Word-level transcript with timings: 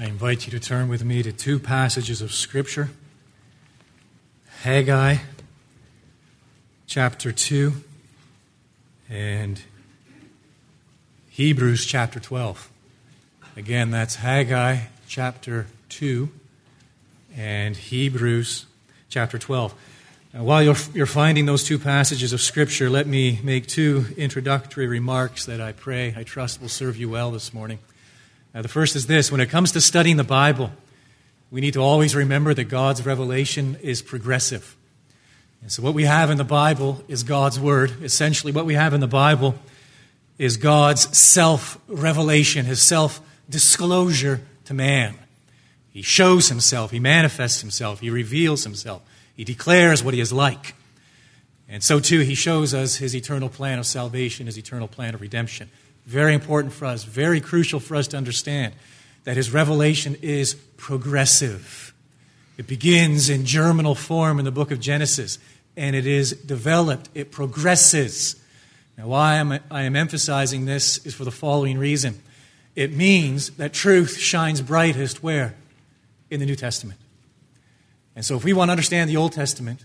I 0.00 0.04
invite 0.04 0.46
you 0.46 0.52
to 0.52 0.60
turn 0.60 0.88
with 0.88 1.04
me 1.04 1.24
to 1.24 1.32
two 1.32 1.58
passages 1.58 2.22
of 2.22 2.32
Scripture 2.32 2.90
Haggai 4.60 5.16
chapter 6.86 7.32
2 7.32 7.72
and 9.10 9.60
Hebrews 11.30 11.84
chapter 11.84 12.20
12. 12.20 12.70
Again, 13.56 13.90
that's 13.90 14.14
Haggai 14.14 14.82
chapter 15.08 15.66
2 15.88 16.28
and 17.36 17.76
Hebrews 17.76 18.66
chapter 19.08 19.36
12. 19.36 19.74
Now, 20.32 20.44
while 20.44 20.62
you're, 20.62 20.76
you're 20.94 21.06
finding 21.06 21.46
those 21.46 21.64
two 21.64 21.80
passages 21.80 22.32
of 22.32 22.40
Scripture, 22.40 22.88
let 22.88 23.08
me 23.08 23.40
make 23.42 23.66
two 23.66 24.06
introductory 24.16 24.86
remarks 24.86 25.44
that 25.46 25.60
I 25.60 25.72
pray, 25.72 26.14
I 26.16 26.22
trust, 26.22 26.60
will 26.60 26.68
serve 26.68 26.96
you 26.96 27.08
well 27.10 27.32
this 27.32 27.52
morning. 27.52 27.80
Now, 28.54 28.62
the 28.62 28.68
first 28.68 28.96
is 28.96 29.06
this 29.06 29.30
when 29.30 29.40
it 29.40 29.50
comes 29.50 29.72
to 29.72 29.80
studying 29.80 30.16
the 30.16 30.24
Bible, 30.24 30.70
we 31.50 31.60
need 31.60 31.74
to 31.74 31.80
always 31.80 32.14
remember 32.14 32.54
that 32.54 32.64
God's 32.64 33.04
revelation 33.04 33.76
is 33.82 34.02
progressive. 34.02 34.76
And 35.62 35.72
so, 35.72 35.82
what 35.82 35.94
we 35.94 36.04
have 36.04 36.30
in 36.30 36.38
the 36.38 36.44
Bible 36.44 37.02
is 37.08 37.22
God's 37.22 37.58
Word. 37.58 38.02
Essentially, 38.02 38.52
what 38.52 38.66
we 38.66 38.74
have 38.74 38.94
in 38.94 39.00
the 39.00 39.06
Bible 39.06 39.54
is 40.38 40.56
God's 40.56 41.16
self 41.16 41.78
revelation, 41.88 42.64
His 42.64 42.80
self 42.80 43.20
disclosure 43.50 44.40
to 44.66 44.74
man. 44.74 45.14
He 45.90 46.02
shows 46.02 46.48
Himself, 46.48 46.90
He 46.90 47.00
manifests 47.00 47.60
Himself, 47.60 48.00
He 48.00 48.10
reveals 48.10 48.64
Himself, 48.64 49.02
He 49.34 49.44
declares 49.44 50.02
what 50.02 50.14
He 50.14 50.20
is 50.20 50.32
like. 50.32 50.74
And 51.68 51.82
so, 51.82 51.98
too, 51.98 52.20
He 52.20 52.34
shows 52.34 52.72
us 52.72 52.96
His 52.96 53.16
eternal 53.16 53.48
plan 53.48 53.78
of 53.78 53.86
salvation, 53.86 54.46
His 54.46 54.58
eternal 54.58 54.88
plan 54.88 55.14
of 55.14 55.20
redemption. 55.20 55.70
Very 56.08 56.32
important 56.32 56.72
for 56.72 56.86
us, 56.86 57.04
very 57.04 57.38
crucial 57.38 57.80
for 57.80 57.94
us 57.94 58.08
to 58.08 58.16
understand 58.16 58.72
that 59.24 59.36
his 59.36 59.52
revelation 59.52 60.16
is 60.22 60.54
progressive. 60.78 61.92
It 62.56 62.66
begins 62.66 63.28
in 63.28 63.44
germinal 63.44 63.94
form 63.94 64.38
in 64.38 64.46
the 64.46 64.50
book 64.50 64.70
of 64.70 64.80
Genesis, 64.80 65.38
and 65.76 65.94
it 65.94 66.06
is 66.06 66.32
developed, 66.32 67.10
it 67.14 67.30
progresses. 67.30 68.36
Now, 68.96 69.08
why 69.08 69.38
I'm, 69.38 69.52
I 69.70 69.82
am 69.82 69.96
emphasizing 69.96 70.64
this 70.64 70.96
is 71.04 71.14
for 71.14 71.24
the 71.24 71.30
following 71.30 71.76
reason 71.76 72.22
it 72.74 72.94
means 72.94 73.50
that 73.58 73.74
truth 73.74 74.16
shines 74.16 74.62
brightest 74.62 75.22
where? 75.22 75.56
In 76.30 76.40
the 76.40 76.46
New 76.46 76.56
Testament. 76.56 76.98
And 78.16 78.24
so, 78.24 78.34
if 78.34 78.44
we 78.44 78.54
want 78.54 78.68
to 78.68 78.72
understand 78.72 79.10
the 79.10 79.18
Old 79.18 79.32
Testament, 79.32 79.84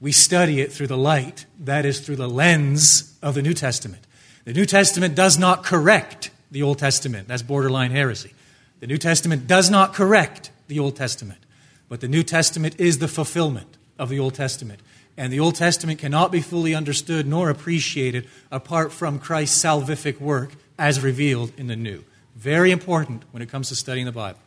we 0.00 0.12
study 0.12 0.60
it 0.60 0.72
through 0.72 0.86
the 0.86 0.96
light, 0.96 1.46
that 1.58 1.84
is, 1.84 1.98
through 1.98 2.16
the 2.16 2.28
lens 2.28 3.18
of 3.20 3.34
the 3.34 3.42
New 3.42 3.54
Testament. 3.54 4.05
The 4.46 4.52
New 4.52 4.64
Testament 4.64 5.16
does 5.16 5.36
not 5.36 5.64
correct 5.64 6.30
the 6.52 6.62
Old 6.62 6.78
Testament. 6.78 7.26
That's 7.26 7.42
borderline 7.42 7.90
heresy. 7.90 8.32
The 8.78 8.86
New 8.86 8.96
Testament 8.96 9.48
does 9.48 9.70
not 9.70 9.92
correct 9.92 10.52
the 10.68 10.78
Old 10.78 10.94
Testament, 10.94 11.40
but 11.88 12.00
the 12.00 12.06
New 12.06 12.22
Testament 12.22 12.78
is 12.78 12.98
the 12.98 13.08
fulfillment 13.08 13.76
of 13.98 14.08
the 14.08 14.20
Old 14.20 14.34
Testament. 14.34 14.78
And 15.16 15.32
the 15.32 15.40
Old 15.40 15.56
Testament 15.56 15.98
cannot 15.98 16.30
be 16.30 16.40
fully 16.40 16.76
understood 16.76 17.26
nor 17.26 17.50
appreciated 17.50 18.28
apart 18.52 18.92
from 18.92 19.18
Christ's 19.18 19.60
salvific 19.60 20.20
work 20.20 20.52
as 20.78 21.00
revealed 21.00 21.50
in 21.56 21.66
the 21.66 21.74
New. 21.74 22.04
Very 22.36 22.70
important 22.70 23.24
when 23.32 23.42
it 23.42 23.48
comes 23.48 23.70
to 23.70 23.74
studying 23.74 24.06
the 24.06 24.12
Bible. 24.12 24.38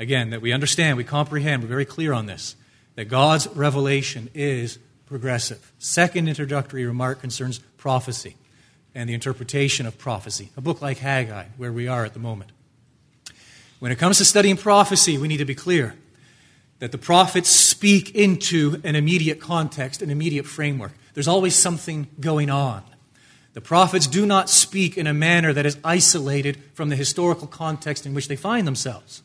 Again, 0.00 0.30
that 0.30 0.42
we 0.42 0.50
understand, 0.50 0.96
we 0.96 1.04
comprehend, 1.04 1.62
we're 1.62 1.68
very 1.68 1.84
clear 1.84 2.12
on 2.12 2.26
this, 2.26 2.56
that 2.96 3.04
God's 3.04 3.46
revelation 3.46 4.30
is 4.34 4.80
progressive. 5.06 5.70
Second 5.78 6.26
introductory 6.26 6.84
remark 6.84 7.20
concerns 7.20 7.60
prophecy 7.76 8.34
and 8.94 9.08
the 9.08 9.14
interpretation 9.14 9.86
of 9.86 9.98
prophecy, 9.98 10.50
a 10.56 10.60
book 10.60 10.82
like 10.82 10.98
Haggai, 10.98 11.46
where 11.56 11.72
we 11.72 11.88
are 11.88 12.04
at 12.04 12.12
the 12.12 12.18
moment. 12.20 12.52
When 13.78 13.90
it 13.90 13.98
comes 13.98 14.18
to 14.18 14.24
studying 14.24 14.56
prophecy, 14.56 15.18
we 15.18 15.28
need 15.28 15.38
to 15.38 15.44
be 15.44 15.54
clear 15.54 15.94
that 16.78 16.92
the 16.92 16.98
prophets 16.98 17.48
speak 17.48 18.14
into 18.14 18.80
an 18.84 18.96
immediate 18.96 19.40
context, 19.40 20.02
an 20.02 20.10
immediate 20.10 20.46
framework. 20.46 20.92
There's 21.14 21.28
always 21.28 21.54
something 21.54 22.08
going 22.20 22.50
on. 22.50 22.82
The 23.54 23.60
prophets 23.60 24.06
do 24.06 24.24
not 24.24 24.48
speak 24.48 24.96
in 24.96 25.06
a 25.06 25.12
manner 25.12 25.52
that 25.52 25.66
is 25.66 25.78
isolated 25.84 26.58
from 26.74 26.88
the 26.88 26.96
historical 26.96 27.46
context 27.46 28.06
in 28.06 28.14
which 28.14 28.28
they 28.28 28.36
find 28.36 28.66
themselves. 28.66 29.22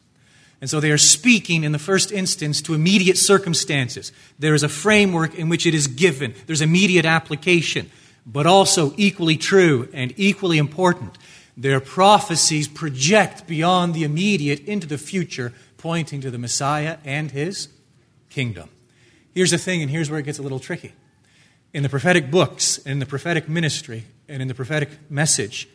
And 0.59 0.69
so 0.69 0.79
they 0.79 0.91
are 0.91 0.97
speaking 0.97 1.63
in 1.63 1.71
the 1.71 1.79
first 1.79 2.11
instance 2.11 2.61
to 2.63 2.73
immediate 2.73 3.17
circumstances. 3.17 4.11
There 4.39 4.55
is 4.55 4.63
a 4.63 4.69
framework 4.69 5.35
in 5.35 5.49
which 5.49 5.65
it 5.65 5.73
is 5.73 5.87
given, 5.87 6.33
there's 6.45 6.61
immediate 6.61 7.05
application 7.05 7.91
but 8.27 8.45
also 8.45 8.93
equally 8.97 9.37
true 9.37 9.87
and 9.93 10.13
equally 10.17 10.57
important. 10.57 11.17
Their 11.55 11.79
prophecies 11.79 12.67
project 12.67 13.47
beyond 13.47 13.93
the 13.93 14.03
immediate 14.03 14.59
into 14.67 14.85
the 14.85 14.97
future, 14.97 15.53
pointing 15.77 16.19
to 16.21 16.29
the 16.29 16.37
Messiah 16.37 16.97
and 17.05 17.31
his 17.31 17.69
kingdom. 18.29 18.69
Here's 19.33 19.51
the 19.51 19.57
thing, 19.57 19.81
and 19.81 19.89
here's 19.89 20.11
where 20.11 20.19
it 20.19 20.23
gets 20.23 20.39
a 20.39 20.43
little 20.43 20.59
tricky. 20.59 20.93
In 21.73 21.83
the 21.83 21.89
prophetic 21.89 22.29
books, 22.29 22.77
in 22.79 22.99
the 22.99 23.05
prophetic 23.05 23.47
ministry, 23.47 24.03
and 24.27 24.41
in 24.41 24.47
the 24.47 24.53
prophetic 24.53 24.89
message, 25.09 25.69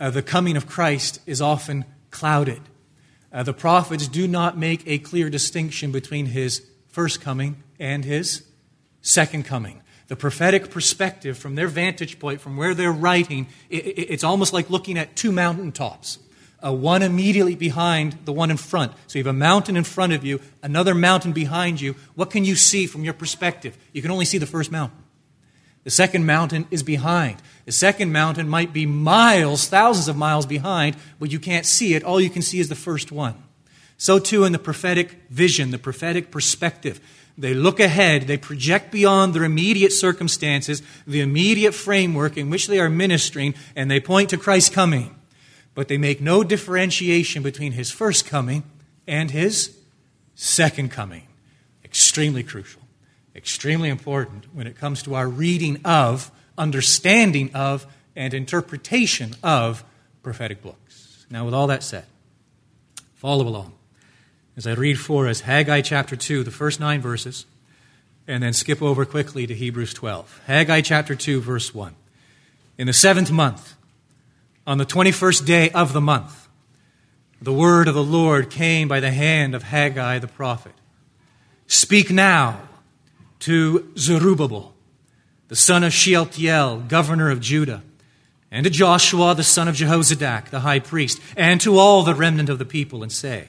uh, 0.00 0.10
the 0.10 0.22
coming 0.22 0.56
of 0.56 0.66
Christ 0.66 1.20
is 1.26 1.42
often 1.42 1.84
clouded. 2.10 2.62
Uh, 3.32 3.42
the 3.42 3.52
prophets 3.52 4.08
do 4.08 4.26
not 4.26 4.56
make 4.56 4.82
a 4.86 4.98
clear 4.98 5.28
distinction 5.28 5.92
between 5.92 6.26
his 6.26 6.66
first 6.88 7.20
coming 7.20 7.62
and 7.78 8.04
his 8.04 8.44
second 9.02 9.44
coming 9.44 9.82
the 10.10 10.16
prophetic 10.16 10.72
perspective 10.72 11.38
from 11.38 11.54
their 11.54 11.68
vantage 11.68 12.18
point, 12.18 12.40
from 12.40 12.56
where 12.56 12.74
they're 12.74 12.90
writing, 12.90 13.46
it's 13.70 14.24
almost 14.24 14.52
like 14.52 14.68
looking 14.68 14.98
at 14.98 15.14
two 15.14 15.30
mountaintops. 15.30 16.18
Uh, 16.62 16.72
one 16.72 17.02
immediately 17.02 17.54
behind 17.54 18.18
the 18.24 18.32
one 18.32 18.50
in 18.50 18.56
front. 18.56 18.90
So 19.06 19.20
you 19.20 19.24
have 19.24 19.32
a 19.32 19.38
mountain 19.38 19.76
in 19.76 19.84
front 19.84 20.12
of 20.12 20.24
you, 20.24 20.40
another 20.64 20.96
mountain 20.96 21.32
behind 21.32 21.80
you. 21.80 21.94
What 22.16 22.28
can 22.28 22.44
you 22.44 22.56
see 22.56 22.86
from 22.86 23.04
your 23.04 23.14
perspective? 23.14 23.78
You 23.92 24.02
can 24.02 24.10
only 24.10 24.24
see 24.24 24.36
the 24.36 24.46
first 24.46 24.72
mountain. 24.72 24.98
The 25.84 25.90
second 25.90 26.26
mountain 26.26 26.66
is 26.72 26.82
behind. 26.82 27.36
The 27.66 27.72
second 27.72 28.10
mountain 28.10 28.48
might 28.48 28.72
be 28.72 28.86
miles, 28.86 29.68
thousands 29.68 30.08
of 30.08 30.16
miles 30.16 30.44
behind, 30.44 30.96
but 31.20 31.30
you 31.30 31.38
can't 31.38 31.64
see 31.64 31.94
it. 31.94 32.02
All 32.02 32.20
you 32.20 32.30
can 32.30 32.42
see 32.42 32.58
is 32.58 32.68
the 32.68 32.74
first 32.74 33.12
one. 33.12 33.40
So, 33.96 34.18
too, 34.18 34.42
in 34.42 34.50
the 34.50 34.58
prophetic 34.58 35.20
vision, 35.30 35.70
the 35.70 35.78
prophetic 35.78 36.32
perspective. 36.32 37.00
They 37.40 37.54
look 37.54 37.80
ahead, 37.80 38.26
they 38.26 38.36
project 38.36 38.92
beyond 38.92 39.32
their 39.32 39.44
immediate 39.44 39.92
circumstances, 39.92 40.82
the 41.06 41.22
immediate 41.22 41.72
framework 41.72 42.36
in 42.36 42.50
which 42.50 42.66
they 42.66 42.78
are 42.78 42.90
ministering, 42.90 43.54
and 43.74 43.90
they 43.90 43.98
point 43.98 44.28
to 44.30 44.36
Christ's 44.36 44.68
coming. 44.68 45.14
But 45.74 45.88
they 45.88 45.96
make 45.96 46.20
no 46.20 46.44
differentiation 46.44 47.42
between 47.42 47.72
his 47.72 47.90
first 47.90 48.26
coming 48.26 48.64
and 49.06 49.30
his 49.30 49.74
second 50.34 50.90
coming. 50.90 51.28
Extremely 51.82 52.42
crucial, 52.42 52.82
extremely 53.34 53.88
important 53.88 54.54
when 54.54 54.66
it 54.66 54.76
comes 54.76 55.02
to 55.04 55.14
our 55.14 55.26
reading 55.26 55.80
of, 55.82 56.30
understanding 56.58 57.50
of, 57.54 57.86
and 58.14 58.34
interpretation 58.34 59.34
of 59.42 59.82
prophetic 60.22 60.60
books. 60.60 61.24
Now, 61.30 61.46
with 61.46 61.54
all 61.54 61.68
that 61.68 61.82
said, 61.82 62.04
follow 63.14 63.48
along 63.48 63.72
as 64.56 64.66
I 64.66 64.72
read 64.72 64.98
for 64.98 65.28
us 65.28 65.40
Haggai 65.40 65.80
chapter 65.80 66.16
2, 66.16 66.44
the 66.44 66.50
first 66.50 66.80
nine 66.80 67.00
verses, 67.00 67.46
and 68.26 68.42
then 68.42 68.52
skip 68.52 68.82
over 68.82 69.04
quickly 69.04 69.46
to 69.46 69.54
Hebrews 69.54 69.94
12. 69.94 70.42
Haggai 70.46 70.80
chapter 70.82 71.14
2, 71.14 71.40
verse 71.40 71.74
1. 71.74 71.94
In 72.78 72.86
the 72.86 72.92
seventh 72.92 73.30
month, 73.30 73.74
on 74.66 74.78
the 74.78 74.86
21st 74.86 75.46
day 75.46 75.70
of 75.70 75.92
the 75.92 76.00
month, 76.00 76.48
the 77.42 77.52
word 77.52 77.88
of 77.88 77.94
the 77.94 78.04
Lord 78.04 78.50
came 78.50 78.86
by 78.86 79.00
the 79.00 79.10
hand 79.10 79.54
of 79.54 79.62
Haggai 79.62 80.18
the 80.18 80.28
prophet. 80.28 80.72
Speak 81.66 82.10
now 82.10 82.60
to 83.40 83.90
Zerubbabel, 83.96 84.74
the 85.48 85.56
son 85.56 85.82
of 85.82 85.92
Shealtiel, 85.92 86.80
governor 86.86 87.30
of 87.30 87.40
Judah, 87.40 87.82
and 88.50 88.64
to 88.64 88.70
Joshua, 88.70 89.34
the 89.34 89.42
son 89.42 89.68
of 89.68 89.76
Jehozadak, 89.76 90.50
the 90.50 90.60
high 90.60 90.80
priest, 90.80 91.20
and 91.36 91.60
to 91.60 91.78
all 91.78 92.02
the 92.02 92.14
remnant 92.14 92.48
of 92.48 92.58
the 92.58 92.64
people, 92.64 93.02
and 93.02 93.10
say, 93.10 93.48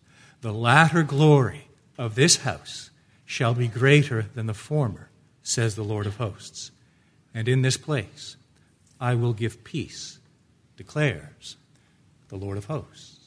The 0.41 0.53
latter 0.53 1.03
glory 1.03 1.67
of 1.97 2.15
this 2.15 2.37
house 2.37 2.89
shall 3.25 3.53
be 3.53 3.67
greater 3.67 4.23
than 4.33 4.47
the 4.47 4.53
former, 4.53 5.09
says 5.43 5.75
the 5.75 5.83
Lord 5.83 6.07
of 6.07 6.17
hosts. 6.17 6.71
And 7.33 7.47
in 7.47 7.61
this 7.61 7.77
place 7.77 8.37
I 8.99 9.15
will 9.15 9.33
give 9.33 9.63
peace, 9.63 10.19
declares 10.77 11.57
the 12.29 12.37
Lord 12.37 12.57
of 12.57 12.65
hosts. 12.65 13.19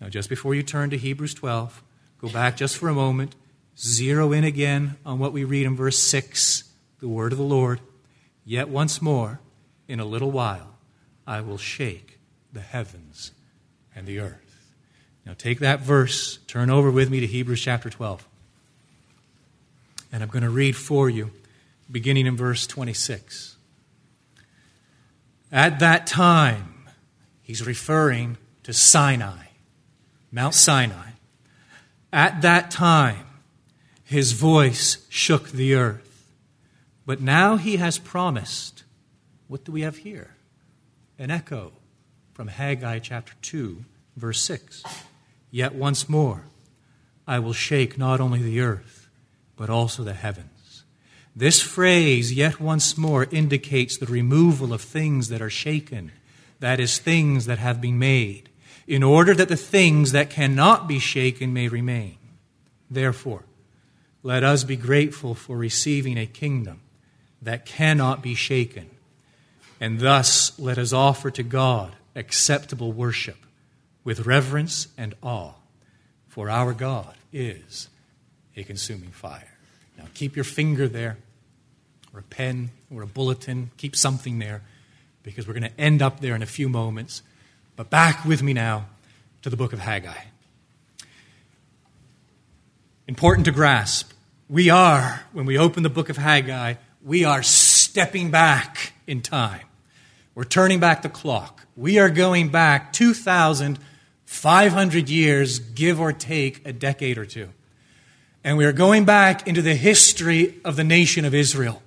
Now, 0.00 0.08
just 0.08 0.28
before 0.28 0.54
you 0.54 0.62
turn 0.62 0.90
to 0.90 0.96
Hebrews 0.96 1.34
12, 1.34 1.82
go 2.18 2.28
back 2.28 2.56
just 2.56 2.76
for 2.76 2.88
a 2.88 2.94
moment, 2.94 3.34
zero 3.78 4.32
in 4.32 4.44
again 4.44 4.96
on 5.04 5.18
what 5.18 5.32
we 5.32 5.42
read 5.42 5.66
in 5.66 5.74
verse 5.74 5.98
6, 5.98 6.64
the 7.00 7.08
word 7.08 7.32
of 7.32 7.38
the 7.38 7.44
Lord. 7.44 7.80
Yet 8.44 8.68
once 8.68 9.02
more, 9.02 9.40
in 9.88 10.00
a 10.00 10.04
little 10.04 10.30
while, 10.30 10.78
I 11.26 11.40
will 11.40 11.58
shake 11.58 12.18
the 12.52 12.60
heavens 12.60 13.32
and 13.94 14.06
the 14.06 14.20
earth. 14.20 14.45
Now, 15.26 15.34
take 15.36 15.58
that 15.58 15.80
verse, 15.80 16.38
turn 16.46 16.70
over 16.70 16.88
with 16.88 17.10
me 17.10 17.18
to 17.18 17.26
Hebrews 17.26 17.60
chapter 17.60 17.90
12. 17.90 18.26
And 20.12 20.22
I'm 20.22 20.28
going 20.28 20.44
to 20.44 20.50
read 20.50 20.76
for 20.76 21.10
you, 21.10 21.32
beginning 21.90 22.26
in 22.26 22.36
verse 22.36 22.64
26. 22.68 23.56
At 25.50 25.80
that 25.80 26.06
time, 26.06 26.86
he's 27.42 27.66
referring 27.66 28.38
to 28.62 28.72
Sinai, 28.72 29.46
Mount 30.30 30.54
Sinai. 30.54 31.10
At 32.12 32.42
that 32.42 32.70
time, 32.70 33.26
his 34.04 34.30
voice 34.30 35.04
shook 35.08 35.50
the 35.50 35.74
earth. 35.74 36.30
But 37.04 37.20
now 37.20 37.56
he 37.56 37.78
has 37.78 37.98
promised. 37.98 38.84
What 39.48 39.64
do 39.64 39.72
we 39.72 39.82
have 39.82 39.98
here? 39.98 40.34
An 41.18 41.32
echo 41.32 41.72
from 42.32 42.46
Haggai 42.48 43.00
chapter 43.00 43.34
2, 43.42 43.84
verse 44.16 44.40
6. 44.42 44.84
Yet 45.56 45.74
once 45.74 46.06
more, 46.06 46.42
I 47.26 47.38
will 47.38 47.54
shake 47.54 47.96
not 47.96 48.20
only 48.20 48.42
the 48.42 48.60
earth, 48.60 49.08
but 49.56 49.70
also 49.70 50.04
the 50.04 50.12
heavens. 50.12 50.84
This 51.34 51.62
phrase, 51.62 52.30
yet 52.30 52.60
once 52.60 52.98
more, 52.98 53.26
indicates 53.30 53.96
the 53.96 54.04
removal 54.04 54.74
of 54.74 54.82
things 54.82 55.30
that 55.30 55.40
are 55.40 55.48
shaken, 55.48 56.12
that 56.60 56.78
is, 56.78 56.98
things 56.98 57.46
that 57.46 57.58
have 57.58 57.80
been 57.80 57.98
made, 57.98 58.50
in 58.86 59.02
order 59.02 59.34
that 59.34 59.48
the 59.48 59.56
things 59.56 60.12
that 60.12 60.28
cannot 60.28 60.86
be 60.86 60.98
shaken 60.98 61.54
may 61.54 61.68
remain. 61.68 62.18
Therefore, 62.90 63.44
let 64.22 64.44
us 64.44 64.62
be 64.62 64.76
grateful 64.76 65.34
for 65.34 65.56
receiving 65.56 66.18
a 66.18 66.26
kingdom 66.26 66.82
that 67.40 67.64
cannot 67.64 68.20
be 68.20 68.34
shaken, 68.34 68.90
and 69.80 70.00
thus 70.00 70.58
let 70.58 70.76
us 70.76 70.92
offer 70.92 71.30
to 71.30 71.42
God 71.42 71.96
acceptable 72.14 72.92
worship 72.92 73.45
with 74.06 74.24
reverence 74.24 74.86
and 74.96 75.14
awe, 75.20 75.50
for 76.28 76.48
our 76.48 76.72
God 76.72 77.12
is 77.32 77.88
a 78.56 78.62
consuming 78.62 79.10
fire. 79.10 79.52
Now, 79.98 80.04
keep 80.14 80.36
your 80.36 80.44
finger 80.44 80.86
there, 80.86 81.18
or 82.14 82.20
a 82.20 82.22
pen, 82.22 82.70
or 82.88 83.02
a 83.02 83.06
bulletin. 83.06 83.72
Keep 83.78 83.96
something 83.96 84.38
there, 84.38 84.62
because 85.24 85.48
we're 85.48 85.54
going 85.54 85.70
to 85.70 85.80
end 85.80 86.02
up 86.02 86.20
there 86.20 86.36
in 86.36 86.42
a 86.42 86.46
few 86.46 86.68
moments. 86.68 87.22
But 87.74 87.90
back 87.90 88.24
with 88.24 88.44
me 88.44 88.52
now 88.52 88.86
to 89.42 89.50
the 89.50 89.56
book 89.56 89.72
of 89.72 89.80
Haggai. 89.80 90.22
Important 93.08 93.44
to 93.46 93.52
grasp. 93.52 94.12
We 94.48 94.70
are, 94.70 95.24
when 95.32 95.46
we 95.46 95.58
open 95.58 95.82
the 95.82 95.90
book 95.90 96.10
of 96.10 96.16
Haggai, 96.16 96.74
we 97.04 97.24
are 97.24 97.42
stepping 97.42 98.30
back 98.30 98.92
in 99.08 99.20
time. 99.20 99.66
We're 100.36 100.44
turning 100.44 100.78
back 100.78 101.02
the 101.02 101.08
clock. 101.08 101.66
We 101.76 101.98
are 101.98 102.08
going 102.08 102.50
back 102.50 102.92
2,500 104.26 105.08
years, 105.08 105.58
give 105.58 106.00
or 106.00 106.12
take 106.12 106.66
a 106.66 106.72
decade 106.72 107.18
or 107.18 107.24
two. 107.24 107.48
And 108.44 108.56
we 108.56 108.64
are 108.64 108.72
going 108.72 109.04
back 109.04 109.48
into 109.48 109.62
the 109.62 109.74
history 109.74 110.54
of 110.64 110.76
the 110.76 110.84
nation 110.84 111.24
of 111.24 111.34
Israel. 111.34 111.82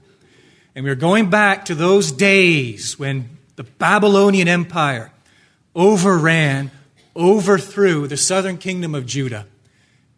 And 0.76 0.84
we 0.84 0.92
are 0.92 0.96
going 0.96 1.30
back 1.30 1.66
to 1.66 1.76
those 1.76 2.12
days 2.12 2.98
when 2.98 3.38
the 3.56 3.64
Babylonian 3.64 4.48
Empire 4.48 5.12
overran, 5.76 6.72
overthrew 7.16 8.08
the 8.08 8.18
southern 8.18 8.58
kingdom 8.58 8.96
of 8.96 9.06
Judah, 9.06 9.46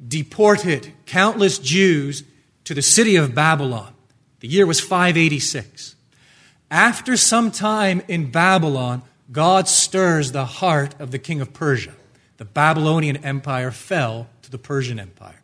deported 0.07 0.91
countless 1.05 1.59
Jews 1.59 2.23
to 2.63 2.73
the 2.73 2.81
city 2.81 3.15
of 3.15 3.35
Babylon. 3.35 3.93
The 4.39 4.47
year 4.47 4.65
was 4.65 4.79
586. 4.79 5.95
After 6.69 7.17
some 7.17 7.51
time 7.51 8.01
in 8.07 8.31
Babylon, 8.31 9.03
God 9.31 9.67
stirs 9.67 10.31
the 10.31 10.45
heart 10.45 10.99
of 10.99 11.11
the 11.11 11.19
king 11.19 11.41
of 11.41 11.53
Persia. 11.53 11.93
The 12.41 12.45
Babylonian 12.45 13.17
Empire 13.17 13.69
fell 13.69 14.27
to 14.41 14.49
the 14.49 14.57
Persian 14.57 14.99
Empire. 14.99 15.43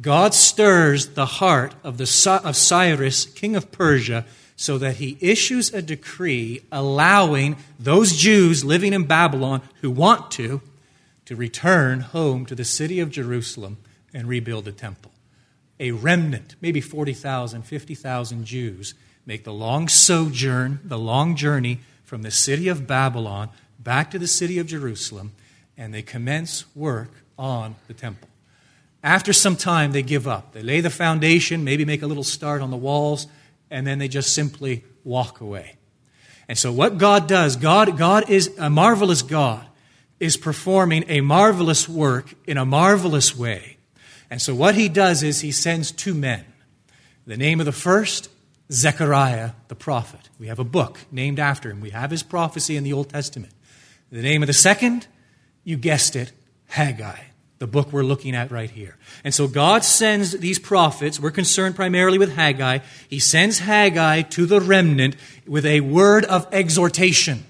God 0.00 0.32
stirs 0.32 1.08
the 1.08 1.26
heart 1.26 1.74
of, 1.82 1.98
the, 1.98 2.40
of 2.44 2.54
Cyrus, 2.54 3.24
king 3.24 3.56
of 3.56 3.72
Persia, 3.72 4.24
so 4.54 4.78
that 4.78 4.98
he 4.98 5.18
issues 5.20 5.74
a 5.74 5.82
decree 5.82 6.60
allowing 6.70 7.56
those 7.80 8.14
Jews 8.14 8.64
living 8.64 8.92
in 8.92 9.06
Babylon 9.06 9.60
who 9.80 9.90
want 9.90 10.30
to 10.38 10.60
to 11.24 11.34
return 11.34 11.98
home 11.98 12.46
to 12.46 12.54
the 12.54 12.64
city 12.64 13.00
of 13.00 13.10
Jerusalem 13.10 13.78
and 14.14 14.28
rebuild 14.28 14.66
the 14.66 14.70
temple. 14.70 15.10
A 15.80 15.90
remnant, 15.90 16.54
maybe 16.60 16.80
40,000, 16.80 17.62
50,000 17.62 18.44
Jews, 18.44 18.94
make 19.26 19.42
the 19.42 19.52
long 19.52 19.88
sojourn, 19.88 20.78
the 20.84 20.96
long 20.96 21.34
journey 21.34 21.80
from 22.04 22.22
the 22.22 22.30
city 22.30 22.68
of 22.68 22.86
Babylon 22.86 23.48
back 23.80 24.12
to 24.12 24.18
the 24.20 24.28
city 24.28 24.60
of 24.60 24.68
Jerusalem, 24.68 25.32
and 25.76 25.92
they 25.92 26.02
commence 26.02 26.64
work 26.74 27.10
on 27.38 27.76
the 27.86 27.94
temple. 27.94 28.28
After 29.02 29.32
some 29.32 29.56
time, 29.56 29.92
they 29.92 30.02
give 30.02 30.26
up. 30.26 30.52
They 30.52 30.62
lay 30.62 30.80
the 30.80 30.90
foundation, 30.90 31.64
maybe 31.64 31.84
make 31.84 32.02
a 32.02 32.06
little 32.06 32.24
start 32.24 32.62
on 32.62 32.70
the 32.70 32.76
walls, 32.76 33.26
and 33.70 33.86
then 33.86 33.98
they 33.98 34.08
just 34.08 34.34
simply 34.34 34.84
walk 35.04 35.40
away. 35.40 35.76
And 36.48 36.56
so, 36.56 36.72
what 36.72 36.98
God 36.98 37.28
does, 37.28 37.56
God, 37.56 37.96
God 37.98 38.30
is 38.30 38.56
a 38.58 38.70
marvelous 38.70 39.22
God, 39.22 39.66
is 40.18 40.36
performing 40.36 41.04
a 41.08 41.20
marvelous 41.20 41.88
work 41.88 42.34
in 42.46 42.56
a 42.56 42.64
marvelous 42.64 43.36
way. 43.36 43.76
And 44.30 44.40
so, 44.40 44.54
what 44.54 44.74
he 44.74 44.88
does 44.88 45.22
is 45.22 45.40
he 45.40 45.52
sends 45.52 45.92
two 45.92 46.14
men. 46.14 46.44
The 47.26 47.36
name 47.36 47.60
of 47.60 47.66
the 47.66 47.72
first, 47.72 48.28
Zechariah 48.70 49.52
the 49.68 49.74
prophet. 49.74 50.28
We 50.38 50.48
have 50.48 50.58
a 50.58 50.64
book 50.64 50.98
named 51.10 51.38
after 51.38 51.70
him. 51.70 51.80
We 51.80 51.90
have 51.90 52.10
his 52.10 52.22
prophecy 52.22 52.76
in 52.76 52.84
the 52.84 52.92
Old 52.92 53.08
Testament. 53.08 53.52
The 54.10 54.22
name 54.22 54.42
of 54.42 54.46
the 54.46 54.52
second, 54.52 55.06
you 55.66 55.76
guessed 55.76 56.16
it, 56.16 56.32
Haggai 56.68 57.18
the 57.58 57.66
book 57.66 57.92
we're 57.92 58.02
looking 58.02 58.34
at 58.34 58.50
right 58.50 58.70
here. 58.70 58.96
And 59.24 59.34
so 59.34 59.48
God 59.48 59.84
sends 59.84 60.32
these 60.32 60.58
prophets, 60.58 61.18
we're 61.18 61.30
concerned 61.30 61.74
primarily 61.74 62.18
with 62.18 62.34
Haggai. 62.34 62.80
He 63.08 63.18
sends 63.18 63.60
Haggai 63.60 64.22
to 64.22 64.46
the 64.46 64.60
remnant 64.60 65.16
with 65.46 65.64
a 65.64 65.80
word 65.80 66.24
of 66.26 66.46
exhortation, 66.52 67.44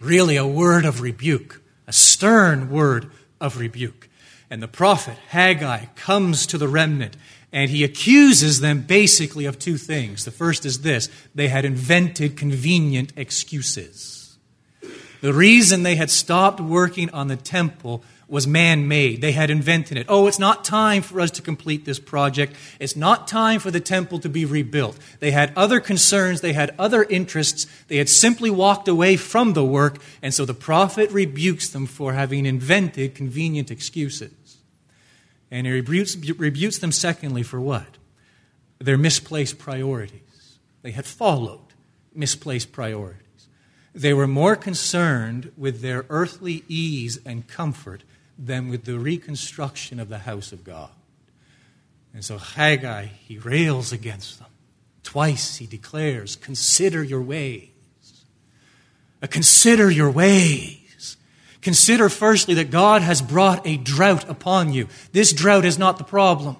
really 0.00 0.36
a 0.36 0.46
word 0.46 0.84
of 0.84 1.02
rebuke, 1.02 1.60
a 1.86 1.92
stern 1.92 2.70
word 2.70 3.10
of 3.40 3.58
rebuke. 3.58 4.08
And 4.48 4.62
the 4.62 4.68
prophet 4.68 5.16
Haggai 5.28 5.86
comes 5.94 6.46
to 6.46 6.58
the 6.58 6.68
remnant 6.68 7.16
and 7.52 7.70
he 7.70 7.84
accuses 7.84 8.60
them 8.60 8.82
basically 8.82 9.44
of 9.44 9.58
two 9.58 9.76
things. 9.76 10.24
The 10.24 10.30
first 10.30 10.64
is 10.64 10.80
this 10.80 11.08
they 11.34 11.48
had 11.48 11.64
invented 11.64 12.36
convenient 12.36 13.12
excuses. 13.16 14.19
The 15.20 15.32
reason 15.34 15.82
they 15.82 15.96
had 15.96 16.10
stopped 16.10 16.60
working 16.60 17.10
on 17.10 17.28
the 17.28 17.36
temple 17.36 18.02
was 18.30 18.46
man 18.46 18.86
made. 18.86 19.20
They 19.20 19.32
had 19.32 19.50
invented 19.50 19.96
it. 19.98 20.06
Oh, 20.08 20.28
it's 20.28 20.38
not 20.38 20.64
time 20.64 21.02
for 21.02 21.20
us 21.20 21.32
to 21.32 21.42
complete 21.42 21.84
this 21.84 21.98
project. 21.98 22.54
It's 22.78 22.94
not 22.94 23.26
time 23.26 23.58
for 23.58 23.72
the 23.72 23.80
temple 23.80 24.20
to 24.20 24.28
be 24.28 24.44
rebuilt. 24.44 24.96
They 25.18 25.32
had 25.32 25.52
other 25.56 25.80
concerns. 25.80 26.40
They 26.40 26.52
had 26.52 26.72
other 26.78 27.02
interests. 27.02 27.66
They 27.88 27.96
had 27.96 28.08
simply 28.08 28.48
walked 28.48 28.86
away 28.86 29.16
from 29.16 29.54
the 29.54 29.64
work. 29.64 29.98
And 30.22 30.32
so 30.32 30.44
the 30.44 30.54
prophet 30.54 31.10
rebukes 31.10 31.68
them 31.68 31.86
for 31.86 32.12
having 32.12 32.46
invented 32.46 33.16
convenient 33.16 33.70
excuses. 33.70 34.30
And 35.50 35.66
he 35.66 35.72
rebukes, 35.72 36.16
rebukes 36.16 36.78
them, 36.78 36.92
secondly, 36.92 37.42
for 37.42 37.60
what? 37.60 37.98
Their 38.78 38.96
misplaced 38.96 39.58
priorities. 39.58 40.58
They 40.82 40.92
had 40.92 41.04
followed 41.04 41.60
misplaced 42.14 42.70
priorities. 42.70 43.26
They 43.94 44.14
were 44.14 44.26
more 44.26 44.56
concerned 44.56 45.52
with 45.56 45.80
their 45.80 46.04
earthly 46.08 46.64
ease 46.68 47.18
and 47.24 47.46
comfort 47.48 48.04
than 48.38 48.68
with 48.68 48.84
the 48.84 48.98
reconstruction 48.98 49.98
of 49.98 50.08
the 50.08 50.18
house 50.18 50.52
of 50.52 50.64
God. 50.64 50.90
And 52.14 52.24
so 52.24 52.38
Haggai, 52.38 53.06
he 53.06 53.38
rails 53.38 53.92
against 53.92 54.38
them. 54.38 54.48
Twice 55.02 55.56
he 55.56 55.66
declares, 55.66 56.36
Consider 56.36 57.02
your 57.02 57.22
ways. 57.22 57.68
Uh, 59.22 59.26
consider 59.26 59.90
your 59.90 60.10
ways. 60.10 61.16
Consider 61.60 62.08
firstly 62.08 62.54
that 62.54 62.70
God 62.70 63.02
has 63.02 63.20
brought 63.20 63.66
a 63.66 63.76
drought 63.76 64.28
upon 64.28 64.72
you. 64.72 64.88
This 65.12 65.32
drought 65.32 65.64
is 65.64 65.78
not 65.78 65.98
the 65.98 66.04
problem. 66.04 66.56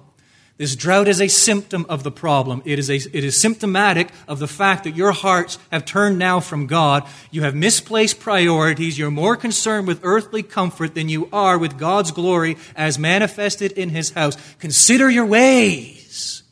This 0.61 0.75
drought 0.75 1.07
is 1.07 1.19
a 1.19 1.27
symptom 1.27 1.87
of 1.89 2.03
the 2.03 2.11
problem. 2.11 2.61
It 2.65 2.77
is, 2.77 2.87
a, 2.87 2.93
it 2.93 3.23
is 3.23 3.41
symptomatic 3.41 4.09
of 4.27 4.37
the 4.37 4.47
fact 4.47 4.83
that 4.83 4.95
your 4.95 5.11
hearts 5.11 5.57
have 5.71 5.85
turned 5.85 6.19
now 6.19 6.39
from 6.39 6.67
God. 6.67 7.03
You 7.31 7.41
have 7.41 7.55
misplaced 7.55 8.19
priorities. 8.19 8.95
You're 8.95 9.09
more 9.09 9.35
concerned 9.35 9.87
with 9.87 10.01
earthly 10.03 10.43
comfort 10.43 10.93
than 10.93 11.09
you 11.09 11.27
are 11.33 11.57
with 11.57 11.79
God's 11.79 12.11
glory 12.11 12.57
as 12.75 12.99
manifested 12.99 13.71
in 13.71 13.89
His 13.89 14.11
house. 14.11 14.37
Consider 14.59 15.09
your 15.09 15.25
ways. 15.25 16.43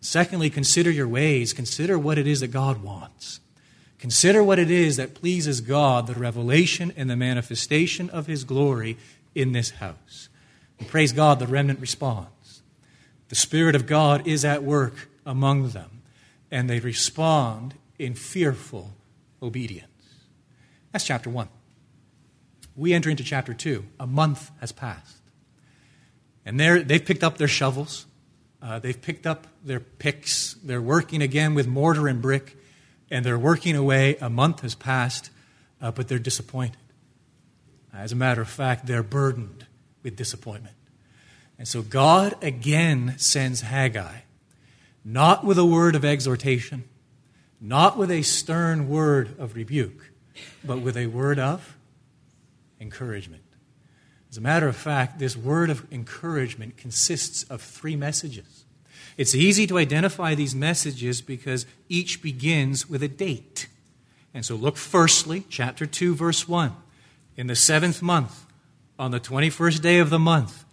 Secondly, 0.00 0.48
consider 0.48 0.90
your 0.90 1.06
ways. 1.06 1.52
Consider 1.52 1.98
what 1.98 2.16
it 2.16 2.26
is 2.26 2.40
that 2.40 2.48
God 2.48 2.82
wants. 2.82 3.40
Consider 3.98 4.42
what 4.42 4.58
it 4.58 4.70
is 4.70 4.96
that 4.96 5.12
pleases 5.12 5.60
God, 5.60 6.06
the 6.06 6.14
revelation 6.14 6.90
and 6.96 7.10
the 7.10 7.16
manifestation 7.16 8.08
of 8.08 8.28
His 8.28 8.44
glory 8.44 8.96
in 9.34 9.52
this 9.52 9.72
house. 9.72 10.30
And 10.78 10.88
praise 10.88 11.12
God, 11.12 11.38
the 11.38 11.46
remnant 11.46 11.80
responds. 11.80 12.39
The 13.30 13.36
Spirit 13.36 13.76
of 13.76 13.86
God 13.86 14.26
is 14.26 14.44
at 14.44 14.64
work 14.64 15.08
among 15.24 15.70
them, 15.70 16.02
and 16.50 16.68
they 16.68 16.80
respond 16.80 17.74
in 17.96 18.14
fearful 18.14 18.92
obedience. 19.40 19.86
That's 20.90 21.04
chapter 21.04 21.30
1. 21.30 21.48
We 22.74 22.92
enter 22.92 23.08
into 23.08 23.22
chapter 23.22 23.54
2. 23.54 23.84
A 24.00 24.06
month 24.06 24.50
has 24.60 24.72
passed. 24.72 25.16
And 26.44 26.58
they've 26.58 27.04
picked 27.04 27.22
up 27.22 27.38
their 27.38 27.48
shovels, 27.48 28.06
uh, 28.60 28.80
they've 28.80 29.00
picked 29.00 29.26
up 29.26 29.46
their 29.64 29.80
picks, 29.80 30.54
they're 30.54 30.82
working 30.82 31.22
again 31.22 31.54
with 31.54 31.68
mortar 31.68 32.08
and 32.08 32.20
brick 32.20 32.56
and 33.10 33.24
they're 33.24 33.38
working 33.38 33.76
away. 33.76 34.16
A 34.16 34.28
month 34.28 34.60
has 34.60 34.74
passed, 34.74 35.30
uh, 35.80 35.92
but 35.92 36.08
they're 36.08 36.18
disappointed. 36.18 36.76
As 37.94 38.10
a 38.10 38.16
matter 38.16 38.42
of 38.42 38.48
fact, 38.48 38.86
they're 38.86 39.02
burdened 39.02 39.66
with 40.02 40.16
disappointment. 40.16 40.74
And 41.60 41.68
so 41.68 41.82
God 41.82 42.42
again 42.42 43.16
sends 43.18 43.60
Haggai, 43.60 44.20
not 45.04 45.44
with 45.44 45.58
a 45.58 45.66
word 45.66 45.94
of 45.94 46.06
exhortation, 46.06 46.84
not 47.60 47.98
with 47.98 48.10
a 48.10 48.22
stern 48.22 48.88
word 48.88 49.38
of 49.38 49.54
rebuke, 49.54 50.10
but 50.64 50.80
with 50.80 50.96
a 50.96 51.08
word 51.08 51.38
of 51.38 51.76
encouragement. 52.80 53.42
As 54.30 54.38
a 54.38 54.40
matter 54.40 54.68
of 54.68 54.76
fact, 54.76 55.18
this 55.18 55.36
word 55.36 55.68
of 55.68 55.86
encouragement 55.92 56.78
consists 56.78 57.42
of 57.42 57.60
three 57.60 57.94
messages. 57.94 58.64
It's 59.18 59.34
easy 59.34 59.66
to 59.66 59.76
identify 59.76 60.34
these 60.34 60.54
messages 60.54 61.20
because 61.20 61.66
each 61.90 62.22
begins 62.22 62.88
with 62.88 63.02
a 63.02 63.08
date. 63.08 63.68
And 64.32 64.46
so 64.46 64.54
look 64.54 64.78
firstly, 64.78 65.44
chapter 65.50 65.84
2, 65.84 66.14
verse 66.14 66.48
1. 66.48 66.72
In 67.36 67.48
the 67.48 67.54
seventh 67.54 68.00
month, 68.00 68.46
on 68.98 69.10
the 69.10 69.20
21st 69.20 69.82
day 69.82 69.98
of 69.98 70.08
the 70.08 70.18
month, 70.18 70.64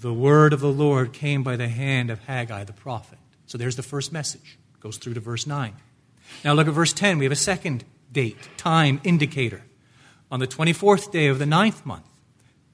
the 0.00 0.12
word 0.12 0.52
of 0.52 0.60
the 0.60 0.72
Lord 0.72 1.12
came 1.12 1.42
by 1.42 1.56
the 1.56 1.68
hand 1.68 2.10
of 2.10 2.20
Haggai 2.24 2.64
the 2.64 2.72
prophet. 2.72 3.18
So 3.46 3.56
there's 3.56 3.76
the 3.76 3.82
first 3.82 4.12
message. 4.12 4.58
Goes 4.80 4.98
through 4.98 5.14
to 5.14 5.20
verse 5.20 5.46
9. 5.46 5.72
Now 6.44 6.52
look 6.52 6.68
at 6.68 6.74
verse 6.74 6.92
10. 6.92 7.18
We 7.18 7.24
have 7.24 7.32
a 7.32 7.36
second 7.36 7.84
date, 8.12 8.36
time 8.56 9.00
indicator. 9.04 9.62
On 10.30 10.40
the 10.40 10.46
24th 10.46 11.10
day 11.12 11.28
of 11.28 11.38
the 11.38 11.46
ninth 11.46 11.86
month, 11.86 12.06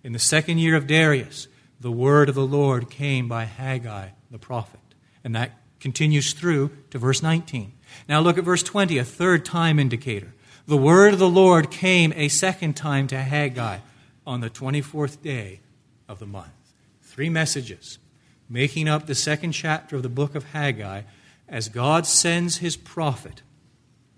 in 0.03 0.13
the 0.13 0.19
second 0.19 0.59
year 0.59 0.75
of 0.75 0.87
Darius, 0.87 1.49
the 1.81 1.93
word 1.93 2.29
of 2.29 2.35
the 2.35 2.47
Lord 2.47 2.91
came 2.91 3.29
by 3.29 3.45
Haggai 3.45 4.09
the 4.31 4.39
prophet. 4.39 4.81
And 5.23 5.35
that 5.37 5.53
continues 5.79 6.33
through 6.33 6.71
to 6.91 6.99
verse 6.99 7.23
19. 7.23 7.73
Now 8.09 8.21
look 8.21 8.39
at 8.39 8.45
verse 8.45 8.63
20, 8.63 8.99
a 8.99 9.05
third 9.05 9.45
time 9.45 9.79
indicator. 9.79 10.35
The 10.67 10.77
word 10.77 11.13
of 11.13 11.19
the 11.19 11.29
Lord 11.29 11.71
came 11.71 12.13
a 12.17 12.29
second 12.29 12.75
time 12.75 13.07
to 13.09 13.19
Haggai 13.19 13.79
on 14.27 14.41
the 14.41 14.51
24th 14.51 15.23
day 15.23 15.61
of 16.09 16.19
the 16.19 16.27
month. 16.27 16.62
Three 17.13 17.29
messages 17.29 17.99
making 18.49 18.89
up 18.89 19.05
the 19.05 19.15
second 19.15 19.53
chapter 19.53 19.97
of 19.97 20.03
the 20.03 20.09
book 20.09 20.35
of 20.35 20.45
Haggai 20.45 21.03
as 21.47 21.69
God 21.69 22.07
sends 22.07 22.57
his 22.57 22.75
prophet, 22.75 23.43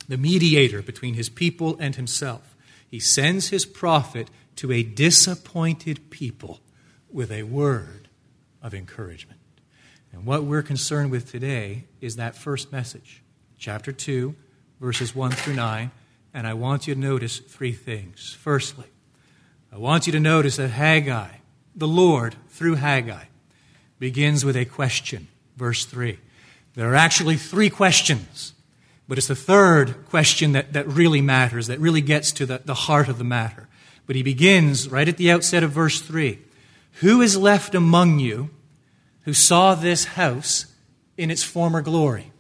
the 0.07 0.17
mediator 0.17 0.81
between 0.81 1.15
his 1.15 1.29
people 1.29 1.77
and 1.81 1.97
himself. 1.97 2.55
He 2.89 3.01
sends 3.01 3.49
his 3.49 3.67
prophet 3.67 4.31
to 4.55 4.71
a 4.71 4.85
disappointed 4.85 6.09
people 6.11 6.61
with 7.11 7.33
a 7.33 7.43
word 7.43 8.09
of 8.63 8.75
encouragement. 8.75 9.41
And 10.13 10.25
what 10.25 10.45
we're 10.45 10.63
concerned 10.63 11.11
with 11.11 11.29
today 11.29 11.87
is 12.01 12.15
that 12.15 12.37
first 12.37 12.71
message, 12.71 13.25
chapter 13.59 13.91
2, 13.91 14.37
verses 14.81 15.17
1 15.17 15.33
through 15.33 15.55
9. 15.55 15.91
And 16.33 16.47
I 16.47 16.55
want 16.55 16.87
you 16.87 16.95
to 16.95 17.01
notice 17.01 17.41
three 17.41 17.73
things. 17.73 18.37
Firstly, 18.41 18.87
I 19.73 19.79
want 19.79 20.07
you 20.07 20.13
to 20.13 20.21
notice 20.21 20.59
that 20.59 20.69
Haggai, 20.69 21.39
the 21.75 21.89
Lord, 21.89 22.37
through 22.49 22.77
Haggai, 22.77 23.25
begins 23.99 24.45
with 24.45 24.57
a 24.57 24.65
question. 24.65 25.29
Verse 25.57 25.85
3. 25.85 26.19
There 26.75 26.91
are 26.91 26.97
actually 26.97 27.37
three 27.37 27.71
questions, 27.71 28.53
but 29.09 29.19
it's 29.19 29.29
the 29.29 29.37
third 29.37 30.07
question 30.09 30.53
that, 30.53 30.73
that 30.73 30.89
really 30.89 31.21
matters, 31.21 31.69
that 31.69 31.79
really 31.79 32.01
gets 32.01 32.33
to 32.33 32.47
the, 32.47 32.63
the 32.65 32.75
heart 32.75 33.09
of 33.09 33.19
the 33.19 33.25
matter. 33.25 33.69
But 34.07 34.17
he 34.17 34.23
begins 34.23 34.89
right 34.89 35.09
at 35.09 35.17
the 35.17 35.31
outset 35.31 35.63
of 35.63 35.71
verse 35.71 36.01
3 36.01 36.39
Who 36.95 37.21
is 37.21 37.37
left 37.37 37.75
among 37.75 38.19
you 38.19 38.51
who 39.25 39.33
saw 39.33 39.75
this 39.75 40.05
house 40.05 40.67
in 41.17 41.31
its 41.31 41.43
former 41.43 41.81
glory. 41.83 42.31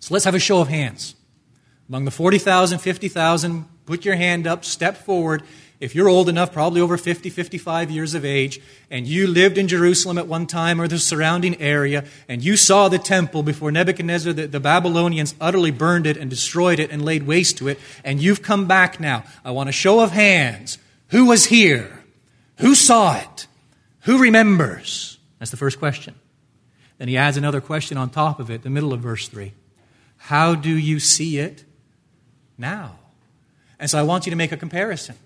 So 0.00 0.14
let's 0.14 0.24
have 0.24 0.34
a 0.34 0.40
show 0.40 0.60
of 0.60 0.68
hands. 0.68 1.14
Among 1.88 2.04
the 2.04 2.10
40,000, 2.10 2.78
50,000, 2.78 3.64
put 3.84 4.04
your 4.04 4.14
hand 4.14 4.46
up, 4.46 4.64
step 4.64 4.96
forward. 4.96 5.42
If 5.82 5.96
you're 5.96 6.08
old 6.08 6.28
enough, 6.28 6.52
probably 6.52 6.80
over 6.80 6.96
50, 6.96 7.28
55 7.28 7.90
years 7.90 8.14
of 8.14 8.24
age, 8.24 8.60
and 8.88 9.04
you 9.04 9.26
lived 9.26 9.58
in 9.58 9.66
Jerusalem 9.66 10.16
at 10.16 10.28
one 10.28 10.46
time 10.46 10.80
or 10.80 10.86
the 10.86 10.96
surrounding 10.96 11.60
area, 11.60 12.04
and 12.28 12.40
you 12.40 12.56
saw 12.56 12.88
the 12.88 13.00
temple 13.00 13.42
before 13.42 13.72
Nebuchadnezzar, 13.72 14.32
the, 14.32 14.46
the 14.46 14.60
Babylonians 14.60 15.34
utterly 15.40 15.72
burned 15.72 16.06
it 16.06 16.16
and 16.16 16.30
destroyed 16.30 16.78
it 16.78 16.92
and 16.92 17.04
laid 17.04 17.24
waste 17.24 17.58
to 17.58 17.66
it, 17.66 17.80
and 18.04 18.22
you've 18.22 18.42
come 18.42 18.68
back 18.68 19.00
now, 19.00 19.24
I 19.44 19.50
want 19.50 19.70
a 19.70 19.72
show 19.72 19.98
of 19.98 20.12
hands. 20.12 20.78
Who 21.08 21.26
was 21.26 21.46
here? 21.46 22.04
Who 22.58 22.76
saw 22.76 23.16
it? 23.16 23.48
Who 24.02 24.18
remembers? 24.18 25.18
That's 25.40 25.50
the 25.50 25.56
first 25.56 25.80
question. 25.80 26.14
Then 26.98 27.08
he 27.08 27.16
adds 27.16 27.36
another 27.36 27.60
question 27.60 27.98
on 27.98 28.08
top 28.10 28.38
of 28.38 28.52
it, 28.52 28.62
the 28.62 28.70
middle 28.70 28.92
of 28.92 29.00
verse 29.00 29.26
3. 29.26 29.52
How 30.16 30.54
do 30.54 30.70
you 30.70 31.00
see 31.00 31.38
it 31.38 31.64
now? 32.56 33.00
And 33.80 33.90
so 33.90 33.98
I 33.98 34.04
want 34.04 34.26
you 34.26 34.30
to 34.30 34.36
make 34.36 34.52
a 34.52 34.56
comparison. 34.56 35.16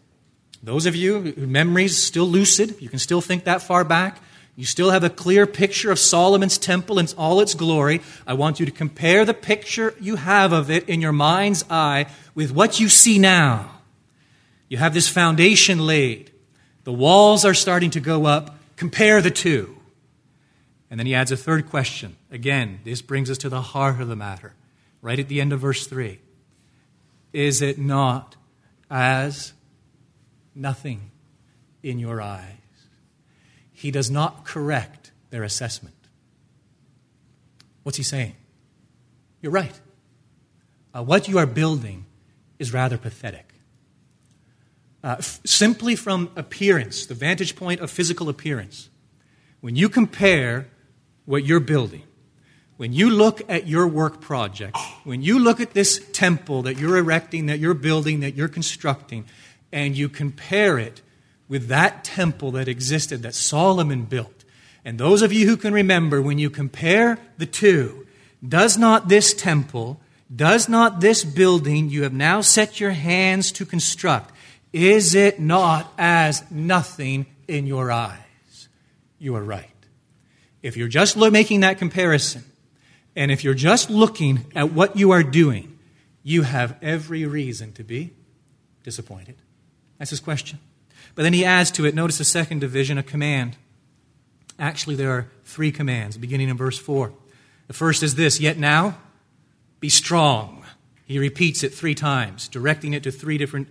Those 0.63 0.87
of 0.87 0.97
you 0.97 1.21
whose 1.21 1.37
memories 1.37 2.03
still 2.03 2.27
lucid, 2.27 2.81
you 2.81 2.89
can 2.89 2.99
still 2.99 3.21
think 3.21 3.45
that 3.45 3.63
far 3.63 3.85
back, 3.85 4.21
you 4.57 4.65
still 4.65 4.91
have 4.91 5.05
a 5.05 5.11
clear 5.11 5.47
picture 5.47 5.91
of 5.91 5.99
Solomon's 5.99 6.57
temple 6.57 6.99
in 6.99 7.07
all 7.19 7.41
its 7.41 7.55
glory. 7.55 8.01
I 8.27 8.33
want 8.33 8.59
you 8.59 8.65
to 8.65 8.73
compare 8.73 9.25
the 9.27 9.35
picture 9.35 9.95
you 10.01 10.17
have 10.17 10.53
of 10.53 10.71
it 10.71 10.89
in 10.89 11.03
your 11.03 11.13
mind's 11.13 11.65
eye 11.69 12.07
with 12.35 12.53
what 12.53 12.81
you 12.81 12.89
see 12.89 13.19
now. 13.19 13.71
You 14.69 14.79
have 14.79 14.95
this 14.95 15.09
foundation 15.09 15.87
laid. 15.87 16.33
The 16.85 16.93
walls 16.93 17.45
are 17.45 17.55
starting 17.55 17.91
to 17.91 18.01
go 18.01 18.25
up. 18.25 18.59
Compare 18.77 19.21
the 19.21 19.31
two. 19.31 19.77
And 20.91 20.99
then 20.99 21.07
he 21.07 21.15
adds 21.15 21.33
a 21.33 21.37
third 21.37 21.69
question. 21.69 22.17
Again, 22.31 22.81
this 22.85 23.03
brings 23.03 23.31
us 23.31 23.39
to 23.39 23.49
the 23.49 23.61
heart 23.61 24.01
of 24.01 24.09
the 24.09 24.17
matter, 24.17 24.55
right 25.03 25.19
at 25.19 25.29
the 25.29 25.41
end 25.41 25.53
of 25.53 25.61
verse 25.61 25.87
3. 25.87 26.19
Is 27.33 27.61
it 27.61 27.79
not 27.79 28.37
as 28.91 29.53
nothing 30.57 31.11
in 31.83 31.99
your 31.99 32.21
eyes? 32.21 32.53
He 33.73 33.91
does 33.91 34.11
not 34.11 34.45
correct 34.45 35.13
their 35.31 35.43
assessment. 35.43 35.95
What's 37.83 37.99
he 37.99 38.03
saying? 38.03 38.35
You're 39.43 39.53
right. 39.53 39.81
Uh, 40.95 41.03
what 41.03 41.29
you 41.29 41.39
are 41.39 41.47
building 41.47 42.07
is 42.59 42.73
rather 42.73 42.97
pathetic. 42.97 43.53
Uh, 45.05 45.17
f- 45.19 45.41
simply 45.45 45.95
from 45.95 46.31
appearance, 46.37 47.07
the 47.07 47.15
vantage 47.15 47.55
point 47.55 47.81
of 47.81 47.91
physical 47.91 48.29
appearance, 48.29 48.89
when 49.61 49.77
you 49.77 49.89
compare 49.89 50.69
what 51.27 51.45
you're 51.45 51.61
building, 51.61 52.03
when 52.77 52.93
you 52.93 53.11
look 53.11 53.43
at 53.49 53.67
your 53.67 53.87
work 53.87 54.21
project, 54.21 54.77
when 55.05 55.23
you 55.23 55.39
look 55.39 55.61
at 55.61 55.75
this 55.75 56.05
temple 56.13 56.63
that 56.63 56.79
you're 56.79 56.97
erecting, 56.97 57.47
that 57.47 57.59
you're 57.59 57.75
building, 57.75 58.21
that 58.21 58.35
you're 58.35 58.49
constructing, 58.49 59.27
and 59.73 59.97
you 59.97 60.09
compare 60.09 60.79
it 60.79 61.03
with 61.49 61.69
that 61.69 62.05
temple 62.05 62.53
that 62.53 62.69
existed 62.69 63.23
that 63.23 63.35
Solomon 63.35 64.05
built, 64.05 64.45
and 64.85 64.99
those 64.99 65.23
of 65.23 65.33
you 65.33 65.47
who 65.47 65.57
can 65.57 65.73
remember, 65.73 66.23
when 66.23 66.39
you 66.39 66.51
compare 66.51 67.19
the 67.39 67.47
two, 67.47 68.07
does 68.47 68.79
not 68.79 69.09
this 69.09 69.35
temple, 69.35 70.01
does 70.35 70.69
not 70.69 71.01
this 71.01 71.25
building 71.25 71.89
you 71.89 72.03
have 72.03 72.13
now 72.13 72.41
set 72.41 72.79
your 72.81 72.93
hands 72.93 73.51
to 73.53 73.67
construct, 73.67 74.33
is 74.73 75.15
it 75.15 75.41
not 75.41 75.93
as 75.99 76.49
nothing 76.51 77.27
in 77.49 77.67
your 77.67 77.91
eyes? 77.91 78.69
You 79.19 79.35
are 79.37 79.43
right. 79.43 79.71
If 80.63 80.77
you're 80.77 80.89
just 80.89 81.17
making 81.17 81.61
that 81.61 81.79
comparison, 81.79 82.45
and 83.15 83.31
if 83.31 83.43
you're 83.45 83.55
just 83.55 83.89
looking 83.89 84.47
at 84.55 84.73
what 84.73 84.97
you 84.97 85.13
are 85.13 85.23
doing, 85.23 85.79
you 86.23 86.43
have 86.43 86.77
every 86.83 87.25
reason 87.25 87.73
to 87.73 87.85
be 87.85 88.13
disappointed. 88.83 89.37
That's 89.99 90.11
his 90.11 90.21
question. 90.21 90.59
But 91.15 91.23
then 91.23 91.33
he 91.33 91.45
adds 91.45 91.71
to 91.73 91.87
it, 91.87 91.95
notice 91.95 92.19
the 92.19 92.25
second 92.25 92.61
division, 92.61 92.99
a 92.99 93.03
command. 93.03 93.57
Actually, 94.59 94.97
there 94.97 95.11
are 95.11 95.29
three 95.45 95.73
commands, 95.73 96.17
beginning 96.17 96.49
in 96.49 96.57
verse 96.57 96.79
4. 96.79 97.12
The 97.69 97.73
first 97.73 98.03
is 98.03 98.15
this 98.15 98.41
Yet 98.41 98.59
now, 98.59 98.99
be 99.81 99.88
strong. 99.88 100.65
He 101.07 101.19
repeats 101.19 101.62
it 101.62 101.73
three 101.73 101.95
times, 101.95 102.49
directing 102.49 102.93
it 102.93 103.03
to 103.05 103.12
three 103.12 103.38
different 103.38 103.69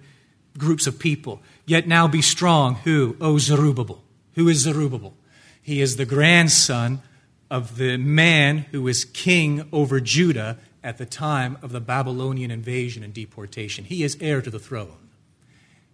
groups 0.57 0.87
of 0.87 0.99
people. 0.99 1.41
Yet 1.65 1.87
now 1.87 2.07
be 2.07 2.21
strong. 2.21 2.75
Who? 2.75 3.17
Oh, 3.19 3.37
Zerubbabel. 3.37 4.03
Who 4.35 4.47
is 4.47 4.59
Zerubbabel? 4.59 5.13
He 5.61 5.81
is 5.81 5.97
the 5.97 6.05
grandson 6.05 7.01
of 7.49 7.77
the 7.77 7.97
man 7.97 8.59
who 8.71 8.81
was 8.83 9.05
king 9.05 9.67
over 9.71 9.99
Judah 9.99 10.57
at 10.83 10.97
the 10.97 11.05
time 11.05 11.57
of 11.61 11.71
the 11.71 11.81
Babylonian 11.81 12.51
invasion 12.51 13.03
and 13.03 13.13
deportation. 13.13 13.85
He 13.85 14.03
is 14.03 14.17
heir 14.21 14.41
to 14.41 14.49
the 14.49 14.59
throne. 14.59 15.04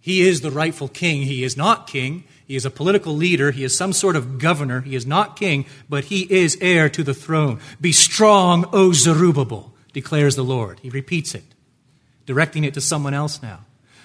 He 0.02 0.20
is 0.20 0.40
the 0.40 0.50
rightful 0.50 0.88
king. 0.88 1.22
He 1.22 1.44
is 1.44 1.56
not 1.56 1.86
king. 1.86 2.24
He 2.46 2.56
is 2.56 2.66
a 2.66 2.70
political 2.70 3.14
leader. 3.14 3.52
He 3.52 3.62
is 3.62 3.74
some 3.74 3.92
sort 3.92 4.16
of 4.16 4.38
governor. 4.38 4.80
He 4.80 4.96
is 4.96 5.06
not 5.06 5.36
king, 5.36 5.64
but 5.88 6.04
he 6.04 6.22
is 6.22 6.58
heir 6.60 6.90
to 6.90 7.04
the 7.04 7.14
throne. 7.14 7.60
Be 7.80 7.92
strong, 7.92 8.68
O 8.72 8.92
Zerubbabel, 8.92 9.72
declares 9.92 10.34
the 10.34 10.42
Lord. 10.42 10.80
He 10.80 10.90
repeats 10.90 11.36
it, 11.36 11.44
directing 12.26 12.64
it 12.64 12.74
to 12.74 12.80
someone 12.80 13.14
else 13.14 13.40
now. 13.40 13.60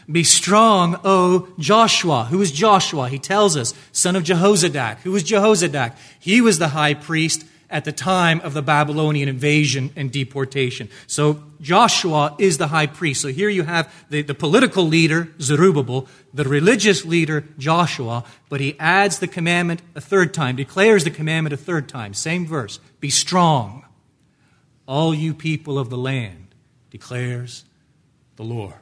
Be 0.10 0.24
strong, 0.24 1.00
O 1.04 1.50
Joshua. 1.58 2.26
Who 2.26 2.42
is 2.42 2.52
Joshua? 2.52 3.10
He 3.10 3.20
tells 3.20 3.58
us, 3.58 3.74
son 3.92 4.16
of 4.16 4.24
Jehozadak. 4.24 5.00
Who 5.00 5.12
was 5.12 5.24
Jehozadak? 5.24 5.98
He 6.20 6.40
was 6.42 6.60
the 6.60 6.70
high 6.70 6.94
priest 6.94 7.44
at 7.70 7.86
the 7.86 7.92
time 7.92 8.40
of 8.42 8.54
the 8.54 8.62
Babylonian 8.62 9.28
invasion 9.28 9.92
and 9.96 10.12
deportation. 10.12 10.90
So 11.06 11.44
Joshua 11.60 12.36
is 12.40 12.58
the 12.58 12.68
high 12.68 12.88
priest. 12.88 13.22
So 13.22 13.28
here 13.28 13.50
you 13.50 13.64
have 13.64 13.94
the, 14.10 14.22
the 14.22 14.34
political 14.34 14.86
leader, 14.86 15.30
Zerubbabel, 15.42 16.08
the 16.34 16.46
religious 16.46 17.04
leader, 17.04 17.44
Joshua, 17.58 18.24
but 18.48 18.62
he 18.62 18.80
adds 18.80 19.20
the 19.20 19.28
commandment 19.28 19.82
a 19.96 20.02
third 20.02 20.34
time, 20.34 20.56
declares 20.56 21.04
the 21.04 21.10
commandment 21.12 21.54
a 21.54 21.58
third 21.58 21.90
time. 21.90 22.14
Same 22.14 22.46
verse. 22.46 22.80
Be 23.00 23.10
strong, 23.10 23.86
all 24.88 25.14
you 25.14 25.34
people 25.34 25.78
of 25.78 25.90
the 25.90 25.98
land, 25.98 26.56
declares 26.90 27.66
the 28.38 28.44
Lord. 28.44 28.74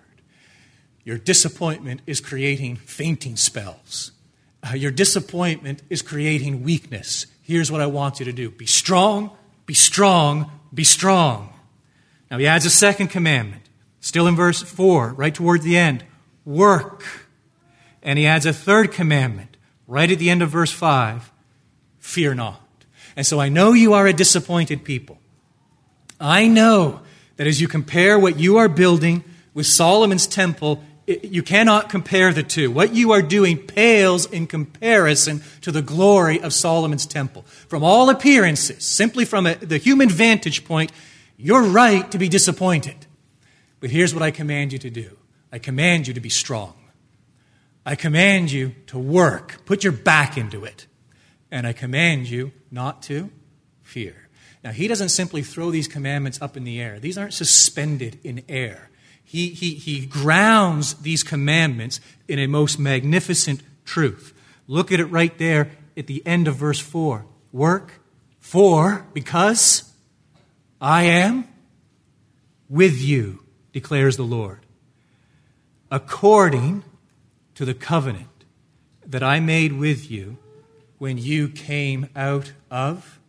Your 1.03 1.17
disappointment 1.17 2.01
is 2.05 2.19
creating 2.19 2.75
fainting 2.77 3.35
spells. 3.35 4.11
Uh, 4.63 4.73
your 4.73 4.91
disappointment 4.91 5.81
is 5.89 6.01
creating 6.01 6.63
weakness. 6.63 7.27
Here's 7.45 7.71
what 7.71 7.79
I 7.79 7.85
want 7.85 8.19
you 8.19 8.25
to 8.25 8.33
do 8.33 8.49
be 8.49 8.65
strong, 8.65 9.29
be 9.67 9.75
strong, 9.75 10.49
be 10.73 10.83
strong. 10.83 11.53
Now 12.31 12.39
he 12.39 12.47
adds 12.47 12.65
a 12.65 12.71
second 12.71 13.09
commandment, 13.09 13.61
still 13.99 14.25
in 14.25 14.35
verse 14.35 14.63
4, 14.63 15.13
right 15.13 15.33
toward 15.33 15.61
the 15.61 15.77
end 15.77 16.03
work. 16.43 17.05
And 18.01 18.17
he 18.17 18.25
adds 18.25 18.47
a 18.47 18.53
third 18.53 18.91
commandment, 18.91 19.57
right 19.87 20.09
at 20.09 20.17
the 20.17 20.31
end 20.31 20.41
of 20.41 20.49
verse 20.49 20.71
5 20.71 21.31
fear 21.99 22.33
not. 22.33 22.61
And 23.15 23.27
so 23.27 23.39
I 23.39 23.49
know 23.49 23.73
you 23.73 23.93
are 23.93 24.07
a 24.07 24.13
disappointed 24.13 24.83
people. 24.83 25.19
I 26.19 26.47
know 26.47 27.01
that 27.37 27.45
as 27.45 27.61
you 27.61 27.67
compare 27.67 28.17
what 28.17 28.39
you 28.39 28.57
are 28.57 28.67
building 28.67 29.23
with 29.53 29.67
Solomon's 29.67 30.25
temple, 30.25 30.83
you 31.07 31.43
cannot 31.43 31.89
compare 31.89 32.33
the 32.33 32.43
two. 32.43 32.71
What 32.71 32.95
you 32.95 33.11
are 33.11 33.21
doing 33.21 33.57
pales 33.57 34.25
in 34.25 34.47
comparison 34.47 35.43
to 35.61 35.71
the 35.71 35.81
glory 35.81 36.41
of 36.41 36.53
Solomon's 36.53 37.05
temple. 37.05 37.43
From 37.67 37.83
all 37.83 38.09
appearances, 38.09 38.83
simply 38.83 39.25
from 39.25 39.45
a, 39.45 39.55
the 39.55 39.77
human 39.77 40.09
vantage 40.09 40.65
point, 40.65 40.91
you're 41.37 41.63
right 41.63 42.09
to 42.11 42.17
be 42.17 42.27
disappointed. 42.27 43.05
But 43.79 43.91
here's 43.91 44.13
what 44.13 44.23
I 44.23 44.31
command 44.31 44.73
you 44.73 44.79
to 44.79 44.89
do 44.89 45.17
I 45.51 45.59
command 45.59 46.07
you 46.07 46.13
to 46.15 46.21
be 46.21 46.29
strong. 46.29 46.73
I 47.85 47.93
command 47.93 48.51
you 48.51 48.73
to 48.87 48.97
work, 48.97 49.63
put 49.65 49.83
your 49.83 49.93
back 49.93 50.37
into 50.37 50.65
it. 50.65 50.87
And 51.51 51.67
I 51.67 51.73
command 51.73 52.27
you 52.27 52.51
not 52.71 53.03
to 53.03 53.29
fear. 53.83 54.27
Now, 54.63 54.71
he 54.71 54.87
doesn't 54.87 55.09
simply 55.09 55.43
throw 55.43 55.69
these 55.69 55.87
commandments 55.87 56.41
up 56.41 56.57
in 56.57 56.63
the 56.63 56.81
air, 56.81 56.99
these 56.99 57.17
aren't 57.17 57.35
suspended 57.35 58.19
in 58.23 58.43
air 58.49 58.89
he, 59.35 59.49
he, 59.49 59.75
he 59.75 60.05
grounds 60.05 60.93
these 60.93 61.21
commandments 61.21 61.99
in 62.25 62.39
a 62.39 62.47
most 62.47 62.79
magnificent 62.79 63.61
truth. 63.83 64.33
Look 64.65 64.93
at 64.93 65.01
it 65.01 65.07
right 65.07 65.37
there 65.37 65.71
at 65.97 66.07
the 66.07 66.25
end 66.25 66.47
of 66.47 66.55
verse 66.55 66.79
4. 66.79 67.25
Work 67.51 67.99
for, 68.39 69.05
because 69.11 69.91
I 70.79 71.03
am 71.03 71.49
with 72.69 73.01
you, 73.01 73.43
declares 73.73 74.15
the 74.15 74.23
Lord, 74.23 74.59
according 75.91 76.85
to 77.55 77.65
the 77.65 77.73
covenant 77.73 78.45
that 79.05 79.21
I 79.21 79.41
made 79.41 79.73
with 79.73 80.09
you 80.09 80.37
when 80.97 81.17
you 81.17 81.49
came 81.49 82.07
out 82.15 82.53
of 82.71 83.19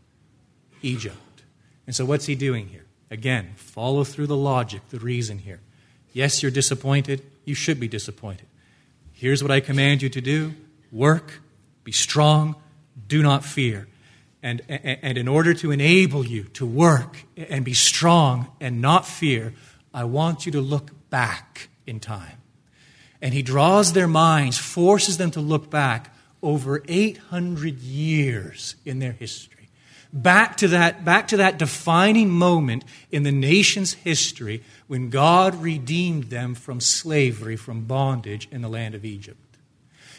Egypt. 0.82 1.42
And 1.84 1.96
so, 1.96 2.04
what's 2.04 2.26
he 2.26 2.36
doing 2.36 2.68
here? 2.68 2.84
Again, 3.10 3.54
follow 3.56 4.04
through 4.04 4.28
the 4.28 4.36
logic, 4.36 4.88
the 4.90 5.00
reason 5.00 5.38
here. 5.38 5.60
Yes, 6.16 6.42
you're 6.42 6.50
disappointed. 6.50 7.20
You 7.44 7.54
should 7.54 7.78
be 7.78 7.88
disappointed. 7.88 8.46
Here's 9.12 9.42
what 9.42 9.52
I 9.52 9.60
command 9.60 10.00
you 10.00 10.08
to 10.08 10.22
do 10.22 10.54
work, 10.90 11.42
be 11.84 11.92
strong, 11.92 12.56
do 13.06 13.22
not 13.22 13.44
fear. 13.44 13.86
And, 14.42 14.62
and 14.66 15.18
in 15.18 15.28
order 15.28 15.52
to 15.52 15.72
enable 15.72 16.24
you 16.24 16.44
to 16.54 16.64
work 16.64 17.18
and 17.36 17.66
be 17.66 17.74
strong 17.74 18.50
and 18.62 18.80
not 18.80 19.06
fear, 19.06 19.52
I 19.92 20.04
want 20.04 20.46
you 20.46 20.52
to 20.52 20.60
look 20.62 20.90
back 21.10 21.68
in 21.86 22.00
time. 22.00 22.38
And 23.20 23.34
he 23.34 23.42
draws 23.42 23.92
their 23.92 24.08
minds, 24.08 24.56
forces 24.56 25.18
them 25.18 25.32
to 25.32 25.42
look 25.42 25.68
back 25.68 26.14
over 26.42 26.82
800 26.88 27.80
years 27.80 28.76
in 28.86 29.00
their 29.00 29.12
history 29.12 29.55
back 30.22 30.56
to 30.58 30.68
that, 30.68 31.04
back 31.04 31.28
to 31.28 31.38
that 31.38 31.58
defining 31.58 32.30
moment 32.30 32.84
in 33.10 33.22
the 33.22 33.32
nation's 33.32 33.94
history 33.94 34.62
when 34.86 35.10
God 35.10 35.54
redeemed 35.54 36.24
them 36.24 36.54
from 36.54 36.80
slavery, 36.80 37.56
from 37.56 37.84
bondage 37.84 38.48
in 38.50 38.62
the 38.62 38.68
land 38.68 38.94
of 38.94 39.04
Egypt. 39.04 39.38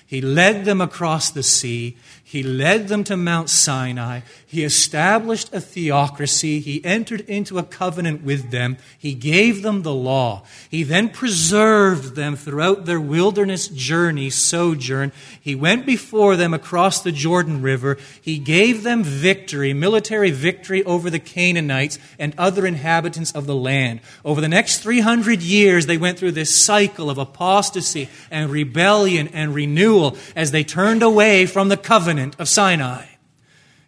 He 0.07 0.21
led 0.21 0.63
them 0.63 0.79
across 0.79 1.29
the 1.29 1.43
sea. 1.43 1.97
He 2.23 2.41
led 2.41 2.87
them 2.87 3.03
to 3.05 3.17
Mount 3.17 3.49
Sinai. 3.49 4.21
He 4.45 4.63
established 4.63 5.53
a 5.53 5.59
theocracy. 5.59 6.61
He 6.61 6.83
entered 6.85 7.21
into 7.21 7.57
a 7.57 7.63
covenant 7.63 8.23
with 8.23 8.49
them. 8.49 8.77
He 8.97 9.13
gave 9.13 9.63
them 9.63 9.81
the 9.81 9.93
law. 9.93 10.43
He 10.69 10.83
then 10.83 11.09
preserved 11.09 12.15
them 12.15 12.37
throughout 12.37 12.85
their 12.85 13.01
wilderness 13.01 13.67
journey, 13.67 14.29
sojourn. 14.29 15.11
He 15.41 15.55
went 15.55 15.85
before 15.85 16.37
them 16.37 16.53
across 16.53 17.01
the 17.01 17.11
Jordan 17.11 17.61
River. 17.61 17.97
He 18.21 18.39
gave 18.39 18.83
them 18.83 19.03
victory, 19.03 19.73
military 19.73 20.31
victory 20.31 20.85
over 20.85 21.09
the 21.09 21.19
Canaanites 21.19 21.99
and 22.17 22.33
other 22.37 22.65
inhabitants 22.65 23.33
of 23.33 23.45
the 23.45 23.55
land. 23.55 23.99
Over 24.23 24.39
the 24.39 24.47
next 24.47 24.79
300 24.79 25.41
years, 25.41 25.85
they 25.85 25.97
went 25.97 26.17
through 26.17 26.33
this 26.33 26.55
cycle 26.55 27.09
of 27.09 27.17
apostasy 27.17 28.07
and 28.31 28.49
rebellion 28.49 29.27
and 29.29 29.53
renewal 29.53 29.96
as 30.35 30.51
they 30.51 30.63
turned 30.63 31.03
away 31.03 31.45
from 31.45 31.69
the 31.69 31.77
covenant 31.77 32.35
of 32.39 32.47
Sinai. 32.47 33.05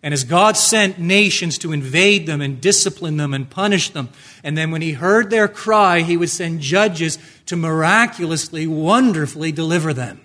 And 0.01 0.13
as 0.13 0.23
God 0.23 0.55
sent 0.55 0.97
nations 0.97 1.57
to 1.57 1.73
invade 1.73 2.25
them 2.25 2.39
and 2.39 2.61
discipline 2.61 3.17
them 3.17 3.33
and 3.33 3.49
punish 3.49 3.89
them, 3.89 4.09
and 4.43 4.57
then 4.57 4.71
when 4.71 4.81
He 4.81 4.93
heard 4.93 5.29
their 5.29 5.47
cry, 5.47 6.01
He 6.01 6.15
would 6.15 6.29
send 6.29 6.61
judges 6.61 7.17
to 7.47 7.57
miraculously, 7.57 8.65
wonderfully 8.65 9.51
deliver 9.51 9.93
them. 9.93 10.21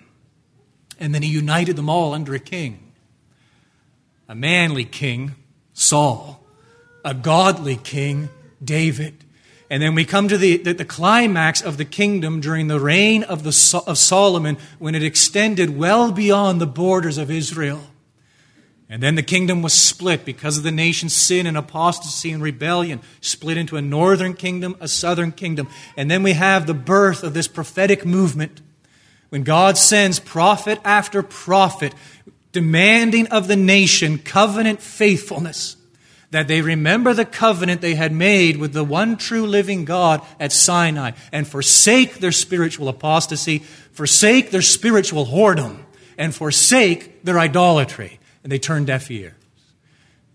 And 0.97 1.13
then 1.13 1.23
He 1.23 1.29
united 1.29 1.75
them 1.75 1.89
all 1.89 2.13
under 2.13 2.33
a 2.33 2.39
king 2.39 2.79
a 4.27 4.35
manly 4.35 4.85
king, 4.85 5.35
Saul, 5.73 6.43
a 7.03 7.13
godly 7.13 7.75
king, 7.75 8.29
David, 8.63 9.24
and 9.69 9.81
then 9.81 9.95
we 9.95 10.05
come 10.05 10.27
to 10.27 10.37
the, 10.37 10.57
the, 10.57 10.73
the, 10.73 10.85
climax 10.85 11.61
of 11.61 11.77
the 11.77 11.85
kingdom 11.85 12.39
during 12.39 12.67
the 12.67 12.79
reign 12.79 13.23
of, 13.23 13.43
the, 13.43 13.83
of 13.87 13.97
Solomon 13.97 14.57
when 14.77 14.93
it 14.93 15.03
extended 15.03 15.75
well 15.75 16.11
beyond 16.11 16.61
the 16.61 16.67
borders 16.67 17.17
of 17.17 17.31
Israel. 17.31 17.81
And 18.87 19.01
then 19.01 19.15
the 19.15 19.23
kingdom 19.23 19.63
was 19.63 19.73
split 19.73 20.23
because 20.23 20.57
of 20.57 20.63
the 20.63 20.71
nation's 20.71 21.15
sin 21.15 21.47
and 21.47 21.57
apostasy 21.57 22.31
and 22.31 22.43
rebellion, 22.43 23.01
split 23.19 23.57
into 23.57 23.77
a 23.77 23.81
northern 23.81 24.35
kingdom, 24.35 24.75
a 24.79 24.87
southern 24.87 25.31
kingdom. 25.31 25.67
And 25.97 26.11
then 26.11 26.21
we 26.21 26.33
have 26.33 26.67
the 26.67 26.75
birth 26.75 27.23
of 27.23 27.33
this 27.33 27.47
prophetic 27.47 28.05
movement 28.05 28.61
when 29.29 29.43
God 29.43 29.79
sends 29.79 30.19
prophet 30.19 30.79
after 30.85 31.23
prophet 31.23 31.95
demanding 32.51 33.27
of 33.27 33.47
the 33.47 33.55
nation 33.55 34.19
covenant 34.19 34.81
faithfulness 34.81 35.77
that 36.35 36.49
they 36.49 36.61
remember 36.61 37.13
the 37.13 37.23
covenant 37.23 37.79
they 37.79 37.95
had 37.95 38.11
made 38.11 38.57
with 38.57 38.73
the 38.73 38.83
one 38.83 39.15
true 39.15 39.45
living 39.45 39.85
God 39.85 40.21
at 40.37 40.51
Sinai 40.51 41.11
and 41.31 41.47
forsake 41.47 42.15
their 42.19 42.33
spiritual 42.33 42.89
apostasy, 42.89 43.59
forsake 43.93 44.51
their 44.51 44.61
spiritual 44.61 45.27
whoredom, 45.27 45.79
and 46.17 46.35
forsake 46.35 47.23
their 47.23 47.39
idolatry. 47.39 48.19
And 48.43 48.51
they 48.51 48.59
turn 48.59 48.83
deaf 48.83 49.09
ears. 49.09 49.33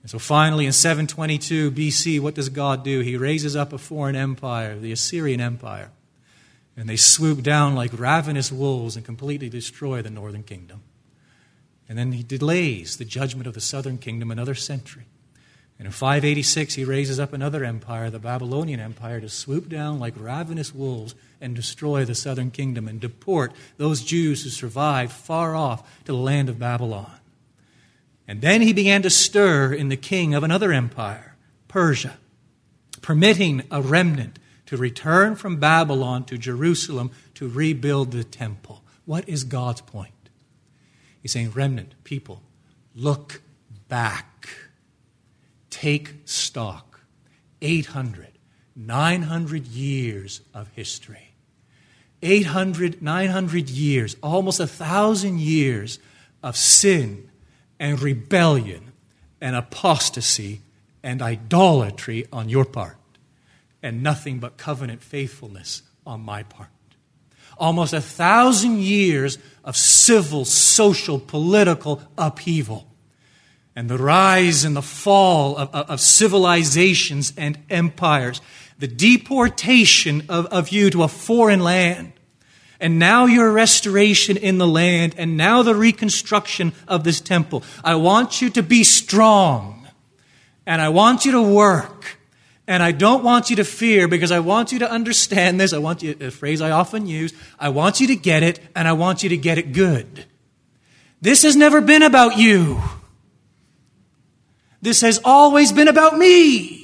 And 0.02 0.10
so 0.10 0.18
finally, 0.18 0.64
in 0.64 0.72
722 0.72 1.70
BC, 1.72 2.18
what 2.18 2.34
does 2.34 2.48
God 2.48 2.82
do? 2.82 3.00
He 3.00 3.18
raises 3.18 3.54
up 3.54 3.74
a 3.74 3.78
foreign 3.78 4.16
empire, 4.16 4.78
the 4.78 4.92
Assyrian 4.92 5.40
Empire. 5.40 5.90
and 6.76 6.88
they 6.88 6.96
swoop 6.96 7.42
down 7.42 7.74
like 7.74 7.98
ravenous 7.98 8.50
wolves 8.50 8.96
and 8.96 9.04
completely 9.04 9.50
destroy 9.50 10.00
the 10.00 10.08
northern 10.08 10.44
kingdom. 10.44 10.80
And 11.90 11.98
then 11.98 12.12
he 12.12 12.22
delays 12.22 12.96
the 12.96 13.04
judgment 13.04 13.46
of 13.46 13.52
the 13.52 13.60
southern 13.60 13.98
kingdom 13.98 14.30
another 14.30 14.54
century. 14.54 15.04
And 15.80 15.86
in 15.86 15.92
586, 15.92 16.74
he 16.74 16.84
raises 16.84 17.18
up 17.18 17.32
another 17.32 17.64
empire, 17.64 18.10
the 18.10 18.18
Babylonian 18.18 18.80
Empire, 18.80 19.18
to 19.18 19.30
swoop 19.30 19.70
down 19.70 19.98
like 19.98 20.12
ravenous 20.14 20.74
wolves 20.74 21.14
and 21.40 21.56
destroy 21.56 22.04
the 22.04 22.14
southern 22.14 22.50
kingdom 22.50 22.86
and 22.86 23.00
deport 23.00 23.54
those 23.78 24.02
Jews 24.02 24.42
who 24.42 24.50
survived 24.50 25.10
far 25.10 25.56
off 25.56 26.04
to 26.04 26.12
the 26.12 26.18
land 26.18 26.50
of 26.50 26.58
Babylon. 26.58 27.10
And 28.28 28.42
then 28.42 28.60
he 28.60 28.74
began 28.74 29.00
to 29.00 29.08
stir 29.08 29.72
in 29.72 29.88
the 29.88 29.96
king 29.96 30.34
of 30.34 30.44
another 30.44 30.70
empire, 30.70 31.34
Persia, 31.66 32.18
permitting 33.00 33.62
a 33.70 33.80
remnant 33.80 34.38
to 34.66 34.76
return 34.76 35.34
from 35.34 35.56
Babylon 35.56 36.24
to 36.24 36.36
Jerusalem 36.36 37.10
to 37.36 37.48
rebuild 37.48 38.10
the 38.10 38.22
temple. 38.22 38.84
What 39.06 39.26
is 39.26 39.44
God's 39.44 39.80
point? 39.80 40.12
He's 41.22 41.32
saying, 41.32 41.52
remnant, 41.52 41.94
people, 42.04 42.42
look 42.94 43.40
back 43.88 44.26
take 45.70 46.14
stock 46.24 47.00
800, 47.62 48.28
900 48.76 49.66
years 49.66 50.40
of 50.52 50.68
history. 50.74 51.30
800, 52.22 53.00
900 53.00 53.70
years, 53.70 54.16
almost 54.22 54.60
a 54.60 54.66
thousand 54.66 55.40
years 55.40 55.98
of 56.42 56.56
sin 56.56 57.30
and 57.78 58.00
rebellion 58.00 58.92
and 59.40 59.56
apostasy 59.56 60.60
and 61.02 61.22
idolatry 61.22 62.26
on 62.30 62.48
your 62.50 62.66
part, 62.66 62.98
and 63.82 64.02
nothing 64.02 64.38
but 64.38 64.58
covenant 64.58 65.02
faithfulness 65.02 65.82
on 66.06 66.20
my 66.20 66.42
part. 66.42 66.68
Almost 67.56 67.92
a 67.94 68.00
thousand 68.00 68.80
years 68.80 69.38
of 69.64 69.76
civil, 69.76 70.44
social, 70.44 71.18
political 71.18 72.02
upheaval 72.18 72.89
and 73.76 73.88
the 73.88 73.98
rise 73.98 74.64
and 74.64 74.76
the 74.76 74.82
fall 74.82 75.56
of, 75.56 75.74
of, 75.74 75.90
of 75.90 76.00
civilizations 76.00 77.32
and 77.36 77.58
empires, 77.70 78.40
the 78.78 78.88
deportation 78.88 80.24
of, 80.28 80.46
of 80.46 80.70
you 80.70 80.90
to 80.90 81.02
a 81.02 81.08
foreign 81.08 81.60
land, 81.60 82.12
and 82.80 82.98
now 82.98 83.26
your 83.26 83.52
restoration 83.52 84.36
in 84.36 84.58
the 84.58 84.66
land, 84.66 85.14
and 85.18 85.36
now 85.36 85.62
the 85.62 85.74
reconstruction 85.74 86.72
of 86.88 87.04
this 87.04 87.20
temple. 87.20 87.62
I 87.84 87.94
want 87.96 88.40
you 88.40 88.50
to 88.50 88.62
be 88.62 88.84
strong, 88.84 89.86
and 90.66 90.80
I 90.80 90.88
want 90.88 91.24
you 91.24 91.32
to 91.32 91.42
work. 91.42 92.16
And 92.66 92.84
I 92.84 92.92
don't 92.92 93.24
want 93.24 93.50
you 93.50 93.56
to 93.56 93.64
fear 93.64 94.06
because 94.06 94.30
I 94.30 94.38
want 94.38 94.70
you 94.70 94.78
to 94.78 94.88
understand 94.88 95.60
this. 95.60 95.72
I 95.72 95.78
want 95.78 96.04
you, 96.04 96.16
a 96.20 96.30
phrase 96.30 96.60
I 96.60 96.70
often 96.70 97.04
use, 97.04 97.34
I 97.58 97.68
want 97.70 97.98
you 97.98 98.06
to 98.06 98.14
get 98.14 98.44
it 98.44 98.60
and 98.76 98.86
I 98.86 98.92
want 98.92 99.24
you 99.24 99.28
to 99.30 99.36
get 99.36 99.58
it 99.58 99.72
good. 99.72 100.24
This 101.20 101.42
has 101.42 101.56
never 101.56 101.80
been 101.80 102.04
about 102.04 102.38
you. 102.38 102.80
This 104.82 105.00
has 105.02 105.20
always 105.24 105.72
been 105.72 105.88
about 105.88 106.16
me. 106.16 106.80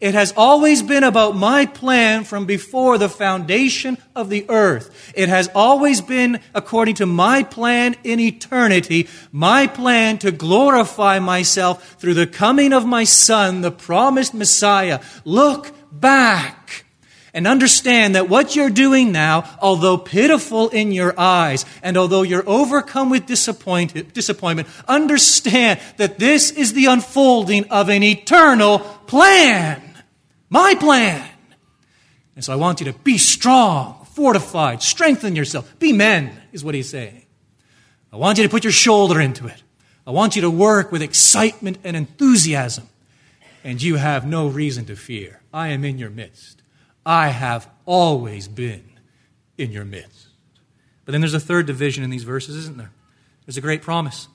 It 0.00 0.14
has 0.14 0.32
always 0.34 0.82
been 0.82 1.04
about 1.04 1.36
my 1.36 1.66
plan 1.66 2.24
from 2.24 2.46
before 2.46 2.96
the 2.96 3.10
foundation 3.10 3.98
of 4.16 4.30
the 4.30 4.46
earth. 4.48 5.12
It 5.14 5.28
has 5.28 5.50
always 5.54 6.00
been 6.00 6.40
according 6.54 6.94
to 6.96 7.06
my 7.06 7.42
plan 7.42 7.96
in 8.02 8.18
eternity, 8.18 9.08
my 9.30 9.66
plan 9.66 10.16
to 10.18 10.32
glorify 10.32 11.18
myself 11.18 11.96
through 11.98 12.14
the 12.14 12.26
coming 12.26 12.72
of 12.72 12.86
my 12.86 13.04
Son, 13.04 13.60
the 13.60 13.70
promised 13.70 14.32
Messiah. 14.32 15.00
Look 15.26 15.72
back 15.92 16.86
and 17.32 17.46
understand 17.46 18.14
that 18.14 18.28
what 18.28 18.56
you're 18.56 18.70
doing 18.70 19.12
now, 19.12 19.48
although 19.60 19.96
pitiful 19.96 20.68
in 20.68 20.92
your 20.92 21.18
eyes, 21.18 21.64
and 21.82 21.96
although 21.96 22.22
you're 22.22 22.48
overcome 22.48 23.10
with 23.10 23.26
disappointment, 23.26 24.68
understand 24.88 25.80
that 25.96 26.18
this 26.18 26.50
is 26.50 26.72
the 26.72 26.86
unfolding 26.86 27.68
of 27.70 27.88
an 27.88 28.02
eternal 28.02 28.80
plan. 29.06 29.82
My 30.48 30.74
plan. 30.74 31.28
And 32.34 32.44
so 32.44 32.52
I 32.52 32.56
want 32.56 32.80
you 32.80 32.92
to 32.92 32.98
be 33.00 33.18
strong, 33.18 34.06
fortified, 34.12 34.82
strengthen 34.82 35.36
yourself. 35.36 35.78
Be 35.78 35.92
men, 35.92 36.40
is 36.52 36.64
what 36.64 36.74
he's 36.74 36.88
saying. 36.88 37.26
I 38.12 38.16
want 38.16 38.38
you 38.38 38.44
to 38.44 38.50
put 38.50 38.64
your 38.64 38.72
shoulder 38.72 39.20
into 39.20 39.46
it. 39.46 39.62
I 40.06 40.10
want 40.10 40.34
you 40.34 40.42
to 40.42 40.50
work 40.50 40.90
with 40.90 41.02
excitement 41.02 41.78
and 41.84 41.96
enthusiasm. 41.96 42.88
And 43.62 43.80
you 43.80 43.96
have 43.96 44.26
no 44.26 44.48
reason 44.48 44.86
to 44.86 44.96
fear. 44.96 45.42
I 45.52 45.68
am 45.68 45.84
in 45.84 45.98
your 45.98 46.10
midst. 46.10 46.59
I 47.04 47.28
have 47.28 47.68
always 47.86 48.48
been 48.48 48.84
in 49.56 49.72
your 49.72 49.84
midst. 49.84 50.28
But 51.04 51.12
then 51.12 51.20
there's 51.20 51.34
a 51.34 51.40
third 51.40 51.66
division 51.66 52.04
in 52.04 52.10
these 52.10 52.24
verses, 52.24 52.56
isn't 52.56 52.76
there? 52.76 52.92
There's 53.46 53.56
a 53.56 53.60
great 53.60 53.82
promise. 53.82 54.28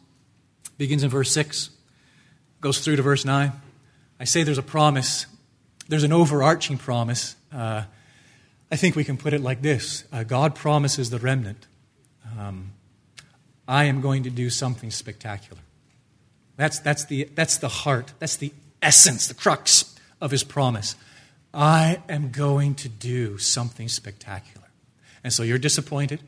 It 0.65 0.77
begins 0.77 1.03
in 1.03 1.09
verse 1.09 1.31
6, 1.31 1.69
goes 2.61 2.79
through 2.79 2.97
to 2.97 3.01
verse 3.01 3.23
9. 3.23 3.51
I 4.19 4.23
say 4.23 4.43
there's 4.43 4.57
a 4.57 4.63
promise, 4.63 5.25
there's 5.87 6.03
an 6.03 6.11
overarching 6.11 6.77
promise. 6.77 7.35
Uh, 7.53 7.83
I 8.71 8.75
think 8.75 8.95
we 8.95 9.03
can 9.03 9.17
put 9.17 9.33
it 9.33 9.41
like 9.41 9.61
this 9.61 10.05
uh, 10.11 10.23
God 10.23 10.55
promises 10.55 11.09
the 11.09 11.19
remnant, 11.19 11.67
um, 12.37 12.71
I 13.67 13.85
am 13.85 14.01
going 14.01 14.23
to 14.23 14.29
do 14.29 14.49
something 14.49 14.91
spectacular. 14.91 15.61
That's, 16.57 16.79
that's, 16.79 17.05
the, 17.05 17.25
that's 17.35 17.57
the 17.57 17.67
heart, 17.67 18.13
that's 18.19 18.35
the 18.37 18.53
essence, 18.81 19.27
the 19.27 19.33
crux 19.33 19.97
of 20.21 20.31
his 20.31 20.43
promise. 20.43 20.95
I 21.55 22.01
am 22.09 22.31
going 22.31 22.75
to 22.75 22.89
do 22.89 23.37
something 23.37 23.87
spectacular. 23.87 24.67
And 25.23 25.31
so 25.31 25.41
you're 25.41 25.57
disappointed. 25.57 26.19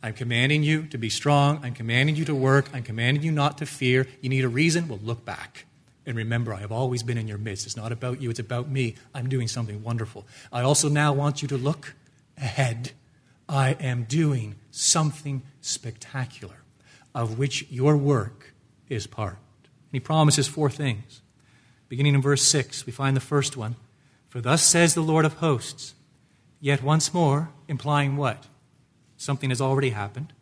I'm 0.00 0.14
commanding 0.14 0.62
you 0.62 0.84
to 0.86 0.96
be 0.96 1.10
strong. 1.10 1.60
I'm 1.64 1.74
commanding 1.74 2.14
you 2.14 2.24
to 2.26 2.34
work. 2.34 2.70
I'm 2.72 2.84
commanding 2.84 3.24
you 3.24 3.32
not 3.32 3.58
to 3.58 3.66
fear. 3.66 4.06
You 4.20 4.28
need 4.28 4.44
a 4.44 4.48
reason? 4.48 4.86
Well, 4.86 5.00
look 5.02 5.24
back. 5.24 5.66
And 6.06 6.16
remember, 6.16 6.54
I 6.54 6.60
have 6.60 6.70
always 6.70 7.02
been 7.02 7.18
in 7.18 7.26
your 7.26 7.36
midst. 7.36 7.66
It's 7.66 7.76
not 7.76 7.90
about 7.90 8.22
you, 8.22 8.30
it's 8.30 8.38
about 8.38 8.70
me. 8.70 8.94
I'm 9.12 9.28
doing 9.28 9.48
something 9.48 9.82
wonderful. 9.82 10.24
I 10.52 10.62
also 10.62 10.88
now 10.88 11.12
want 11.12 11.42
you 11.42 11.48
to 11.48 11.58
look 11.58 11.94
ahead. 12.38 12.92
I 13.48 13.72
am 13.80 14.04
doing 14.04 14.54
something 14.70 15.42
spectacular 15.60 16.62
of 17.12 17.38
which 17.38 17.66
your 17.70 17.96
work 17.96 18.54
is 18.88 19.08
part. 19.08 19.36
And 19.64 19.92
he 19.92 20.00
promises 20.00 20.46
four 20.46 20.70
things. 20.70 21.20
Beginning 21.88 22.14
in 22.14 22.22
verse 22.22 22.42
6, 22.42 22.86
we 22.86 22.92
find 22.92 23.16
the 23.16 23.20
first 23.20 23.56
one 23.56 23.74
for 24.30 24.40
thus 24.40 24.62
says 24.62 24.94
the 24.94 25.02
Lord 25.02 25.26
of 25.26 25.34
hosts. 25.34 25.94
Yet 26.60 26.82
once 26.82 27.12
more, 27.12 27.50
implying 27.68 28.16
what? 28.16 28.46
Something 29.16 29.50
has 29.50 29.60
already 29.60 29.90
happened. 29.90 30.32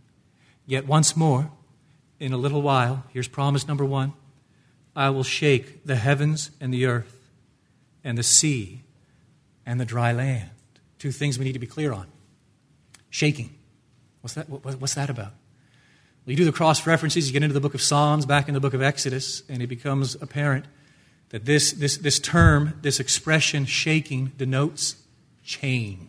Yet 0.66 0.86
once 0.86 1.16
more, 1.16 1.50
in 2.20 2.32
a 2.32 2.36
little 2.36 2.62
while, 2.62 3.04
here's 3.08 3.26
promise 3.26 3.66
number 3.66 3.84
one 3.84 4.12
I 4.94 5.10
will 5.10 5.24
shake 5.24 5.84
the 5.84 5.96
heavens 5.96 6.50
and 6.60 6.72
the 6.72 6.86
earth, 6.86 7.30
and 8.04 8.18
the 8.18 8.22
sea 8.22 8.82
and 9.64 9.80
the 9.80 9.84
dry 9.84 10.12
land. 10.12 10.50
Two 10.98 11.12
things 11.12 11.38
we 11.38 11.44
need 11.44 11.52
to 11.52 11.58
be 11.58 11.66
clear 11.66 11.92
on. 11.92 12.06
Shaking. 13.10 13.54
What's 14.20 14.34
that, 14.34 14.48
what's 14.48 14.94
that 14.94 15.08
about? 15.08 15.32
Well, 16.26 16.32
you 16.32 16.36
do 16.36 16.44
the 16.44 16.52
cross 16.52 16.86
references, 16.86 17.26
you 17.26 17.32
get 17.32 17.42
into 17.42 17.54
the 17.54 17.60
book 17.60 17.74
of 17.74 17.80
Psalms, 17.80 18.26
back 18.26 18.48
in 18.48 18.54
the 18.54 18.60
book 18.60 18.74
of 18.74 18.82
Exodus, 18.82 19.42
and 19.48 19.62
it 19.62 19.68
becomes 19.68 20.14
apparent 20.16 20.66
that 21.30 21.44
this, 21.44 21.72
this, 21.72 21.98
this 21.98 22.18
term, 22.18 22.78
this 22.82 23.00
expression, 23.00 23.66
shaking, 23.66 24.32
denotes 24.36 24.96
change. 25.44 26.08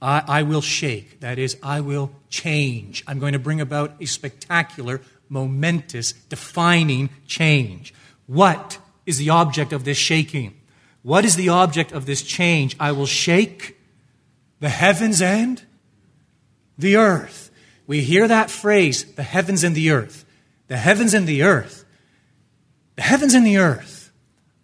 I, 0.00 0.22
I 0.28 0.42
will 0.42 0.60
shake. 0.60 1.20
That 1.20 1.38
is, 1.38 1.56
I 1.62 1.80
will 1.80 2.10
change. 2.28 3.02
I'm 3.06 3.18
going 3.18 3.32
to 3.32 3.38
bring 3.38 3.60
about 3.60 3.94
a 4.00 4.06
spectacular, 4.06 5.00
momentous, 5.28 6.12
defining 6.28 7.10
change. 7.26 7.94
What 8.26 8.78
is 9.06 9.18
the 9.18 9.30
object 9.30 9.72
of 9.72 9.84
this 9.84 9.96
shaking? 9.96 10.54
What 11.02 11.24
is 11.24 11.36
the 11.36 11.48
object 11.48 11.92
of 11.92 12.06
this 12.06 12.22
change? 12.22 12.76
I 12.78 12.92
will 12.92 13.06
shake 13.06 13.76
the 14.60 14.68
heavens 14.68 15.22
and 15.22 15.62
the 16.78 16.96
earth. 16.96 17.50
We 17.86 18.02
hear 18.02 18.28
that 18.28 18.50
phrase, 18.50 19.14
the 19.14 19.22
heavens 19.22 19.64
and 19.64 19.74
the 19.74 19.90
earth. 19.90 20.24
The 20.68 20.76
heavens 20.76 21.14
and 21.14 21.26
the 21.26 21.42
earth. 21.42 21.84
The 22.96 23.02
heavens 23.02 23.34
and 23.34 23.46
the 23.46 23.58
earth 23.58 23.95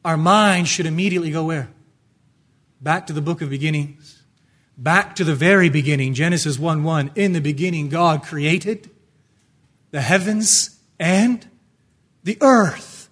our 0.05 0.17
mind 0.17 0.69
should 0.69 0.87
immediately 0.87 1.31
go 1.31 1.45
where? 1.45 1.69
Back 2.81 3.07
to 3.07 3.13
the 3.13 3.21
book 3.21 3.41
of 3.43 3.51
beginnings. 3.51 4.23
Back 4.77 5.15
to 5.17 5.25
the 5.25 5.35
very 5.35 5.69
beginning, 5.69 6.15
Genesis 6.15 6.59
1 6.59 6.83
1. 6.83 7.13
In 7.15 7.33
the 7.33 7.41
beginning, 7.41 7.89
God 7.89 8.23
created 8.23 8.91
the 9.91 10.01
heavens 10.01 10.81
and 10.99 11.47
the 12.25 12.39
earth. 12.41 13.09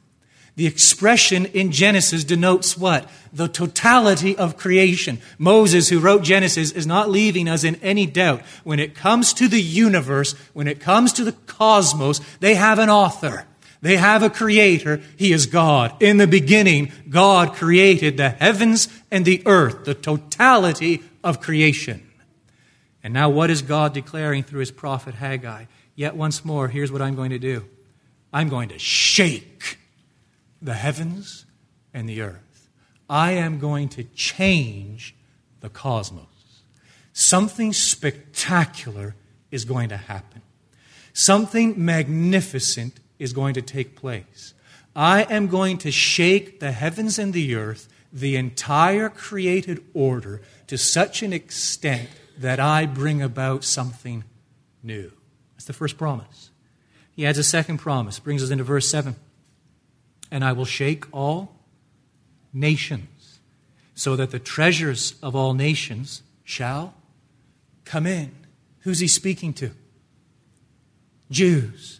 The 0.57 0.66
expression 0.66 1.46
in 1.46 1.70
Genesis 1.70 2.24
denotes 2.24 2.76
what? 2.76 3.09
The 3.33 3.48
totality 3.48 4.37
of 4.37 4.57
creation. 4.57 5.20
Moses, 5.38 5.88
who 5.88 6.00
wrote 6.00 6.22
Genesis, 6.22 6.72
is 6.72 6.87
not 6.87 7.09
leaving 7.09 7.48
us 7.48 7.64
in 7.64 7.76
any 7.76 8.05
doubt. 8.05 8.42
When 8.64 8.81
it 8.81 8.94
comes 8.94 9.33
to 9.35 9.48
the 9.48 9.62
universe, 9.62 10.33
when 10.53 10.66
it 10.66 10.81
comes 10.81 11.12
to 11.14 11.24
the 11.24 11.33
cosmos, 11.33 12.20
they 12.40 12.57
have 12.57 12.79
an 12.79 12.90
author. 12.90 13.46
They 13.83 13.97
have 13.97 14.23
a 14.23 14.31
creator. 14.31 15.01
He 15.16 15.33
is 15.33 15.47
God. 15.47 16.03
In 16.03 16.19
the 16.19 16.27
beginning, 16.27 16.93
God 17.09 17.55
created 17.55 18.16
the 18.16 18.31
heavens 18.31 18.88
and 19.11 19.25
the 19.25 19.43
earth, 19.47 19.85
the 19.85 19.95
totality 19.95 21.03
of 21.25 21.40
creation. 21.40 22.07
And 23.03 23.14
now, 23.14 23.31
what 23.31 23.49
is 23.49 23.62
God 23.62 23.95
declaring 23.95 24.43
through 24.43 24.61
his 24.61 24.71
prophet 24.71 25.14
Haggai? 25.14 25.64
Yet 25.95 26.14
once 26.14 26.45
more, 26.45 26.69
here's 26.69 26.93
what 26.93 27.03
I'm 27.03 27.14
going 27.14 27.31
to 27.31 27.38
do 27.38 27.64
I'm 28.33 28.49
going 28.49 28.69
to 28.69 28.79
shake 28.79 29.79
the 30.61 30.75
heavens 30.75 31.47
and 31.95 32.09
the 32.09 32.21
earth. 32.21 32.69
I 33.09 33.33
am 33.33 33.59
going 33.59 33.88
to 33.90 34.05
change 34.05 35.14
the 35.61 35.69
cosmos. 35.69 36.27
Something 37.12 37.73
spectacular 37.73 39.16
is 39.51 39.64
going 39.64 39.88
to 39.88 39.97
happen. 39.97 40.43
Something 41.12 41.85
magnificent 41.85 43.01
is 43.20 43.33
going 43.33 43.54
to 43.54 43.62
take 43.62 43.94
place. 43.94 44.54
I 44.96 45.22
am 45.22 45.46
going 45.46 45.78
to 45.78 45.92
shake 45.92 46.59
the 46.59 46.72
heavens 46.72 47.16
and 47.16 47.33
the 47.33 47.54
earth, 47.54 47.88
the 48.12 48.35
entire 48.35 49.09
created 49.09 49.85
order, 49.94 50.42
to 50.66 50.76
such 50.76 51.22
an 51.22 51.33
extent 51.33 52.09
that 52.38 52.59
I 52.59 52.87
bring 52.87 53.22
about 53.22 53.62
something 53.62 54.24
new. 54.83 55.12
That's 55.54 55.66
the 55.66 55.72
first 55.72 55.96
promise. 55.96 56.50
He 57.12 57.26
adds 57.26 57.38
a 57.38 57.44
second 57.44 57.78
promise, 57.78 58.18
brings 58.18 58.42
us 58.42 58.50
into 58.50 58.64
verse 58.64 58.88
7. 58.88 59.14
And 60.30 60.44
I 60.44 60.52
will 60.52 60.64
shake 60.64 61.04
all 61.12 61.54
nations, 62.52 63.40
so 63.94 64.16
that 64.16 64.30
the 64.30 64.38
treasures 64.38 65.14
of 65.22 65.37
all 65.37 65.52
nations 65.52 66.22
shall 66.42 66.94
come 67.85 68.06
in. 68.06 68.33
Who's 68.80 69.00
he 69.00 69.09
speaking 69.09 69.52
to? 69.54 69.72
Jews. 71.30 71.99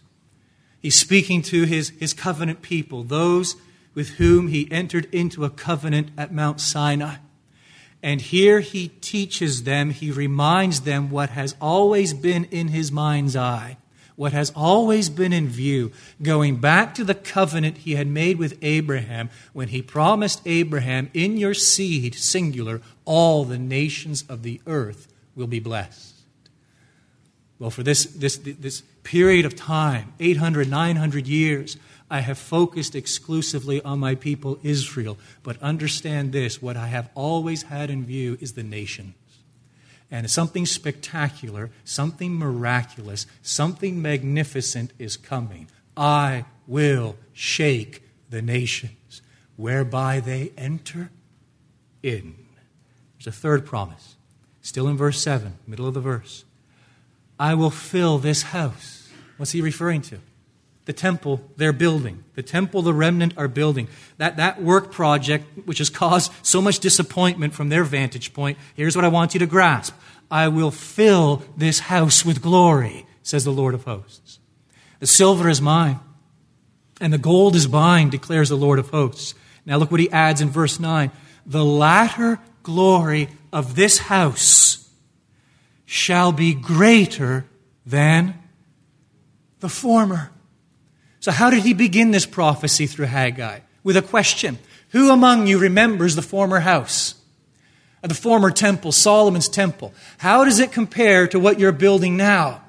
He's 0.81 0.99
speaking 0.99 1.41
to 1.43 1.63
his, 1.63 1.89
his 1.99 2.13
covenant 2.13 2.61
people, 2.61 3.03
those 3.03 3.55
with 3.93 4.11
whom 4.11 4.47
he 4.47 4.71
entered 4.71 5.13
into 5.13 5.45
a 5.45 5.49
covenant 5.49 6.09
at 6.17 6.33
Mount 6.33 6.59
Sinai. 6.59 7.17
And 8.03 8.19
here 8.19 8.61
he 8.61 8.87
teaches 8.87 9.63
them, 9.63 9.91
he 9.91 10.11
reminds 10.11 10.81
them 10.81 11.11
what 11.11 11.31
has 11.31 11.55
always 11.61 12.13
been 12.13 12.45
in 12.45 12.69
his 12.69 12.91
mind's 12.91 13.35
eye, 13.35 13.77
what 14.15 14.31
has 14.31 14.51
always 14.55 15.09
been 15.09 15.31
in 15.31 15.47
view, 15.47 15.91
going 16.21 16.55
back 16.57 16.95
to 16.95 17.03
the 17.03 17.13
covenant 17.13 17.79
he 17.79 17.93
had 17.93 18.07
made 18.07 18.39
with 18.39 18.57
Abraham 18.63 19.29
when 19.53 19.67
he 19.67 19.83
promised 19.83 20.41
Abraham, 20.45 21.11
In 21.13 21.37
your 21.37 21.53
seed, 21.53 22.15
singular, 22.15 22.81
all 23.05 23.45
the 23.45 23.59
nations 23.59 24.23
of 24.27 24.41
the 24.41 24.61
earth 24.65 25.07
will 25.35 25.47
be 25.47 25.59
blessed. 25.59 26.10
Well, 27.61 27.69
for 27.69 27.83
this, 27.83 28.05
this, 28.05 28.37
this 28.37 28.81
period 29.03 29.45
of 29.45 29.55
time, 29.55 30.13
800, 30.19 30.67
900 30.67 31.27
years, 31.27 31.77
I 32.09 32.21
have 32.21 32.39
focused 32.39 32.95
exclusively 32.95 33.83
on 33.83 33.99
my 33.99 34.15
people 34.15 34.57
Israel. 34.63 35.19
But 35.43 35.61
understand 35.61 36.31
this 36.31 36.59
what 36.59 36.75
I 36.75 36.87
have 36.87 37.11
always 37.13 37.61
had 37.61 37.91
in 37.91 38.03
view 38.03 38.35
is 38.41 38.53
the 38.53 38.63
nations. 38.63 39.13
And 40.09 40.27
something 40.27 40.65
spectacular, 40.65 41.69
something 41.83 42.33
miraculous, 42.33 43.27
something 43.43 44.01
magnificent 44.01 44.91
is 44.97 45.15
coming. 45.15 45.67
I 45.95 46.45
will 46.65 47.15
shake 47.31 48.01
the 48.31 48.41
nations, 48.41 49.21
whereby 49.55 50.19
they 50.19 50.51
enter 50.57 51.11
in. 52.01 52.37
There's 53.19 53.27
a 53.27 53.39
third 53.39 53.67
promise, 53.67 54.15
still 54.63 54.87
in 54.87 54.97
verse 54.97 55.21
7, 55.21 55.59
middle 55.67 55.87
of 55.87 55.93
the 55.93 56.01
verse. 56.01 56.43
I 57.41 57.55
will 57.55 57.71
fill 57.71 58.19
this 58.19 58.43
house. 58.43 59.09
What's 59.37 59.51
he 59.51 59.61
referring 59.61 60.03
to? 60.03 60.19
the 60.85 60.93
temple 60.93 61.41
they're 61.57 61.73
building, 61.73 62.23
the 62.35 62.43
temple 62.43 62.81
the 62.81 62.93
remnant 62.93 63.33
are 63.37 63.47
building. 63.47 63.87
That, 64.17 64.37
that 64.37 64.61
work 64.61 64.91
project, 64.91 65.45
which 65.65 65.77
has 65.77 65.89
caused 65.89 66.31
so 66.41 66.61
much 66.61 66.79
disappointment 66.79 67.53
from 67.53 67.69
their 67.69 67.83
vantage 67.83 68.33
point, 68.33 68.57
here's 68.75 68.95
what 68.95 69.05
I 69.05 69.09
want 69.09 69.33
you 69.33 69.39
to 69.39 69.45
grasp 69.45 69.93
I 70.29 70.47
will 70.47 70.71
fill 70.71 71.43
this 71.55 71.79
house 71.79 72.25
with 72.25 72.41
glory, 72.41 73.05
says 73.21 73.43
the 73.43 73.51
Lord 73.51 73.73
of 73.73 73.83
hosts. 73.83 74.39
The 74.99 75.07
silver 75.07 75.47
is 75.49 75.61
mine, 75.61 75.99
and 76.99 77.13
the 77.13 77.17
gold 77.17 77.55
is 77.55 77.69
mine, 77.69 78.09
declares 78.09 78.49
the 78.49 78.57
Lord 78.57 78.79
of 78.79 78.89
hosts. 78.89 79.35
Now 79.65 79.77
look 79.77 79.91
what 79.91 79.99
he 79.99 80.11
adds 80.11 80.41
in 80.41 80.49
verse 80.49 80.79
9 80.79 81.11
the 81.45 81.65
latter 81.65 82.39
glory 82.63 83.29
of 83.51 83.75
this 83.75 83.97
house 83.97 84.80
shall 85.91 86.31
be 86.31 86.53
greater 86.53 87.45
than 87.85 88.33
the 89.59 89.67
former. 89.67 90.31
So, 91.19 91.31
how 91.33 91.49
did 91.49 91.63
he 91.63 91.73
begin 91.73 92.11
this 92.11 92.25
prophecy 92.25 92.87
through 92.87 93.07
Haggai? 93.07 93.59
With 93.83 93.97
a 93.97 94.01
question 94.01 94.57
Who 94.91 95.11
among 95.11 95.47
you 95.47 95.59
remembers 95.59 96.15
the 96.15 96.21
former 96.21 96.61
house? 96.61 97.15
Uh, 98.01 98.07
the 98.07 98.13
former 98.13 98.51
temple, 98.51 98.93
Solomon's 98.93 99.49
temple. 99.49 99.93
How 100.17 100.45
does 100.45 100.59
it 100.59 100.71
compare 100.71 101.27
to 101.27 101.37
what 101.37 101.59
you're 101.59 101.73
building 101.73 102.15
now? 102.15 102.63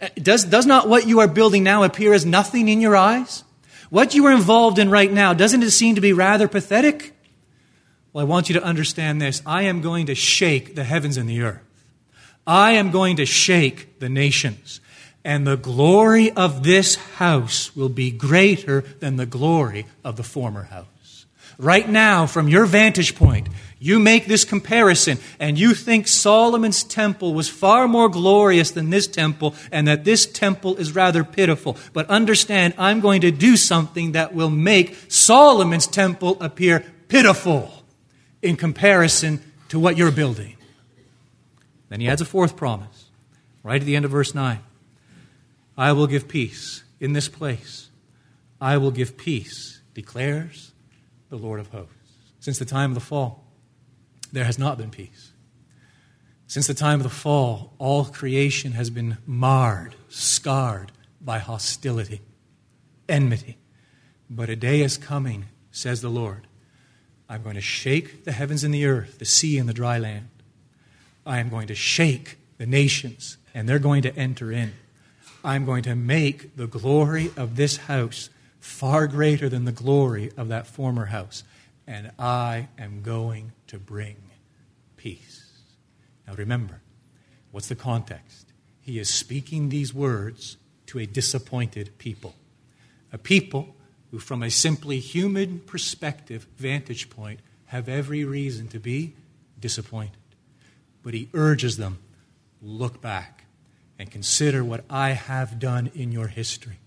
Uh, 0.00 0.10
does, 0.14 0.44
does 0.44 0.64
not 0.64 0.88
what 0.88 1.04
you 1.04 1.18
are 1.18 1.26
building 1.26 1.64
now 1.64 1.82
appear 1.82 2.12
as 2.12 2.24
nothing 2.24 2.68
in 2.68 2.80
your 2.80 2.94
eyes? 2.94 3.42
What 3.90 4.14
you 4.14 4.24
are 4.26 4.32
involved 4.32 4.78
in 4.78 4.88
right 4.88 5.10
now, 5.10 5.34
doesn't 5.34 5.64
it 5.64 5.72
seem 5.72 5.96
to 5.96 6.00
be 6.00 6.12
rather 6.12 6.46
pathetic? 6.46 7.12
Well, 8.12 8.24
I 8.24 8.28
want 8.28 8.48
you 8.48 8.52
to 8.52 8.62
understand 8.62 9.20
this. 9.20 9.42
I 9.44 9.62
am 9.62 9.80
going 9.80 10.06
to 10.06 10.14
shake 10.14 10.76
the 10.76 10.84
heavens 10.84 11.16
and 11.16 11.28
the 11.28 11.42
earth. 11.42 11.67
I 12.48 12.72
am 12.72 12.90
going 12.90 13.16
to 13.16 13.26
shake 13.26 14.00
the 14.00 14.08
nations 14.08 14.80
and 15.22 15.46
the 15.46 15.58
glory 15.58 16.30
of 16.30 16.62
this 16.62 16.94
house 16.94 17.76
will 17.76 17.90
be 17.90 18.10
greater 18.10 18.80
than 19.00 19.16
the 19.16 19.26
glory 19.26 19.84
of 20.02 20.16
the 20.16 20.22
former 20.22 20.62
house. 20.62 21.26
Right 21.58 21.86
now, 21.86 22.24
from 22.24 22.48
your 22.48 22.64
vantage 22.64 23.14
point, 23.14 23.50
you 23.78 23.98
make 23.98 24.24
this 24.24 24.46
comparison 24.46 25.18
and 25.38 25.58
you 25.58 25.74
think 25.74 26.08
Solomon's 26.08 26.82
temple 26.82 27.34
was 27.34 27.50
far 27.50 27.86
more 27.86 28.08
glorious 28.08 28.70
than 28.70 28.88
this 28.88 29.06
temple 29.06 29.54
and 29.70 29.86
that 29.86 30.04
this 30.04 30.24
temple 30.24 30.76
is 30.76 30.94
rather 30.94 31.24
pitiful. 31.24 31.76
But 31.92 32.08
understand, 32.08 32.72
I'm 32.78 33.00
going 33.00 33.20
to 33.20 33.30
do 33.30 33.58
something 33.58 34.12
that 34.12 34.34
will 34.34 34.48
make 34.48 34.96
Solomon's 35.08 35.86
temple 35.86 36.38
appear 36.40 36.82
pitiful 37.08 37.70
in 38.40 38.56
comparison 38.56 39.42
to 39.68 39.78
what 39.78 39.98
you're 39.98 40.10
building. 40.10 40.57
Then 41.88 42.00
he 42.00 42.08
adds 42.08 42.20
a 42.20 42.26
fourth 42.26 42.56
promise, 42.56 43.06
right 43.62 43.80
at 43.80 43.86
the 43.86 43.96
end 43.96 44.04
of 44.04 44.10
verse 44.10 44.34
9. 44.34 44.60
I 45.76 45.92
will 45.92 46.06
give 46.06 46.28
peace 46.28 46.82
in 47.00 47.12
this 47.12 47.28
place. 47.28 47.90
I 48.60 48.76
will 48.76 48.90
give 48.90 49.16
peace, 49.16 49.80
declares 49.94 50.72
the 51.30 51.36
Lord 51.36 51.60
of 51.60 51.68
hosts. 51.68 51.94
Since 52.40 52.58
the 52.58 52.64
time 52.64 52.90
of 52.90 52.94
the 52.94 53.00
fall, 53.00 53.44
there 54.32 54.44
has 54.44 54.58
not 54.58 54.78
been 54.78 54.90
peace. 54.90 55.32
Since 56.46 56.66
the 56.66 56.74
time 56.74 57.00
of 57.00 57.04
the 57.04 57.10
fall, 57.10 57.74
all 57.78 58.06
creation 58.06 58.72
has 58.72 58.90
been 58.90 59.18
marred, 59.26 59.94
scarred 60.08 60.92
by 61.20 61.38
hostility, 61.38 62.22
enmity. 63.08 63.58
But 64.30 64.48
a 64.48 64.56
day 64.56 64.80
is 64.80 64.96
coming, 64.96 65.46
says 65.70 66.00
the 66.00 66.08
Lord. 66.08 66.46
I'm 67.28 67.42
going 67.42 67.56
to 67.56 67.60
shake 67.60 68.24
the 68.24 68.32
heavens 68.32 68.64
and 68.64 68.72
the 68.72 68.86
earth, 68.86 69.18
the 69.18 69.24
sea 69.26 69.58
and 69.58 69.68
the 69.68 69.74
dry 69.74 69.98
land. 69.98 70.28
I 71.28 71.40
am 71.40 71.50
going 71.50 71.66
to 71.66 71.74
shake 71.74 72.38
the 72.56 72.66
nations, 72.66 73.36
and 73.52 73.68
they're 73.68 73.78
going 73.78 74.02
to 74.02 74.16
enter 74.16 74.50
in. 74.50 74.72
I'm 75.44 75.66
going 75.66 75.82
to 75.82 75.94
make 75.94 76.56
the 76.56 76.66
glory 76.66 77.30
of 77.36 77.56
this 77.56 77.76
house 77.76 78.30
far 78.60 79.06
greater 79.06 79.48
than 79.48 79.66
the 79.66 79.72
glory 79.72 80.32
of 80.38 80.48
that 80.48 80.66
former 80.66 81.06
house. 81.06 81.44
And 81.86 82.10
I 82.18 82.68
am 82.78 83.02
going 83.02 83.52
to 83.68 83.78
bring 83.78 84.16
peace. 84.96 85.44
Now 86.26 86.34
remember, 86.34 86.80
what's 87.50 87.68
the 87.68 87.76
context? 87.76 88.52
He 88.80 88.98
is 88.98 89.08
speaking 89.08 89.68
these 89.68 89.94
words 89.94 90.56
to 90.86 90.98
a 90.98 91.06
disappointed 91.06 91.90
people. 91.98 92.34
A 93.12 93.18
people 93.18 93.76
who, 94.10 94.18
from 94.18 94.42
a 94.42 94.50
simply 94.50 94.98
human 94.98 95.60
perspective, 95.60 96.46
vantage 96.56 97.10
point, 97.10 97.40
have 97.66 97.88
every 97.88 98.24
reason 98.24 98.66
to 98.68 98.78
be 98.78 99.14
disappointed. 99.60 100.17
But 101.02 101.14
he 101.14 101.28
urges 101.32 101.76
them 101.76 101.98
look 102.60 103.00
back 103.00 103.44
and 103.98 104.10
consider 104.10 104.64
what 104.64 104.84
I 104.88 105.10
have 105.10 105.58
done 105.58 105.90
in 105.94 106.12
your 106.12 106.28
history. 106.28 106.78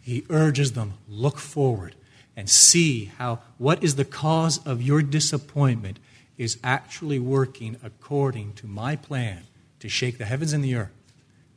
He 0.00 0.24
urges 0.28 0.72
them, 0.72 0.94
look 1.08 1.38
forward 1.38 1.94
and 2.36 2.48
see 2.48 3.06
how 3.18 3.40
what 3.58 3.82
is 3.82 3.96
the 3.96 4.04
cause 4.04 4.58
of 4.66 4.82
your 4.82 5.02
disappointment 5.02 5.98
is 6.38 6.58
actually 6.64 7.18
working 7.18 7.76
according 7.82 8.54
to 8.54 8.66
my 8.66 8.96
plan 8.96 9.44
to 9.80 9.88
shake 9.88 10.18
the 10.18 10.24
heavens 10.24 10.52
and 10.52 10.64
the 10.64 10.74
earth, 10.74 10.90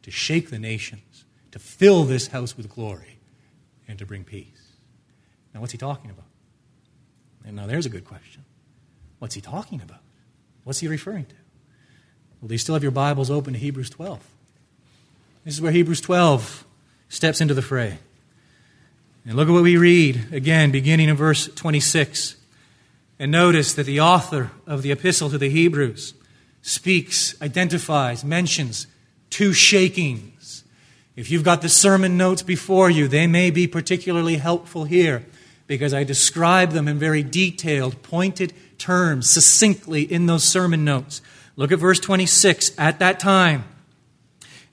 to 0.03 0.12
shake 0.12 0.49
the 0.49 0.60
nations, 0.60 1.23
to 1.51 1.60
fill 1.60 2.03
this 2.03 2.27
house 2.27 2.58
with 2.58 2.69
glory, 2.69 3.17
and 3.88 3.97
to 3.99 4.05
bring 4.05 4.23
peace. 4.23 4.73
Now, 5.53 5.62
what's 5.62 5.71
he 5.71 5.77
talking 5.77 6.12
about? 6.12 6.25
And 7.45 7.55
now 7.55 7.67
there's 7.67 7.86
a 7.86 7.89
good 7.89 8.03
question. 8.03 8.43
What's 9.19 9.36
he 9.36 9.41
talking 9.41 9.81
about? 9.81 10.01
What's 10.63 10.79
he 10.79 10.88
referring 10.88 11.25
to? 11.25 11.36
Well, 12.41 12.49
do 12.49 12.53
you 12.53 12.59
still 12.59 12.75
have 12.75 12.83
your 12.83 12.91
Bibles 12.91 13.31
open 13.31 13.53
to 13.53 13.59
Hebrews 13.59 13.89
12? 13.91 14.19
This 15.45 15.53
is 15.53 15.61
where 15.61 15.71
Hebrews 15.71 16.01
12 16.01 16.65
steps 17.09 17.41
into 17.41 17.53
the 17.53 17.61
fray. 17.61 17.99
And 19.25 19.35
look 19.35 19.47
at 19.47 19.51
what 19.51 19.63
we 19.63 19.77
read 19.77 20.33
again, 20.33 20.71
beginning 20.71 21.09
in 21.09 21.15
verse 21.15 21.47
26. 21.47 22.35
And 23.19 23.31
notice 23.31 23.73
that 23.73 23.85
the 23.85 24.01
author 24.01 24.51
of 24.67 24.81
the 24.81 24.91
epistle 24.91 25.29
to 25.29 25.37
the 25.37 25.49
Hebrews 25.49 26.13
speaks, 26.61 27.41
identifies, 27.41 28.23
mentions 28.23 28.87
two 29.29 29.53
shakings. 29.53 30.63
If 31.15 31.31
you've 31.31 31.43
got 31.43 31.61
the 31.61 31.69
sermon 31.69 32.17
notes 32.17 32.41
before 32.41 32.89
you, 32.89 33.07
they 33.07 33.27
may 33.27 33.49
be 33.49 33.67
particularly 33.67 34.35
helpful 34.35 34.83
here 34.83 35.25
because 35.67 35.93
I 35.93 36.03
describe 36.03 36.71
them 36.71 36.87
in 36.87 36.99
very 36.99 37.23
detailed, 37.23 38.03
pointed 38.03 38.53
terms, 38.77 39.29
succinctly 39.29 40.01
in 40.03 40.25
those 40.25 40.43
sermon 40.43 40.83
notes. 40.83 41.21
Look 41.55 41.71
at 41.71 41.79
verse 41.79 41.99
26. 41.99 42.77
At 42.77 42.99
that 42.99 43.19
time, 43.19 43.63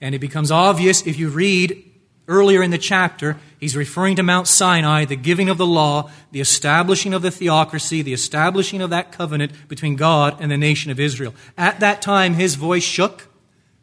and 0.01 0.15
it 0.15 0.19
becomes 0.19 0.51
obvious 0.51 1.07
if 1.07 1.19
you 1.19 1.29
read 1.29 1.91
earlier 2.29 2.63
in 2.63 2.71
the 2.71 2.79
chapter, 2.79 3.39
he's 3.61 3.77
referring 3.77 4.17
to 4.17 4.23
Mount 4.23 4.49
Sinai, 4.49 5.05
the 5.05 5.17
giving 5.17 5.49
of 5.49 5.59
the 5.59 5.67
law, 5.67 6.11
the 6.31 6.41
establishing 6.41 7.15
of 7.15 7.23
the 7.23 7.31
theocracy, 7.31 8.03
the 8.03 8.13
establishing 8.13 8.81
of 8.81 8.91
that 8.91 9.13
covenant 9.13 9.53
between 9.69 9.97
God 9.97 10.37
and 10.41 10.51
the 10.51 10.57
nation 10.57 10.91
of 10.91 10.99
Israel. 10.99 11.35
At 11.57 11.81
that 11.81 12.03
time, 12.03 12.35
his 12.35 12.55
voice 12.57 12.83
shook 12.83 13.29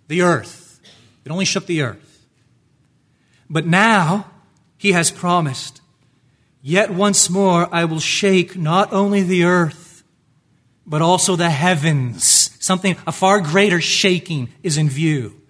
the 0.08 0.22
earth. 0.22 0.82
It 1.24 1.32
only 1.32 1.46
shook 1.46 1.68
the 1.68 1.82
earth. 1.82 2.26
But 3.50 3.66
now, 3.66 4.30
he 4.78 4.92
has 4.94 5.12
promised, 5.12 5.82
Yet 6.62 6.92
once 6.92 7.30
more 7.30 7.74
I 7.74 7.86
will 7.86 8.00
shake 8.00 8.58
not 8.58 8.92
only 8.92 9.24
the 9.24 9.44
earth, 9.44 10.04
but 10.86 11.02
also 11.02 11.36
the 11.36 11.50
heavens. 11.50 12.39
Something, 12.70 12.98
a 13.08 13.12
far 13.12 13.42
greater 13.42 13.82
shaking 13.82 14.48
is 14.62 14.78
in 14.78 14.90
view. 14.90 15.42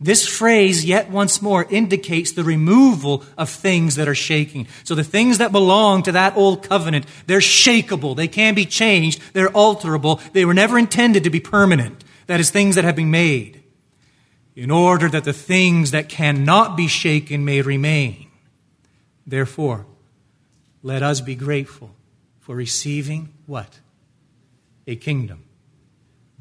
This 0.00 0.26
phrase, 0.26 0.84
yet 0.84 1.08
once 1.08 1.40
more, 1.40 1.64
indicates 1.70 2.32
the 2.32 2.42
removal 2.42 3.22
of 3.38 3.48
things 3.48 3.94
that 3.94 4.08
are 4.08 4.14
shaking. 4.16 4.66
So 4.82 4.96
the 4.96 5.04
things 5.04 5.38
that 5.38 5.52
belong 5.52 6.02
to 6.02 6.10
that 6.10 6.36
old 6.36 6.68
covenant, 6.68 7.06
they're 7.28 7.38
shakable. 7.38 8.16
They 8.16 8.26
can 8.26 8.56
be 8.56 8.66
changed. 8.66 9.22
They're 9.34 9.50
alterable. 9.50 10.20
They 10.32 10.44
were 10.44 10.52
never 10.52 10.76
intended 10.76 11.22
to 11.22 11.30
be 11.30 11.38
permanent. 11.38 12.02
That 12.26 12.40
is, 12.40 12.50
things 12.50 12.74
that 12.74 12.82
have 12.82 12.96
been 12.96 13.12
made. 13.12 13.62
In 14.56 14.72
order 14.72 15.08
that 15.10 15.22
the 15.22 15.32
things 15.32 15.92
that 15.92 16.08
cannot 16.08 16.76
be 16.76 16.88
shaken 16.88 17.44
may 17.44 17.62
remain. 17.62 18.32
Therefore, 19.24 19.86
let 20.82 21.04
us 21.04 21.20
be 21.20 21.36
grateful 21.36 21.94
for 22.40 22.56
receiving 22.56 23.32
what? 23.46 23.78
A 24.88 24.96
kingdom 24.96 25.43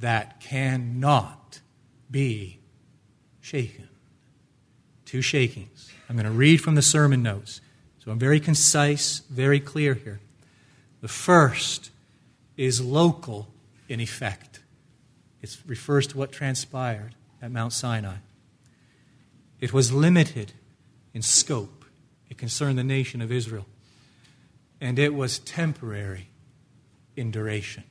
that 0.04 0.42
cannot 0.42 1.62
be 2.12 2.60
shaken. 3.40 3.88
Two 5.06 5.22
shakings. 5.22 5.90
I'm 6.10 6.18
going 6.18 6.26
to 6.26 6.32
read 6.32 6.58
from 6.58 6.76
the 6.76 6.82
sermon 6.82 7.24
notes. 7.24 7.62
So 8.04 8.12
I'm 8.12 8.20
very 8.20 8.42
concise, 8.42 9.20
very 9.30 9.62
clear 9.62 9.94
here. 9.94 10.20
The 11.00 11.08
first 11.08 11.90
is 12.58 12.82
local 12.82 13.48
in 13.88 14.02
effect, 14.02 14.60
it 15.42 15.58
refers 15.66 16.08
to 16.08 16.18
what 16.18 16.34
transpired 16.34 17.16
at 17.42 17.52
Mount 17.52 17.72
Sinai. 17.72 18.18
It 19.62 19.72
was 19.72 19.94
limited 19.94 20.52
in 21.14 21.22
scope, 21.22 21.86
it 22.30 22.38
concerned 22.38 22.78
the 22.78 22.84
nation 22.84 23.22
of 23.22 23.32
Israel. 23.32 23.68
And 24.82 25.00
it 25.00 25.14
was 25.14 25.40
temporary 25.40 26.28
in 27.16 27.32
duration. 27.32 27.86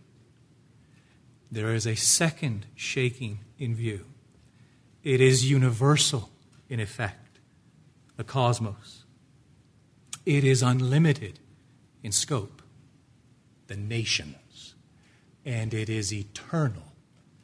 There 1.52 1.74
is 1.74 1.86
a 1.86 1.94
second 1.94 2.64
shaking 2.74 3.40
in 3.58 3.74
view. 3.74 4.06
It 5.04 5.20
is 5.20 5.50
universal 5.50 6.30
in 6.70 6.80
effect, 6.80 7.40
the 8.16 8.24
cosmos. 8.24 9.04
It 10.24 10.44
is 10.44 10.62
unlimited 10.62 11.40
in 12.02 12.10
scope, 12.10 12.62
the 13.66 13.76
nations. 13.76 14.74
And 15.44 15.74
it 15.74 15.90
is 15.90 16.10
eternal 16.10 16.94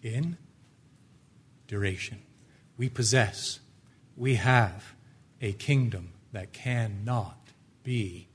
in 0.03 0.39
duration. 1.67 2.23
We 2.79 2.89
possess, 2.89 3.61
we 4.17 4.37
have 4.37 4.95
a 5.43 5.53
kingdom 5.53 6.15
that 6.33 6.55
cannot 6.55 7.51
be 7.83 8.29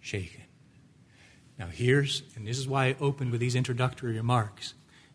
shaken. 0.00 0.42
Now, 1.60 1.68
here's, 1.68 2.24
and 2.34 2.44
this 2.44 2.58
is 2.58 2.66
why 2.66 2.86
I 2.86 2.96
opened 2.98 3.30
with 3.30 3.40
these 3.40 3.54
introductory 3.54 4.16
remarks. 4.16 4.74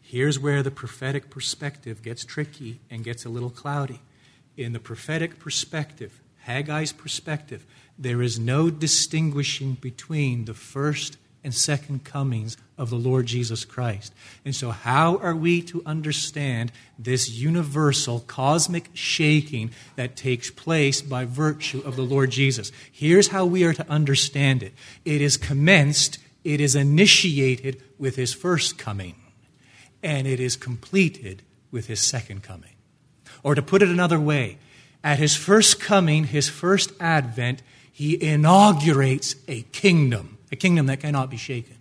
Here's 0.09 0.39
where 0.39 0.63
the 0.63 0.71
prophetic 0.71 1.29
perspective 1.29 2.01
gets 2.01 2.23
tricky 2.23 2.79
and 2.89 3.03
gets 3.03 3.25
a 3.25 3.29
little 3.29 3.49
cloudy. 3.49 3.99
In 4.55 4.71
the 4.71 4.79
prophetic 4.79 5.37
perspective, 5.37 6.21
Haggai's 6.47 6.93
perspective, 6.93 7.65
there 7.99 8.21
is 8.21 8.39
no 8.39 8.69
distinguishing 8.69 9.73
between 9.73 10.45
the 10.45 10.53
first 10.53 11.17
and 11.43 11.53
second 11.53 12.05
comings 12.05 12.55
of 12.77 12.89
the 12.89 12.95
Lord 12.95 13.25
Jesus 13.25 13.65
Christ. 13.65 14.13
And 14.45 14.55
so, 14.55 14.71
how 14.71 15.17
are 15.17 15.35
we 15.35 15.61
to 15.63 15.83
understand 15.85 16.71
this 16.97 17.29
universal 17.29 18.21
cosmic 18.21 18.89
shaking 18.93 19.71
that 19.97 20.15
takes 20.15 20.49
place 20.49 21.01
by 21.01 21.25
virtue 21.25 21.81
of 21.83 21.97
the 21.97 22.03
Lord 22.03 22.31
Jesus? 22.31 22.71
Here's 22.93 23.27
how 23.27 23.45
we 23.45 23.65
are 23.65 23.73
to 23.73 23.91
understand 23.91 24.63
it 24.63 24.71
it 25.03 25.19
is 25.19 25.35
commenced, 25.35 26.17
it 26.45 26.61
is 26.61 26.77
initiated 26.77 27.83
with 27.97 28.15
his 28.15 28.33
first 28.33 28.77
coming 28.77 29.15
and 30.03 30.27
it 30.27 30.39
is 30.39 30.55
completed 30.55 31.41
with 31.71 31.87
his 31.87 32.01
second 32.01 32.43
coming. 32.43 32.71
Or 33.43 33.55
to 33.55 33.61
put 33.61 33.81
it 33.81 33.89
another 33.89 34.19
way, 34.19 34.57
at 35.03 35.19
his 35.19 35.35
first 35.35 35.79
coming, 35.79 36.25
his 36.25 36.49
first 36.49 36.91
advent, 36.99 37.61
he 37.91 38.21
inaugurates 38.21 39.35
a 39.47 39.61
kingdom, 39.63 40.37
a 40.51 40.55
kingdom 40.55 40.85
that 40.87 40.99
cannot 40.99 41.29
be 41.29 41.37
shaken. 41.37 41.77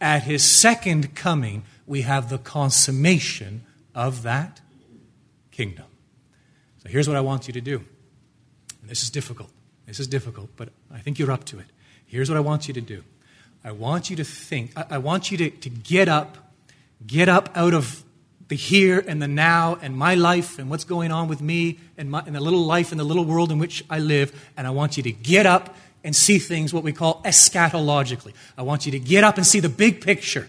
At 0.00 0.22
his 0.22 0.42
second 0.42 1.14
coming, 1.14 1.64
we 1.86 2.02
have 2.02 2.30
the 2.30 2.38
consummation 2.38 3.62
of 3.94 4.22
that 4.22 4.60
kingdom. 5.50 5.86
So 6.82 6.88
here's 6.88 7.08
what 7.08 7.16
I 7.16 7.20
want 7.20 7.46
you 7.46 7.52
to 7.52 7.60
do. 7.60 7.84
And 8.80 8.88
this 8.90 9.02
is 9.02 9.10
difficult. 9.10 9.50
This 9.86 10.00
is 10.00 10.06
difficult, 10.06 10.50
but 10.56 10.70
I 10.90 11.00
think 11.00 11.18
you're 11.18 11.32
up 11.32 11.44
to 11.46 11.58
it. 11.58 11.66
Here's 12.06 12.30
what 12.30 12.36
I 12.36 12.40
want 12.40 12.68
you 12.68 12.74
to 12.74 12.80
do. 12.80 13.04
I 13.62 13.72
want 13.72 14.08
you 14.08 14.16
to 14.16 14.24
think, 14.24 14.72
I, 14.76 14.98
want 14.98 15.30
you 15.30 15.36
to, 15.38 15.50
to 15.50 15.68
get 15.68 16.08
up 16.08 16.49
get 17.06 17.28
up 17.28 17.50
out 17.54 17.74
of 17.74 18.04
the 18.48 18.56
here 18.56 19.02
and 19.06 19.22
the 19.22 19.28
now 19.28 19.78
and 19.80 19.96
my 19.96 20.14
life 20.16 20.58
and 20.58 20.68
what's 20.68 20.84
going 20.84 21.12
on 21.12 21.28
with 21.28 21.40
me 21.40 21.78
and, 21.96 22.10
my, 22.10 22.22
and 22.26 22.34
the 22.34 22.40
little 22.40 22.64
life 22.64 22.90
and 22.90 23.00
the 23.00 23.04
little 23.04 23.24
world 23.24 23.52
in 23.52 23.58
which 23.58 23.84
I 23.88 24.00
live. 24.00 24.48
And 24.56 24.66
I 24.66 24.70
want 24.70 24.96
you 24.96 25.02
to 25.04 25.12
get 25.12 25.46
up 25.46 25.74
and 26.02 26.14
see 26.14 26.38
things 26.38 26.74
what 26.74 26.82
we 26.82 26.92
call 26.92 27.22
eschatologically. 27.22 28.34
I 28.58 28.62
want 28.62 28.86
you 28.86 28.92
to 28.92 28.98
get 28.98 29.22
up 29.22 29.36
and 29.36 29.46
see 29.46 29.60
the 29.60 29.68
big 29.68 30.00
picture 30.00 30.48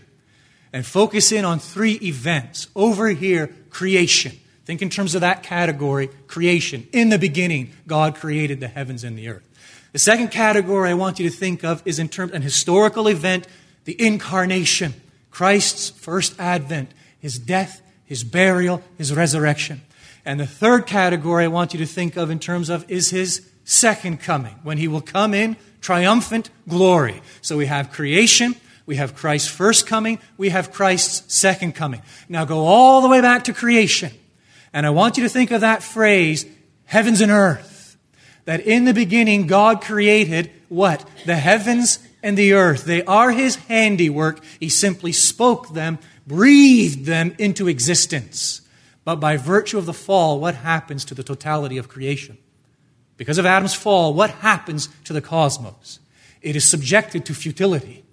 and 0.73 0.85
focus 0.85 1.31
in 1.31 1.45
on 1.45 1.59
three 1.59 1.93
events. 2.01 2.67
Over 2.75 3.09
here, 3.09 3.53
creation. 3.69 4.39
Think 4.65 4.81
in 4.81 4.89
terms 4.89 5.15
of 5.15 5.21
that 5.21 5.43
category 5.43 6.09
creation. 6.27 6.87
In 6.93 7.09
the 7.09 7.19
beginning, 7.19 7.73
God 7.87 8.15
created 8.15 8.59
the 8.59 8.67
heavens 8.67 9.03
and 9.03 9.17
the 9.17 9.27
earth. 9.27 9.43
The 9.91 9.99
second 9.99 10.29
category 10.29 10.89
I 10.89 10.93
want 10.93 11.19
you 11.19 11.29
to 11.29 11.35
think 11.35 11.63
of 11.63 11.81
is 11.85 11.99
in 11.99 12.07
terms 12.07 12.31
of 12.31 12.35
an 12.35 12.41
historical 12.41 13.07
event, 13.07 13.47
the 13.83 13.99
incarnation. 14.01 14.93
Christ's 15.31 15.89
first 15.89 16.39
advent, 16.39 16.91
his 17.19 17.39
death, 17.39 17.81
his 18.05 18.23
burial, 18.23 18.83
his 18.97 19.13
resurrection. 19.13 19.81
And 20.25 20.39
the 20.39 20.45
third 20.45 20.85
category 20.85 21.45
I 21.45 21.47
want 21.47 21.73
you 21.73 21.79
to 21.79 21.85
think 21.85 22.15
of 22.15 22.29
in 22.29 22.39
terms 22.39 22.69
of 22.69 22.89
is 22.91 23.09
his 23.09 23.49
second 23.63 24.19
coming, 24.19 24.55
when 24.63 24.77
he 24.77 24.87
will 24.87 25.01
come 25.01 25.33
in 25.33 25.55
triumphant 25.81 26.49
glory. 26.67 27.21
So 27.41 27.57
we 27.57 27.65
have 27.65 27.91
creation, 27.91 28.55
we 28.85 28.97
have 28.97 29.15
Christ's 29.15 29.49
first 29.49 29.87
coming, 29.87 30.19
we 30.37 30.49
have 30.49 30.71
Christ's 30.71 31.33
second 31.33 31.73
coming. 31.73 32.01
Now 32.29 32.45
go 32.45 32.65
all 32.65 33.01
the 33.01 33.09
way 33.09 33.21
back 33.21 33.45
to 33.45 33.53
creation. 33.53 34.11
And 34.73 34.85
I 34.85 34.91
want 34.91 35.17
you 35.17 35.23
to 35.23 35.29
think 35.29 35.51
of 35.51 35.61
that 35.61 35.83
phrase, 35.83 36.45
heavens 36.85 37.21
and 37.21 37.31
earth. 37.31 37.97
That 38.45 38.61
in 38.61 38.85
the 38.85 38.93
beginning 38.93 39.47
God 39.47 39.81
created 39.81 40.51
what? 40.69 41.07
The 41.25 41.35
heavens 41.35 41.99
and 42.23 42.38
the 42.38 42.53
earth. 42.53 42.86
They 42.86 43.03
are 43.03 43.31
his 43.31 43.55
handiwork. 43.55 44.43
He 44.60 44.69
simply 44.69 45.12
spoke 45.12 45.73
them, 45.73 45.99
breathed 46.25 47.05
them 47.05 47.36
into 47.38 47.67
existence. 47.67 48.62
But 49.03 49.15
by 49.15 49.38
virtue 49.38 49.78
of 49.78 49.86
the 49.86 49.93
fall, 49.93 50.39
what 50.39 50.55
happens 50.55 51.05
to 51.05 51.15
the 51.15 51.24
totality 51.24 51.78
of 51.78 51.89
creation? 51.89 52.38
Because 53.17 53.38
of 53.38 53.45
Adam's 53.45 53.74
fall, 53.74 54.13
what 54.13 54.30
happens 54.30 54.89
to 55.05 55.13
the 55.13 55.22
cosmos? 55.22 55.99
It 56.41 56.55
is 56.55 56.67
subjected 56.67 57.26
to 57.26 57.34
futility. 57.34 58.03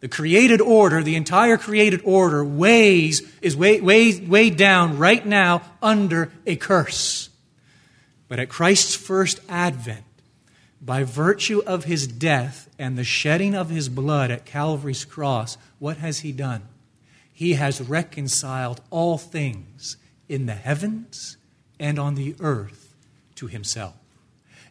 The 0.00 0.08
created 0.08 0.62
order, 0.62 1.02
the 1.02 1.16
entire 1.16 1.58
created 1.58 2.00
order, 2.04 2.42
weighs, 2.42 3.22
is 3.42 3.54
weighed, 3.54 3.82
weighed, 3.82 4.28
weighed 4.28 4.56
down 4.56 4.96
right 4.96 5.24
now 5.24 5.62
under 5.82 6.32
a 6.46 6.56
curse. 6.56 7.28
But 8.28 8.38
at 8.38 8.48
Christ's 8.48 8.94
first 8.94 9.40
advent, 9.48 10.04
by 10.80 11.04
virtue 11.04 11.62
of 11.66 11.84
his 11.84 12.06
death 12.06 12.69
and 12.80 12.96
the 12.96 13.04
shedding 13.04 13.54
of 13.54 13.68
his 13.68 13.88
blood 13.88 14.30
at 14.30 14.44
Calvary's 14.44 15.04
cross, 15.04 15.56
what 15.78 15.98
has 15.98 16.20
he 16.20 16.32
done? 16.32 16.62
He 17.32 17.52
has 17.54 17.80
reconciled 17.80 18.80
all 18.90 19.18
things 19.18 19.96
in 20.28 20.46
the 20.46 20.54
heavens 20.54 21.36
and 21.78 21.98
on 21.98 22.14
the 22.14 22.34
earth 22.40 22.94
to 23.36 23.46
himself. 23.46 23.94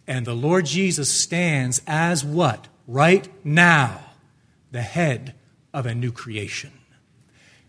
And 0.07 0.25
the 0.25 0.33
Lord 0.33 0.65
Jesus 0.65 1.11
stands 1.11 1.81
as 1.85 2.25
what? 2.25 2.67
Right 2.87 3.29
now, 3.45 4.01
the 4.71 4.81
head 4.81 5.35
of 5.73 5.85
a 5.85 5.93
new 5.93 6.11
creation. 6.11 6.71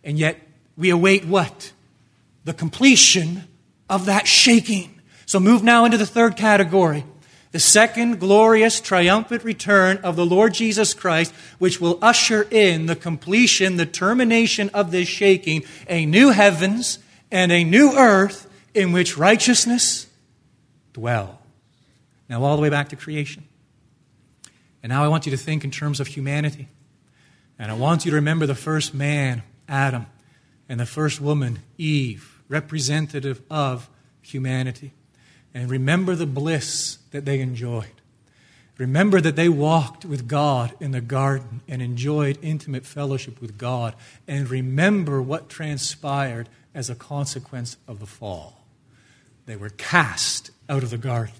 And 0.02 0.18
yet, 0.18 0.40
we 0.76 0.90
await 0.90 1.26
what? 1.26 1.72
the 2.44 2.54
completion 2.54 3.44
of 3.88 4.06
that 4.06 4.26
shaking. 4.26 5.00
So 5.26 5.38
move 5.38 5.62
now 5.62 5.84
into 5.84 5.98
the 5.98 6.06
third 6.06 6.36
category. 6.36 7.04
The 7.52 7.58
second 7.58 8.20
glorious, 8.20 8.80
triumphant 8.80 9.42
return 9.42 9.98
of 9.98 10.14
the 10.14 10.24
Lord 10.24 10.54
Jesus 10.54 10.94
Christ, 10.94 11.34
which 11.58 11.80
will 11.80 11.98
usher 12.00 12.46
in 12.50 12.86
the 12.86 12.94
completion, 12.94 13.76
the 13.76 13.86
termination 13.86 14.68
of 14.70 14.92
this 14.92 15.08
shaking, 15.08 15.64
a 15.88 16.06
new 16.06 16.30
heavens 16.30 17.00
and 17.30 17.50
a 17.50 17.64
new 17.64 17.92
earth 17.96 18.48
in 18.72 18.92
which 18.92 19.18
righteousness 19.18 20.06
dwells. 20.92 21.34
Now, 22.28 22.44
all 22.44 22.54
the 22.54 22.62
way 22.62 22.68
back 22.68 22.90
to 22.90 22.96
creation. 22.96 23.42
And 24.84 24.90
now 24.90 25.02
I 25.02 25.08
want 25.08 25.26
you 25.26 25.32
to 25.32 25.36
think 25.36 25.64
in 25.64 25.72
terms 25.72 25.98
of 25.98 26.06
humanity. 26.06 26.68
And 27.58 27.72
I 27.72 27.74
want 27.74 28.04
you 28.04 28.12
to 28.12 28.14
remember 28.14 28.46
the 28.46 28.54
first 28.54 28.94
man, 28.94 29.42
Adam, 29.68 30.06
and 30.68 30.78
the 30.78 30.86
first 30.86 31.20
woman, 31.20 31.58
Eve, 31.76 32.40
representative 32.48 33.42
of 33.50 33.90
humanity. 34.22 34.92
And 35.52 35.68
remember 35.68 36.14
the 36.14 36.26
bliss 36.26 36.98
that 37.10 37.24
they 37.24 37.40
enjoyed. 37.40 38.00
Remember 38.78 39.20
that 39.20 39.36
they 39.36 39.50
walked 39.50 40.06
with 40.06 40.26
God 40.26 40.72
in 40.80 40.92
the 40.92 41.02
garden 41.02 41.60
and 41.68 41.82
enjoyed 41.82 42.38
intimate 42.40 42.86
fellowship 42.86 43.38
with 43.38 43.58
God. 43.58 43.94
And 44.26 44.48
remember 44.48 45.20
what 45.20 45.50
transpired 45.50 46.48
as 46.74 46.88
a 46.88 46.94
consequence 46.94 47.76
of 47.86 48.00
the 48.00 48.06
fall. 48.06 48.64
They 49.44 49.56
were 49.56 49.68
cast 49.68 50.50
out 50.66 50.82
of 50.82 50.88
the 50.88 50.96
garden, 50.96 51.34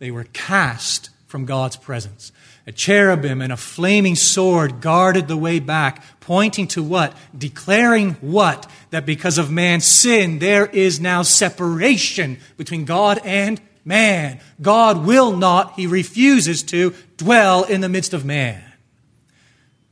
they 0.00 0.10
were 0.10 0.24
cast 0.24 1.10
from 1.28 1.44
God's 1.44 1.76
presence. 1.76 2.32
A 2.66 2.72
cherubim 2.72 3.40
and 3.40 3.52
a 3.52 3.56
flaming 3.56 4.16
sword 4.16 4.80
guarded 4.80 5.28
the 5.28 5.36
way 5.36 5.60
back, 5.60 6.02
pointing 6.18 6.66
to 6.68 6.82
what? 6.82 7.16
Declaring 7.36 8.14
what? 8.14 8.68
That 8.90 9.06
because 9.06 9.38
of 9.38 9.48
man's 9.48 9.84
sin, 9.84 10.40
there 10.40 10.66
is 10.66 10.98
now 10.98 11.22
separation 11.22 12.38
between 12.56 12.84
God 12.84 13.20
and 13.24 13.60
man. 13.84 14.40
God 14.60 15.04
will 15.06 15.36
not, 15.36 15.74
he 15.74 15.86
refuses 15.86 16.62
to, 16.64 16.94
dwell 17.16 17.64
in 17.64 17.80
the 17.80 17.88
midst 17.88 18.14
of 18.14 18.24
man. 18.24 18.62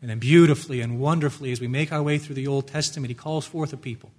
And 0.01 0.11
then, 0.11 0.19
beautifully 0.19 0.81
and 0.81 1.01
wonderfully, 1.01 1.51
as 1.51 1.61
we 1.61 1.67
make 1.67 1.93
our 1.93 2.03
way 2.03 2.19
through 2.19 2.37
the 2.37 2.47
Old 2.47 2.69
Testament, 2.69 3.09
he 3.09 3.15
calls 3.15 3.47
forth 3.47 3.73
a 3.73 3.77
people. 3.77 4.11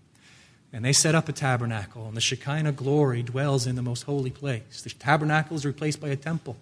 And 0.73 0.83
they 0.83 0.93
set 0.93 1.15
up 1.15 1.29
a 1.29 1.31
tabernacle, 1.31 2.05
and 2.05 2.15
the 2.15 2.21
Shekinah 2.21 2.73
glory 2.73 3.23
dwells 3.23 3.65
in 3.65 3.75
the 3.75 3.81
most 3.81 4.03
holy 4.03 4.29
place. 4.29 4.81
The 4.81 4.89
tabernacle 4.89 5.55
is 5.55 5.65
replaced 5.65 5.99
by 5.99 6.09
a 6.09 6.15
temple. 6.15 6.57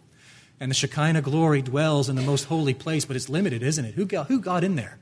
And 0.60 0.72
the 0.72 0.76
Shekinah 0.76 1.22
glory 1.22 1.62
dwells 1.62 2.10
in 2.10 2.16
the 2.16 2.22
most 2.22 2.46
holy 2.46 2.74
place, 2.74 3.06
but 3.06 3.16
it's 3.16 3.28
limited, 3.28 3.64
isn't 3.64 3.84
it? 3.84 3.96
Who 3.96 4.06
got, 4.06 4.28
who 4.28 4.40
got 4.40 4.64
in 4.64 4.76
there? 4.76 4.98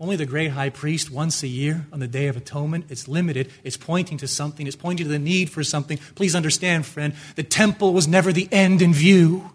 Only 0.00 0.14
the 0.14 0.26
great 0.26 0.52
high 0.52 0.70
priest 0.70 1.10
once 1.10 1.42
a 1.42 1.48
year 1.48 1.86
on 1.92 1.98
the 1.98 2.06
Day 2.06 2.28
of 2.28 2.36
Atonement. 2.36 2.86
It's 2.88 3.08
limited. 3.08 3.50
It's 3.64 3.76
pointing 3.76 4.18
to 4.18 4.28
something. 4.28 4.66
It's 4.66 4.76
pointing 4.76 5.06
to 5.06 5.10
the 5.10 5.18
need 5.18 5.50
for 5.50 5.64
something. 5.64 5.98
Please 6.14 6.36
understand, 6.36 6.86
friend, 6.86 7.14
the 7.34 7.42
temple 7.42 7.92
was 7.92 8.06
never 8.06 8.32
the 8.32 8.48
end 8.52 8.80
in 8.80 8.94
view. 8.94 9.50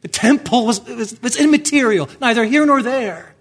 The 0.00 0.08
temple 0.08 0.64
was, 0.64 0.82
was, 0.86 1.20
was 1.20 1.38
immaterial, 1.38 2.08
neither 2.22 2.44
here 2.44 2.64
nor 2.64 2.82
there. 2.82 3.34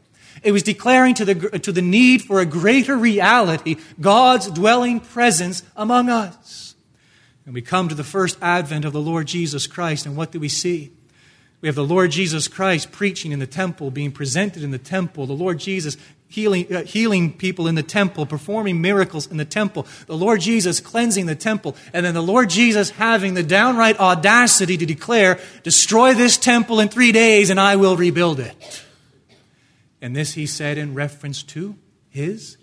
It 0.43 0.51
was 0.51 0.63
declaring 0.63 1.15
to 1.15 1.25
the, 1.25 1.59
to 1.59 1.71
the 1.71 1.81
need 1.81 2.21
for 2.23 2.41
a 2.41 2.45
greater 2.45 2.97
reality, 2.97 3.77
God's 3.99 4.51
dwelling 4.51 4.99
presence 4.99 5.63
among 5.75 6.09
us. 6.09 6.75
And 7.45 7.53
we 7.53 7.61
come 7.61 7.87
to 7.87 7.95
the 7.95 8.03
first 8.03 8.37
advent 8.41 8.83
of 8.85 8.93
the 8.93 9.01
Lord 9.01 9.27
Jesus 9.27 9.67
Christ, 9.67 10.05
and 10.05 10.17
what 10.17 10.31
do 10.31 10.39
we 10.39 10.49
see? 10.49 10.91
We 11.61 11.67
have 11.67 11.75
the 11.75 11.83
Lord 11.83 12.11
Jesus 12.11 12.47
Christ 12.47 12.91
preaching 12.91 13.31
in 13.31 13.39
the 13.39 13.47
temple, 13.47 13.91
being 13.91 14.11
presented 14.11 14.63
in 14.63 14.71
the 14.71 14.77
temple. 14.77 15.25
The 15.25 15.33
Lord 15.33 15.59
Jesus 15.59 15.97
healing, 16.29 16.73
uh, 16.73 16.83
healing 16.83 17.33
people 17.33 17.67
in 17.67 17.75
the 17.75 17.83
temple, 17.83 18.25
performing 18.25 18.79
miracles 18.79 19.27
in 19.27 19.35
the 19.35 19.45
temple. 19.45 19.85
The 20.05 20.15
Lord 20.15 20.39
Jesus 20.39 20.79
cleansing 20.79 21.25
the 21.25 21.35
temple. 21.35 21.75
And 21.91 22.05
then 22.05 22.13
the 22.13 22.23
Lord 22.23 22.49
Jesus 22.49 22.91
having 22.91 23.33
the 23.33 23.43
downright 23.43 23.99
audacity 23.99 24.77
to 24.77 24.85
declare, 24.85 25.39
Destroy 25.63 26.13
this 26.13 26.37
temple 26.37 26.79
in 26.79 26.87
three 26.87 27.11
days 27.11 27.49
and 27.49 27.59
I 27.59 27.75
will 27.75 27.97
rebuild 27.97 28.39
it. 28.39 28.85
And 30.01 30.15
this 30.15 30.33
he 30.33 30.45
said 30.45 30.77
in 30.77 30.93
reference 30.93 31.43
to 31.43 31.75
his 32.07 32.55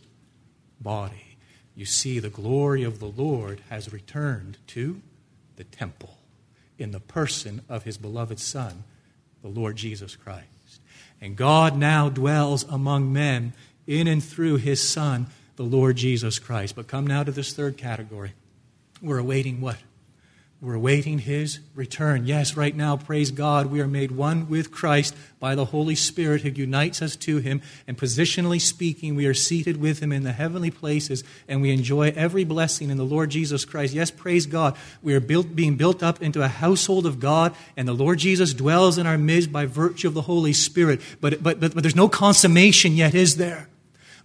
body. 0.81 1.37
You 1.75 1.85
see, 1.85 2.19
the 2.19 2.31
glory 2.31 2.83
of 2.83 2.99
the 2.99 3.09
Lord 3.09 3.61
has 3.69 3.93
returned 3.93 4.57
to 4.69 5.03
the 5.57 5.65
temple 5.65 6.16
in 6.79 6.91
the 6.91 7.01
person 7.01 7.63
of 7.69 7.85
his 7.85 7.97
beloved 7.97 8.39
Son, 8.39 8.85
the 9.43 9.49
Lord 9.49 9.77
Jesus 9.77 10.17
Christ. 10.17 10.47
And 11.21 11.37
God 11.37 11.77
now 11.77 12.09
dwells 12.09 12.65
among 12.65 13.13
men 13.13 13.53
in 13.87 14.07
and 14.07 14.23
through 14.23 14.57
his 14.57 14.87
Son, 14.87 15.29
the 15.57 15.63
Lord 15.63 15.97
Jesus 15.97 16.39
Christ. 16.39 16.77
But 16.77 16.89
come 16.89 17.07
now 17.07 17.23
to 17.23 17.33
this 17.33 17.53
third 17.53 17.77
category. 17.77 18.33
We're 19.01 19.19
awaiting 19.19 19.61
what? 19.61 19.79
We're 20.63 20.75
awaiting 20.75 21.19
his 21.19 21.59
return. 21.75 22.25
Yes, 22.27 22.57
right 22.57 22.75
now, 22.75 22.97
praise 22.97 23.31
God, 23.31 23.67
we 23.67 23.83
are 23.83 23.87
made 23.87 24.11
one 24.11 24.49
with 24.49 24.73
Christ 24.73 25.15
by 25.39 25.55
the 25.55 25.67
Holy 25.67 25.95
Spirit 25.95 26.41
who 26.41 26.49
unites 26.49 27.03
us 27.03 27.15
to 27.17 27.37
him. 27.39 27.61
And 27.87 27.99
positionally 27.99 28.59
speaking, 28.59 29.17
we 29.17 29.27
are 29.27 29.35
seated 29.35 29.77
with 29.79 30.01
him 30.01 30.13
in 30.13 30.23
the 30.23 30.33
heavenly 30.33 30.71
places 30.71 31.25
and 31.47 31.61
we 31.61 31.73
enjoy 31.73 32.11
every 32.17 32.45
blessing 32.45 32.89
in 32.89 32.97
the 32.97 33.05
Lord 33.05 33.29
Jesus 33.29 33.67
Christ. 33.67 33.93
Yes, 33.93 34.11
praise 34.11 34.47
God. 34.47 34.79
We 35.03 35.15
are 35.15 35.21
built, 35.21 35.55
being 35.55 35.77
built 35.77 36.03
up 36.03 36.23
into 36.23 36.43
a 36.43 36.49
household 36.49 37.05
of 37.05 37.21
God 37.21 37.55
and 37.77 37.87
the 37.87 37.93
Lord 37.93 38.19
Jesus 38.19 38.55
dwells 38.55 38.97
in 38.97 39.07
our 39.07 39.19
midst 39.19 39.53
by 39.53 39.67
virtue 39.67 40.09
of 40.09 40.15
the 40.15 40.23
Holy 40.23 40.55
Spirit. 40.55 41.03
But, 41.21 41.43
but, 41.43 41.61
but, 41.61 41.75
but 41.75 41.83
there's 41.83 41.95
no 41.95 42.09
consummation 42.09 42.93
yet, 42.95 43.15
is 43.15 43.37
there? 43.37 43.69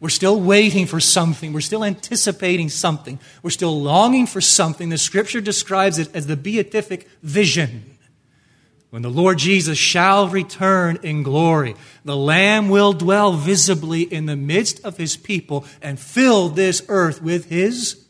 We're 0.01 0.09
still 0.09 0.41
waiting 0.41 0.87
for 0.87 0.99
something. 0.99 1.53
We're 1.53 1.61
still 1.61 1.85
anticipating 1.85 2.69
something. 2.69 3.19
We're 3.43 3.51
still 3.51 3.79
longing 3.79 4.25
for 4.25 4.41
something. 4.41 4.89
The 4.89 4.97
scripture 4.97 5.41
describes 5.41 5.99
it 5.99 6.13
as 6.15 6.25
the 6.25 6.35
beatific 6.35 7.07
vision. 7.21 7.97
When 8.89 9.03
the 9.03 9.11
Lord 9.11 9.37
Jesus 9.37 9.77
shall 9.77 10.27
return 10.27 10.97
in 11.03 11.21
glory, 11.21 11.75
the 12.03 12.17
Lamb 12.17 12.69
will 12.69 12.93
dwell 12.93 13.33
visibly 13.33 14.01
in 14.01 14.25
the 14.25 14.35
midst 14.35 14.83
of 14.83 14.97
his 14.97 15.15
people 15.15 15.65
and 15.83 15.99
fill 15.99 16.49
this 16.49 16.81
earth 16.89 17.21
with 17.21 17.45
his 17.45 18.03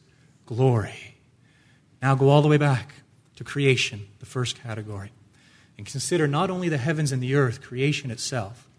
glory. 0.46 1.18
Now 2.02 2.16
go 2.16 2.30
all 2.30 2.42
the 2.42 2.48
way 2.48 2.58
back 2.58 2.94
to 3.36 3.44
creation, 3.44 4.08
the 4.20 4.26
first 4.26 4.64
category, 4.64 5.12
and 5.78 5.86
consider 5.86 6.26
not 6.26 6.50
only 6.50 6.70
the 6.70 6.78
heavens 6.78 7.12
and 7.12 7.22
the 7.22 7.36
earth, 7.36 7.62
creation 7.62 8.10
itself, 8.12 8.70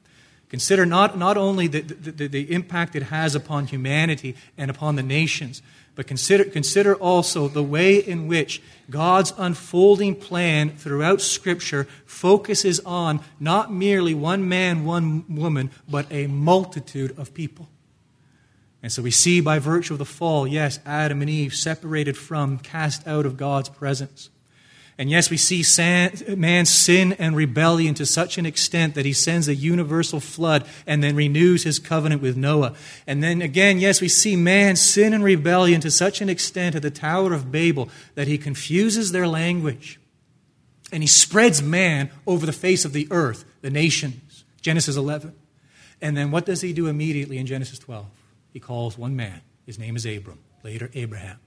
Consider 0.53 0.85
not, 0.85 1.17
not 1.17 1.39
only 1.39 1.67
the, 1.67 1.81
the, 1.81 2.29
the, 2.29 2.53
impact 2.53 2.95
it 2.95 3.05
has 3.05 3.35
upon 3.35 3.69
humanity 3.69 4.37
and 4.59 4.71
upon 4.71 4.97
the 4.97 5.03
nations, 5.03 5.63
but 5.95 6.07
consider, 6.07 6.45
consider 6.45 6.95
also 6.95 7.49
the 7.49 7.63
way 7.63 7.97
in 7.97 8.29
which 8.29 8.61
God's 8.91 9.33
unfolding 9.39 10.15
plan 10.15 10.69
throughout 10.77 11.23
Scripture 11.23 11.89
focuses 12.05 12.81
on 12.81 13.21
not 13.41 13.73
merely 13.73 14.13
one 14.13 14.47
man, 14.47 14.85
one 14.85 15.25
woman, 15.35 15.71
but 15.89 16.05
a 16.13 16.27
multitude 16.27 17.19
of 17.19 17.33
people. 17.33 17.71
And 18.83 18.93
so 18.93 19.01
we 19.01 19.11
see 19.11 19.41
by 19.41 19.59
virtue 19.59 19.95
of 19.95 19.99
the 19.99 20.05
fall, 20.05 20.47
yes, 20.47 20.81
Adam 20.85 21.23
and 21.23 21.31
Eve 21.31 21.55
separated 21.55 22.15
from, 22.15 22.59
cast 22.59 23.09
out 23.09 23.25
of 23.25 23.39
God's 23.39 23.71
presence. 23.71 24.29
And 24.99 25.11
yes, 25.11 25.30
we 25.30 25.38
see 25.38 25.64
man's 26.36 26.70
sin 26.70 27.14
and 27.14 27.34
rebellion 27.34 27.95
to 27.95 28.07
such 28.07 28.36
an 28.38 28.47
extent 28.47 28.95
that 28.95 29.07
he 29.07 29.12
sends 29.12 29.49
a 29.49 29.55
universal 29.55 30.20
flood 30.20 30.64
and 30.86 31.03
then 31.03 31.16
renews 31.16 31.64
his 31.64 31.78
covenant 31.78 32.20
with 32.20 32.36
Noah. 32.36 32.74
And 33.07 33.22
then 33.22 33.40
again, 33.40 33.78
yes, 33.78 34.01
we 34.01 34.09
see 34.09 34.36
man's 34.36 34.80
sin 34.80 35.14
and 35.14 35.24
rebellion 35.24 35.80
to 35.80 35.90
such 35.90 36.20
an 36.20 36.28
extent 36.28 36.74
at 36.74 36.82
the 36.82 36.90
Tower 36.90 37.32
of 37.32 37.51
Babel 37.51 37.88
that 38.14 38.28
he 38.28 38.36
confuses 38.36 39.12
their 39.12 39.26
language. 39.26 39.99
And 40.93 41.03
he 41.03 41.07
spreads 41.07 41.62
man 41.62 42.11
over 42.26 42.45
the 42.45 42.53
face 42.53 42.84
of 42.84 42.93
the 42.93 43.09
earth, 43.11 43.47
the 43.62 43.70
nations. 43.70 44.45
Genesis 44.61 44.97
11. 44.97 45.34
And 46.03 46.16
then 46.16 46.30
what 46.30 46.45
does 46.45 46.61
he 46.61 46.74
do 46.74 46.86
immediately 46.86 47.38
in 47.38 47.47
Genesis 47.47 47.78
12? 47.78 48.07
He 48.53 48.61
calls 48.61 48.99
one 48.99 49.16
man. 49.16 49.40
His 49.64 49.78
name 49.78 49.97
is 49.97 50.05
Abram, 50.05 50.40
later 50.62 50.90
Abraham. 50.93 51.38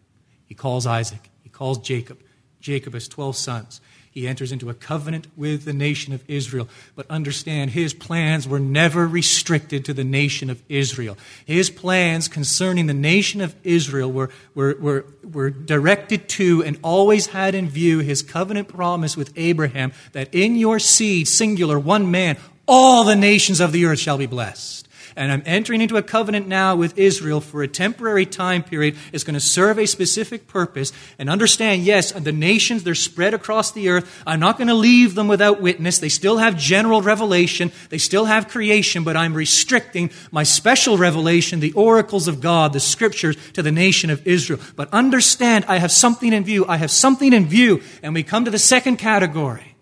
He 0.45 0.55
calls 0.55 0.87
Isaac. 0.87 1.29
He 1.43 1.49
calls 1.49 1.77
Jacob. 1.77 2.19
Jacob 2.65 2.95
has 2.95 3.07
12 3.07 3.35
sons. 3.35 3.79
He 4.09 4.27
enters 4.27 4.51
into 4.51 4.71
a 4.71 4.73
covenant 4.73 5.27
with 5.37 5.65
the 5.65 5.73
nation 5.73 6.13
of 6.13 6.23
Israel. 6.27 6.67
But 6.95 7.05
understand, 7.11 7.69
his 7.69 7.93
plans 7.93 8.47
were 8.47 8.59
never 8.59 9.07
restricted 9.07 9.85
to 9.85 9.93
the 9.93 10.03
nation 10.03 10.49
of 10.49 10.63
Israel. 10.67 11.15
His 11.45 11.69
plans 11.69 12.27
concerning 12.27 12.87
the 12.87 12.93
nation 12.95 13.39
of 13.39 13.55
Israel 13.63 14.11
were, 14.11 14.31
were, 14.55 14.75
were, 14.79 15.05
were 15.23 15.51
directed 15.51 16.27
to 16.29 16.63
and 16.63 16.79
always 16.81 17.27
had 17.27 17.53
in 17.53 17.69
view 17.69 17.99
his 17.99 18.23
covenant 18.23 18.67
promise 18.67 19.15
with 19.15 19.31
Abraham 19.35 19.93
that 20.13 20.33
in 20.33 20.55
your 20.55 20.79
seed, 20.79 21.27
singular, 21.27 21.77
one 21.77 22.09
man, 22.09 22.35
all 22.67 23.03
the 23.03 23.15
nations 23.15 23.59
of 23.59 23.73
the 23.73 23.85
earth 23.85 23.99
shall 23.99 24.17
be 24.17 24.25
blessed. 24.25 24.84
And 25.15 25.31
I'm 25.31 25.43
entering 25.45 25.79
into 25.79 25.95
a 25.95 26.03
covenant 26.03 26.47
now 26.47 26.75
with 26.75 26.97
Israel 26.97 27.39
for 27.39 27.63
a 27.63 27.67
temporary 27.67 28.25
time 28.25 28.63
period. 28.63 28.97
It's 29.13 29.23
going 29.23 29.35
to 29.35 29.39
serve 29.39 29.79
a 29.79 29.85
specific 29.85 30.47
purpose. 30.47 30.91
And 31.17 31.29
understand, 31.29 31.83
yes, 31.83 32.11
the 32.11 32.33
nations, 32.33 32.83
they're 32.83 32.95
spread 32.95 33.33
across 33.33 33.71
the 33.71 33.89
earth. 33.89 34.23
I'm 34.27 34.41
not 34.41 34.57
going 34.57 34.67
to 34.67 34.73
leave 34.73 35.15
them 35.15 35.29
without 35.29 35.61
witness. 35.61 35.99
They 35.99 36.09
still 36.09 36.37
have 36.37 36.57
general 36.57 37.01
revelation. 37.01 37.71
They 37.89 37.97
still 37.97 38.25
have 38.25 38.49
creation, 38.49 39.05
but 39.05 39.15
I'm 39.15 39.33
restricting 39.33 40.11
my 40.31 40.43
special 40.43 40.97
revelation, 40.97 41.61
the 41.61 41.73
oracles 41.73 42.27
of 42.27 42.41
God, 42.41 42.73
the 42.73 42.79
scriptures, 42.81 43.37
to 43.53 43.61
the 43.61 43.71
nation 43.71 44.09
of 44.09 44.25
Israel. 44.27 44.59
But 44.75 44.93
understand, 44.93 45.65
I 45.69 45.77
have 45.77 45.91
something 45.91 46.33
in 46.33 46.43
view. 46.43 46.65
I 46.67 46.77
have 46.77 46.91
something 46.91 47.31
in 47.31 47.45
view. 47.47 47.81
And 48.03 48.13
we 48.13 48.23
come 48.23 48.45
to 48.45 48.51
the 48.51 48.59
second 48.59 48.97
category 48.97 49.74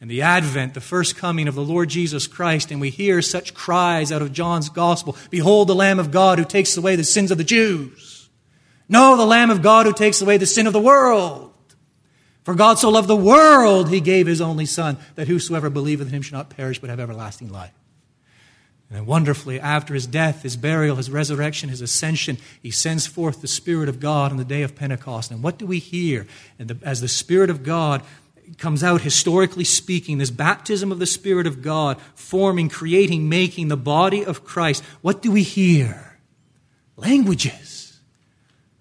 and 0.00 0.10
the 0.10 0.22
advent, 0.22 0.74
the 0.74 0.80
first 0.80 1.16
coming 1.16 1.48
of 1.48 1.54
the 1.54 1.64
Lord 1.64 1.88
Jesus 1.88 2.26
Christ, 2.26 2.70
and 2.70 2.80
we 2.80 2.90
hear 2.90 3.20
such 3.20 3.54
cries 3.54 4.12
out 4.12 4.22
of 4.22 4.32
John's 4.32 4.68
gospel 4.68 5.16
Behold 5.30 5.68
the 5.68 5.74
Lamb 5.74 5.98
of 5.98 6.10
God 6.10 6.38
who 6.38 6.44
takes 6.44 6.76
away 6.76 6.94
the 6.96 7.04
sins 7.04 7.30
of 7.30 7.38
the 7.38 7.44
Jews. 7.44 8.28
No, 8.88 9.16
the 9.16 9.26
Lamb 9.26 9.50
of 9.50 9.60
God 9.60 9.86
who 9.86 9.92
takes 9.92 10.22
away 10.22 10.36
the 10.36 10.46
sin 10.46 10.66
of 10.66 10.72
the 10.72 10.80
world. 10.80 11.52
For 12.44 12.54
God 12.54 12.78
so 12.78 12.88
loved 12.88 13.08
the 13.08 13.16
world, 13.16 13.90
he 13.90 14.00
gave 14.00 14.26
his 14.26 14.40
only 14.40 14.64
Son, 14.64 14.96
that 15.16 15.28
whosoever 15.28 15.68
believeth 15.68 16.08
in 16.08 16.14
him 16.14 16.22
should 16.22 16.32
not 16.32 16.48
perish 16.48 16.78
but 16.78 16.88
have 16.88 17.00
everlasting 17.00 17.50
life. 17.50 17.74
And 18.90 19.06
wonderfully, 19.06 19.60
after 19.60 19.92
his 19.92 20.06
death, 20.06 20.44
his 20.44 20.56
burial, 20.56 20.96
his 20.96 21.10
resurrection, 21.10 21.68
his 21.68 21.82
ascension, 21.82 22.38
he 22.62 22.70
sends 22.70 23.06
forth 23.06 23.42
the 23.42 23.48
Spirit 23.48 23.90
of 23.90 24.00
God 24.00 24.30
on 24.30 24.38
the 24.38 24.46
day 24.46 24.62
of 24.62 24.74
Pentecost. 24.74 25.30
And 25.30 25.42
what 25.42 25.58
do 25.58 25.66
we 25.66 25.78
hear? 25.78 26.26
As 26.82 27.02
the 27.02 27.08
Spirit 27.08 27.50
of 27.50 27.62
God 27.62 28.02
comes 28.56 28.82
out 28.82 29.02
historically 29.02 29.64
speaking, 29.64 30.18
this 30.18 30.30
baptism 30.30 30.90
of 30.90 30.98
the 30.98 31.06
Spirit 31.06 31.46
of 31.46 31.60
God, 31.60 32.00
forming, 32.14 32.68
creating, 32.68 33.28
making 33.28 33.68
the 33.68 33.76
body 33.76 34.24
of 34.24 34.44
Christ, 34.44 34.82
what 35.02 35.20
do 35.20 35.30
we 35.30 35.42
hear? 35.42 36.18
Languages. 36.96 38.00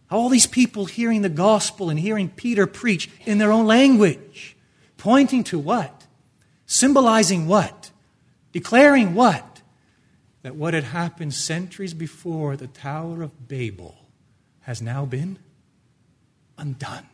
All 0.10 0.30
these 0.30 0.48
people 0.48 0.86
hearing 0.86 1.22
the 1.22 1.30
gospel 1.30 1.90
and 1.90 2.00
hearing 2.00 2.30
Peter 2.30 2.66
preach 2.66 3.10
in 3.26 3.40
their 3.40 3.52
own 3.52 3.66
language, 3.66 4.56
pointing 4.96 5.44
to 5.46 5.60
what? 5.60 6.06
Symbolizing 6.66 7.48
what? 7.48 7.92
Declaring 8.54 9.14
what? 9.14 9.62
That 10.44 10.56
what 10.56 10.74
had 10.74 10.86
happened 10.86 11.34
centuries 11.34 11.94
before 11.94 12.56
the 12.56 12.68
Tower 12.68 13.22
of 13.22 13.48
Babel 13.48 13.96
has 14.62 14.82
now 14.82 15.06
been 15.06 15.40
undone. 16.58 17.08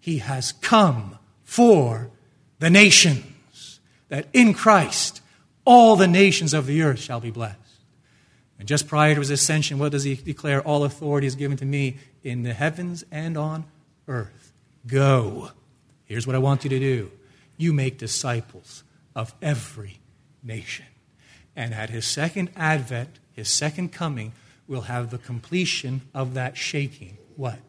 He 0.00 0.18
has 0.18 0.52
come 0.52 1.18
for 1.48 2.10
the 2.58 2.68
nations, 2.68 3.80
that 4.10 4.28
in 4.34 4.52
Christ 4.52 5.22
all 5.64 5.96
the 5.96 6.06
nations 6.06 6.52
of 6.52 6.66
the 6.66 6.82
earth 6.82 6.98
shall 6.98 7.20
be 7.20 7.30
blessed. 7.30 7.56
And 8.58 8.68
just 8.68 8.86
prior 8.86 9.14
to 9.14 9.20
his 9.20 9.30
ascension, 9.30 9.78
what 9.78 9.92
does 9.92 10.04
he 10.04 10.14
declare? 10.14 10.60
All 10.60 10.84
authority 10.84 11.26
is 11.26 11.36
given 11.36 11.56
to 11.56 11.64
me 11.64 11.96
in 12.22 12.42
the 12.42 12.52
heavens 12.52 13.02
and 13.10 13.38
on 13.38 13.64
earth. 14.06 14.52
Go. 14.86 15.52
Here's 16.04 16.26
what 16.26 16.36
I 16.36 16.38
want 16.38 16.64
you 16.64 16.70
to 16.70 16.78
do 16.78 17.10
you 17.56 17.72
make 17.72 17.96
disciples 17.96 18.84
of 19.16 19.34
every 19.40 20.00
nation. 20.42 20.84
And 21.56 21.72
at 21.72 21.88
his 21.88 22.04
second 22.04 22.50
advent, 22.56 23.20
his 23.32 23.48
second 23.48 23.90
coming, 23.90 24.32
we'll 24.66 24.82
have 24.82 25.10
the 25.10 25.18
completion 25.18 26.02
of 26.12 26.34
that 26.34 26.58
shaking. 26.58 27.16
What? 27.36 27.60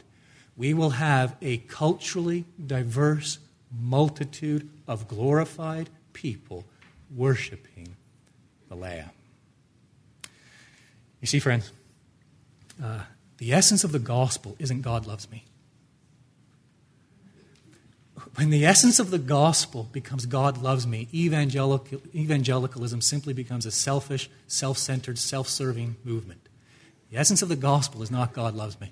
We 0.57 0.73
will 0.73 0.91
have 0.91 1.37
a 1.41 1.59
culturally 1.59 2.43
diverse 2.63 3.39
multitude 3.77 4.69
of 4.87 5.07
glorified 5.07 5.89
people 6.13 6.65
worshiping 7.15 7.95
the 8.67 8.75
Lamb. 8.75 9.09
You 11.21 11.27
see, 11.27 11.39
friends, 11.39 11.71
uh, 12.81 13.01
the 13.37 13.53
essence 13.53 13.83
of 13.83 13.91
the 13.91 13.99
gospel 13.99 14.55
isn't 14.59 14.81
God 14.81 15.05
loves 15.05 15.29
me. 15.29 15.43
When 18.35 18.51
the 18.51 18.65
essence 18.65 18.99
of 18.99 19.11
the 19.11 19.19
gospel 19.19 19.89
becomes 19.91 20.25
God 20.25 20.61
loves 20.61 20.85
me, 20.85 21.07
evangelical, 21.13 22.01
evangelicalism 22.13 23.01
simply 23.01 23.33
becomes 23.33 23.65
a 23.65 23.71
selfish, 23.71 24.29
self 24.47 24.77
centered, 24.77 25.17
self 25.17 25.47
serving 25.47 25.97
movement. 26.03 26.47
The 27.11 27.17
essence 27.17 27.41
of 27.41 27.49
the 27.49 27.55
gospel 27.55 28.01
is 28.01 28.11
not 28.11 28.33
God 28.33 28.55
loves 28.55 28.79
me. 28.79 28.91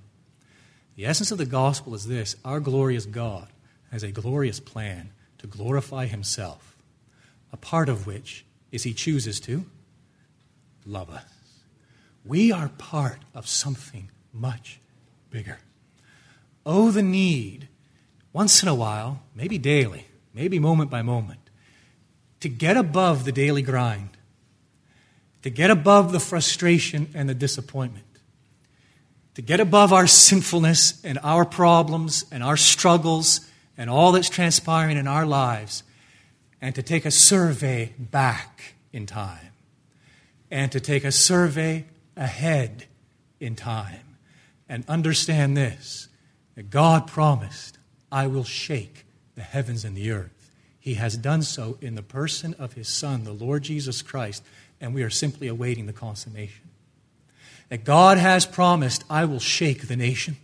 The 0.95 1.05
essence 1.05 1.32
of 1.32 1.38
the 1.38 1.45
gospel 1.45 1.93
is 1.93 2.07
this 2.07 2.36
our 2.43 2.59
glorious 2.59 3.05
God 3.05 3.47
has 3.91 4.03
a 4.03 4.11
glorious 4.11 4.59
plan 4.59 5.11
to 5.38 5.47
glorify 5.47 6.05
himself, 6.05 6.75
a 7.51 7.57
part 7.57 7.89
of 7.89 8.05
which 8.05 8.45
is 8.71 8.83
he 8.83 8.93
chooses 8.93 9.39
to 9.41 9.65
love 10.85 11.09
us. 11.09 11.25
We 12.25 12.51
are 12.51 12.69
part 12.77 13.19
of 13.33 13.47
something 13.47 14.09
much 14.33 14.79
bigger. 15.29 15.59
Oh, 16.65 16.91
the 16.91 17.03
need, 17.03 17.69
once 18.33 18.61
in 18.61 18.67
a 18.67 18.75
while, 18.75 19.21
maybe 19.33 19.57
daily, 19.57 20.07
maybe 20.33 20.59
moment 20.59 20.91
by 20.91 21.01
moment, 21.01 21.39
to 22.41 22.49
get 22.49 22.77
above 22.77 23.23
the 23.23 23.31
daily 23.31 23.61
grind, 23.61 24.09
to 25.41 25.49
get 25.49 25.71
above 25.71 26.11
the 26.11 26.19
frustration 26.19 27.09
and 27.13 27.29
the 27.29 27.33
disappointment, 27.33 28.05
to 29.35 29.41
get 29.41 29.59
above 29.59 29.93
our 29.93 30.07
sinfulness 30.07 31.03
and 31.05 31.19
our 31.23 31.45
problems 31.45 32.25
and 32.31 32.43
our 32.43 32.57
struggles 32.57 33.41
and 33.78 33.89
all 33.89 34.11
that's 34.11 34.30
transpiring 34.30 34.97
in 34.97 35.07
our 35.07 35.25
lives 35.25 35.84
and 36.61 36.73
to 36.75 36.82
take 36.82 37.05
a 37.05 37.11
survey 37.11 37.93
back 37.99 38.75
in 38.91 39.05
time 39.05 39.51
and 40.49 40.71
to 40.71 40.80
take 40.80 41.03
a 41.03 41.11
survey 41.11 41.86
ahead 42.15 42.86
in 43.39 43.55
time 43.55 44.17
and 44.67 44.84
understand 44.88 45.55
this 45.55 46.07
that 46.55 46.69
God 46.71 47.07
promised, 47.07 47.78
I 48.11 48.25
will 48.28 48.43
shake 48.43 49.05
the 49.36 49.41
heavens 49.41 49.86
and 49.86 49.95
the 49.95 50.11
earth. 50.11 50.51
He 50.80 50.95
has 50.95 51.15
done 51.17 51.43
so 51.43 51.78
in 51.82 51.95
the 51.95 52.01
person 52.01 52.55
of 52.57 52.73
His 52.73 52.88
Son, 52.88 53.23
the 53.23 53.32
Lord 53.32 53.63
Jesus 53.63 54.01
Christ, 54.01 54.43
and 54.82 54.95
we 54.95 55.03
are 55.03 55.09
simply 55.09 55.47
awaiting 55.47 55.86
the 55.86 55.93
consummation. 55.93 56.69
That 57.69 57.84
God 57.84 58.17
has 58.17 58.45
promised, 58.45 59.03
I 59.09 59.25
will 59.25 59.39
shake 59.39 59.88
the 59.88 59.95
nation. 59.95 60.38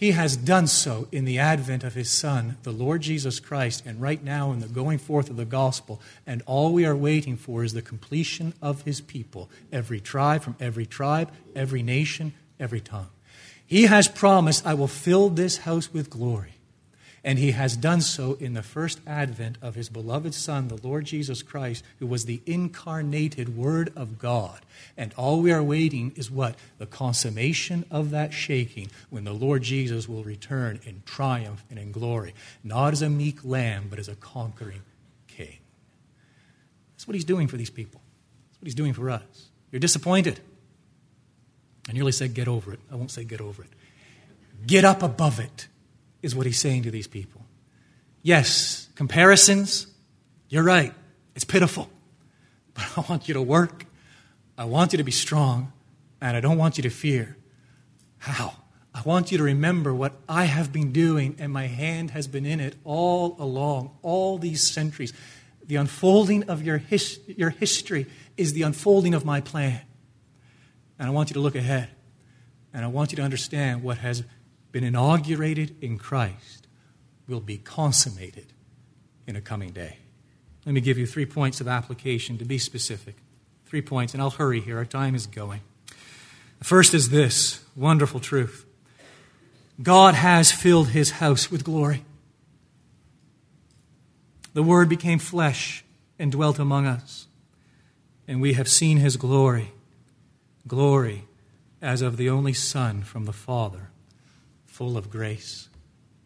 He 0.00 0.12
has 0.12 0.34
done 0.34 0.66
so 0.66 1.08
in 1.12 1.26
the 1.26 1.38
advent 1.38 1.84
of 1.84 1.92
his 1.92 2.08
Son, 2.08 2.56
the 2.62 2.72
Lord 2.72 3.02
Jesus 3.02 3.38
Christ, 3.38 3.82
and 3.84 4.00
right 4.00 4.24
now 4.24 4.50
in 4.50 4.60
the 4.60 4.66
going 4.66 4.96
forth 4.96 5.28
of 5.28 5.36
the 5.36 5.44
gospel. 5.44 6.00
And 6.26 6.42
all 6.46 6.72
we 6.72 6.86
are 6.86 6.96
waiting 6.96 7.36
for 7.36 7.64
is 7.64 7.74
the 7.74 7.82
completion 7.82 8.54
of 8.62 8.80
his 8.84 9.02
people, 9.02 9.50
every 9.70 10.00
tribe 10.00 10.40
from 10.42 10.56
every 10.58 10.86
tribe, 10.86 11.30
every 11.54 11.82
nation, 11.82 12.32
every 12.58 12.80
tongue. 12.80 13.10
He 13.66 13.82
has 13.82 14.08
promised, 14.08 14.66
I 14.66 14.72
will 14.72 14.88
fill 14.88 15.28
this 15.28 15.58
house 15.58 15.92
with 15.92 16.08
glory. 16.08 16.54
And 17.22 17.38
he 17.38 17.50
has 17.50 17.76
done 17.76 18.00
so 18.00 18.34
in 18.40 18.54
the 18.54 18.62
first 18.62 19.00
advent 19.06 19.58
of 19.60 19.74
his 19.74 19.90
beloved 19.90 20.32
Son, 20.32 20.68
the 20.68 20.80
Lord 20.86 21.04
Jesus 21.04 21.42
Christ, 21.42 21.84
who 21.98 22.06
was 22.06 22.24
the 22.24 22.40
incarnated 22.46 23.56
Word 23.56 23.92
of 23.94 24.18
God. 24.18 24.60
And 24.96 25.12
all 25.18 25.42
we 25.42 25.52
are 25.52 25.62
waiting 25.62 26.12
is 26.16 26.30
what? 26.30 26.56
The 26.78 26.86
consummation 26.86 27.84
of 27.90 28.10
that 28.10 28.32
shaking 28.32 28.90
when 29.10 29.24
the 29.24 29.34
Lord 29.34 29.62
Jesus 29.62 30.08
will 30.08 30.24
return 30.24 30.80
in 30.84 31.02
triumph 31.04 31.62
and 31.68 31.78
in 31.78 31.92
glory, 31.92 32.34
not 32.64 32.94
as 32.94 33.02
a 33.02 33.10
meek 33.10 33.44
lamb, 33.44 33.88
but 33.90 33.98
as 33.98 34.08
a 34.08 34.16
conquering 34.16 34.82
king. 35.28 35.58
That's 36.94 37.06
what 37.06 37.14
he's 37.14 37.24
doing 37.24 37.48
for 37.48 37.58
these 37.58 37.70
people. 37.70 38.00
That's 38.48 38.62
what 38.62 38.66
he's 38.66 38.74
doing 38.74 38.94
for 38.94 39.10
us. 39.10 39.50
You're 39.70 39.80
disappointed. 39.80 40.40
I 41.86 41.92
nearly 41.92 42.12
said 42.12 42.32
get 42.32 42.48
over 42.48 42.72
it. 42.72 42.80
I 42.90 42.94
won't 42.94 43.10
say 43.10 43.24
get 43.24 43.42
over 43.42 43.62
it. 43.62 43.70
Get 44.66 44.84
up 44.86 45.02
above 45.02 45.38
it 45.38 45.68
is 46.22 46.34
what 46.34 46.46
he's 46.46 46.58
saying 46.58 46.82
to 46.84 46.90
these 46.90 47.06
people. 47.06 47.44
Yes, 48.22 48.88
comparisons, 48.94 49.86
you're 50.48 50.64
right. 50.64 50.94
It's 51.34 51.44
pitiful. 51.44 51.88
But 52.74 52.84
I 52.96 53.00
want 53.10 53.26
you 53.26 53.34
to 53.34 53.42
work. 53.42 53.84
I 54.56 54.64
want 54.64 54.92
you 54.92 54.98
to 54.98 55.04
be 55.04 55.10
strong. 55.10 55.72
And 56.20 56.36
I 56.36 56.40
don't 56.40 56.56
want 56.56 56.76
you 56.76 56.82
to 56.82 56.90
fear. 56.90 57.36
How? 58.18 58.54
I 58.94 59.02
want 59.02 59.32
you 59.32 59.38
to 59.38 59.44
remember 59.44 59.94
what 59.94 60.12
I 60.28 60.44
have 60.44 60.72
been 60.72 60.92
doing, 60.92 61.36
and 61.38 61.52
my 61.52 61.66
hand 61.66 62.10
has 62.10 62.26
been 62.26 62.44
in 62.44 62.60
it 62.60 62.76
all 62.84 63.36
along, 63.38 63.96
all 64.02 64.38
these 64.38 64.62
centuries. 64.62 65.12
The 65.64 65.76
unfolding 65.76 66.44
of 66.44 66.62
your, 66.62 66.78
his, 66.78 67.20
your 67.26 67.50
history 67.50 68.06
is 68.36 68.52
the 68.52 68.62
unfolding 68.62 69.14
of 69.14 69.24
my 69.24 69.40
plan. 69.40 69.80
And 70.98 71.08
I 71.08 71.10
want 71.10 71.30
you 71.30 71.34
to 71.34 71.40
look 71.40 71.54
ahead. 71.54 71.88
And 72.74 72.84
I 72.84 72.88
want 72.88 73.12
you 73.12 73.16
to 73.16 73.22
understand 73.22 73.82
what 73.82 73.98
has 73.98 74.22
been 74.72 74.84
inaugurated 74.84 75.76
in 75.80 75.98
Christ 75.98 76.66
will 77.26 77.40
be 77.40 77.58
consummated 77.58 78.52
in 79.26 79.36
a 79.36 79.40
coming 79.40 79.70
day. 79.70 79.98
Let 80.66 80.72
me 80.72 80.80
give 80.80 80.98
you 80.98 81.06
three 81.06 81.26
points 81.26 81.60
of 81.60 81.68
application 81.68 82.38
to 82.38 82.44
be 82.44 82.58
specific. 82.58 83.16
Three 83.66 83.82
points, 83.82 84.12
and 84.12 84.22
I'll 84.22 84.30
hurry 84.30 84.60
here. 84.60 84.78
Our 84.78 84.84
time 84.84 85.14
is 85.14 85.26
going. 85.26 85.60
The 86.58 86.64
first 86.64 86.92
is 86.92 87.10
this 87.10 87.64
wonderful 87.76 88.20
truth 88.20 88.66
God 89.82 90.14
has 90.14 90.52
filled 90.52 90.88
his 90.88 91.12
house 91.12 91.50
with 91.50 91.64
glory. 91.64 92.04
The 94.52 94.62
Word 94.62 94.88
became 94.88 95.18
flesh 95.18 95.84
and 96.18 96.32
dwelt 96.32 96.58
among 96.58 96.86
us, 96.86 97.28
and 98.26 98.40
we 98.40 98.54
have 98.54 98.68
seen 98.68 98.98
his 98.98 99.16
glory, 99.16 99.72
glory 100.66 101.24
as 101.80 102.02
of 102.02 102.16
the 102.16 102.28
only 102.28 102.52
Son 102.52 103.02
from 103.02 103.24
the 103.24 103.32
Father, 103.32 103.89
full 104.80 104.96
of 104.96 105.10
grace 105.10 105.68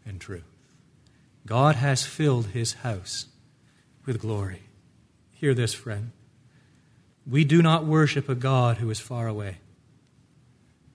and 0.06 0.20
truth. 0.20 0.44
God 1.44 1.74
has 1.74 2.06
filled 2.06 2.46
his 2.46 2.74
house 2.84 3.26
with 4.06 4.20
glory. 4.20 4.62
Hear 5.32 5.54
this, 5.54 5.74
friend. 5.74 6.12
We 7.28 7.42
do 7.42 7.62
not 7.62 7.84
worship 7.84 8.28
a 8.28 8.36
God 8.36 8.76
who 8.76 8.90
is 8.90 9.00
far 9.00 9.26
away, 9.26 9.56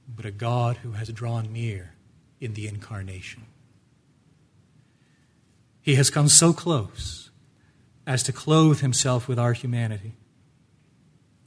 but 0.08 0.26
a 0.26 0.32
God 0.32 0.78
who 0.78 0.94
has 0.94 1.10
drawn 1.10 1.52
near 1.52 1.96
in 2.40 2.54
the 2.54 2.66
incarnation. 2.66 3.44
He 5.82 5.96
has 5.96 6.10
come 6.10 6.30
so 6.30 6.54
close 6.54 7.30
as 8.08 8.24
to 8.24 8.32
clothe 8.32 8.80
himself 8.80 9.28
with 9.28 9.38
our 9.38 9.52
humanity. 9.52 10.14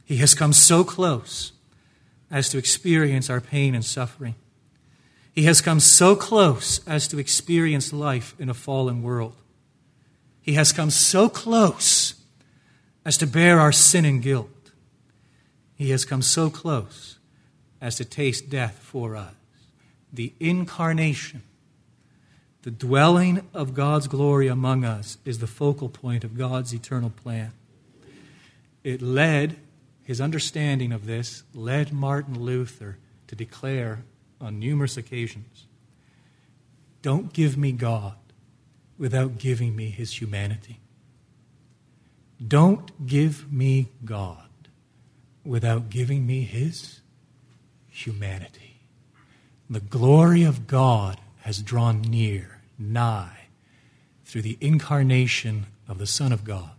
He 0.04 0.18
has 0.18 0.34
come 0.34 0.52
so 0.52 0.84
close 0.84 1.52
as 2.30 2.50
to 2.50 2.58
experience 2.58 3.30
our 3.30 3.40
pain 3.40 3.74
and 3.74 3.82
suffering. 3.82 4.34
He 5.32 5.44
has 5.44 5.60
come 5.60 5.80
so 5.80 6.14
close 6.14 6.86
as 6.86 7.08
to 7.08 7.18
experience 7.18 7.92
life 7.92 8.34
in 8.38 8.50
a 8.50 8.54
fallen 8.54 9.02
world. 9.02 9.34
He 10.42 10.54
has 10.54 10.72
come 10.72 10.90
so 10.90 11.28
close 11.28 12.14
as 13.04 13.16
to 13.18 13.26
bear 13.26 13.58
our 13.58 13.72
sin 13.72 14.04
and 14.04 14.22
guilt. 14.22 14.72
He 15.74 15.90
has 15.90 16.04
come 16.04 16.22
so 16.22 16.50
close 16.50 17.18
as 17.80 17.96
to 17.96 18.04
taste 18.04 18.50
death 18.50 18.78
for 18.78 19.16
us. 19.16 19.34
The 20.12 20.34
incarnation, 20.38 21.42
the 22.62 22.70
dwelling 22.70 23.48
of 23.54 23.74
God's 23.74 24.08
glory 24.08 24.48
among 24.48 24.84
us, 24.84 25.16
is 25.24 25.38
the 25.38 25.46
focal 25.46 25.88
point 25.88 26.24
of 26.24 26.36
God's 26.36 26.74
eternal 26.74 27.10
plan. 27.10 27.52
It 28.84 29.00
led 29.00 29.56
his 30.04 30.20
understanding 30.20 30.92
of 30.92 31.06
this 31.06 31.42
led 31.54 31.92
Martin 31.92 32.38
Luther 32.38 32.98
to 33.28 33.34
declare 33.34 34.04
on 34.42 34.58
numerous 34.58 34.96
occasions 34.96 35.66
Don't 37.00 37.32
give 37.32 37.56
me 37.56 37.72
God 37.72 38.16
without 38.98 39.38
giving 39.38 39.74
me 39.74 39.90
his 39.90 40.20
humanity. 40.20 40.78
Don't 42.46 43.06
give 43.06 43.52
me 43.52 43.88
God 44.04 44.48
without 45.44 45.90
giving 45.90 46.26
me 46.26 46.42
his 46.42 47.00
humanity. 47.88 48.80
The 49.68 49.80
glory 49.80 50.42
of 50.42 50.66
God 50.66 51.18
has 51.40 51.62
drawn 51.62 52.00
near, 52.02 52.60
nigh, 52.78 53.46
through 54.24 54.42
the 54.42 54.58
incarnation 54.60 55.66
of 55.88 55.98
the 55.98 56.06
Son 56.06 56.32
of 56.32 56.44
God, 56.44 56.70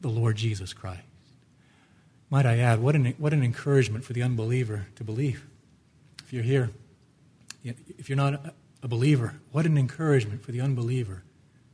the 0.00 0.08
Lord 0.08 0.36
Jesus 0.36 0.72
Christ. 0.72 1.02
Might 2.28 2.46
I 2.46 2.58
add, 2.58 2.80
what 2.80 2.94
an, 2.94 3.14
what 3.18 3.32
an 3.32 3.42
encouragement 3.42 4.04
for 4.04 4.12
the 4.12 4.22
unbeliever 4.22 4.86
to 4.96 5.04
believe. 5.04 5.46
If 6.26 6.32
you're 6.32 6.42
here, 6.42 6.70
if 7.62 8.08
you're 8.08 8.16
not 8.16 8.52
a 8.82 8.88
believer, 8.88 9.36
what 9.52 9.64
an 9.64 9.78
encouragement 9.78 10.42
for 10.42 10.50
the 10.50 10.60
unbeliever 10.60 11.22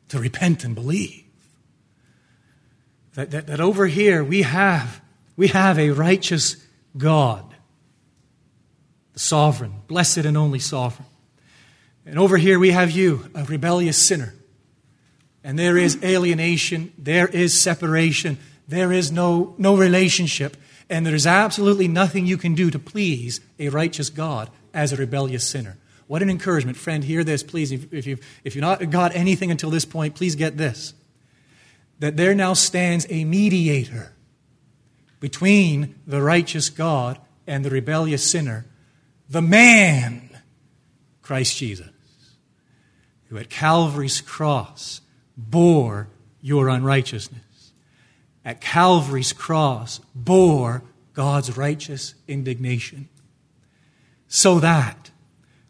to 0.08 0.18
repent 0.18 0.62
and 0.62 0.74
believe. 0.74 1.24
That, 3.14 3.30
that, 3.30 3.46
that 3.46 3.60
over 3.60 3.86
here 3.86 4.22
we 4.22 4.42
have, 4.42 5.00
we 5.38 5.48
have 5.48 5.78
a 5.78 5.88
righteous 5.88 6.56
God, 6.98 7.54
the 9.14 9.20
sovereign, 9.20 9.72
blessed 9.86 10.18
and 10.18 10.36
only 10.36 10.58
sovereign. 10.58 11.08
And 12.04 12.18
over 12.18 12.36
here 12.36 12.58
we 12.58 12.72
have 12.72 12.90
you, 12.90 13.30
a 13.34 13.44
rebellious 13.44 13.96
sinner. 13.96 14.34
And 15.42 15.58
there 15.58 15.78
is 15.78 15.98
alienation, 16.04 16.92
there 16.98 17.26
is 17.26 17.58
separation, 17.58 18.36
there 18.68 18.92
is 18.92 19.10
no, 19.10 19.54
no 19.56 19.78
relationship, 19.78 20.58
and 20.92 21.06
there's 21.06 21.26
absolutely 21.26 21.88
nothing 21.88 22.26
you 22.26 22.36
can 22.36 22.54
do 22.54 22.70
to 22.70 22.78
please 22.78 23.40
a 23.58 23.70
righteous 23.70 24.10
God 24.10 24.50
as 24.74 24.92
a 24.92 24.96
rebellious 24.96 25.48
sinner. 25.48 25.78
What 26.06 26.20
an 26.20 26.28
encouragement. 26.28 26.76
Friend, 26.76 27.02
hear 27.02 27.24
this, 27.24 27.42
please. 27.42 27.72
If, 27.72 27.90
if, 27.94 28.06
you've, 28.06 28.20
if 28.44 28.54
you've 28.54 28.60
not 28.60 28.90
got 28.90 29.16
anything 29.16 29.50
until 29.50 29.70
this 29.70 29.86
point, 29.86 30.14
please 30.14 30.36
get 30.36 30.58
this. 30.58 30.92
That 32.00 32.18
there 32.18 32.34
now 32.34 32.52
stands 32.52 33.06
a 33.08 33.24
mediator 33.24 34.12
between 35.18 35.94
the 36.06 36.20
righteous 36.20 36.68
God 36.68 37.18
and 37.46 37.64
the 37.64 37.70
rebellious 37.70 38.30
sinner, 38.30 38.66
the 39.30 39.40
man, 39.40 40.28
Christ 41.22 41.56
Jesus, 41.56 41.88
who 43.30 43.38
at 43.38 43.48
Calvary's 43.48 44.20
cross 44.20 45.00
bore 45.38 46.08
your 46.42 46.68
unrighteousness 46.68 47.51
at 48.44 48.60
Calvary's 48.60 49.32
cross 49.32 50.00
bore 50.14 50.82
God's 51.14 51.56
righteous 51.56 52.14
indignation 52.26 53.08
so 54.28 54.58
that 54.60 55.10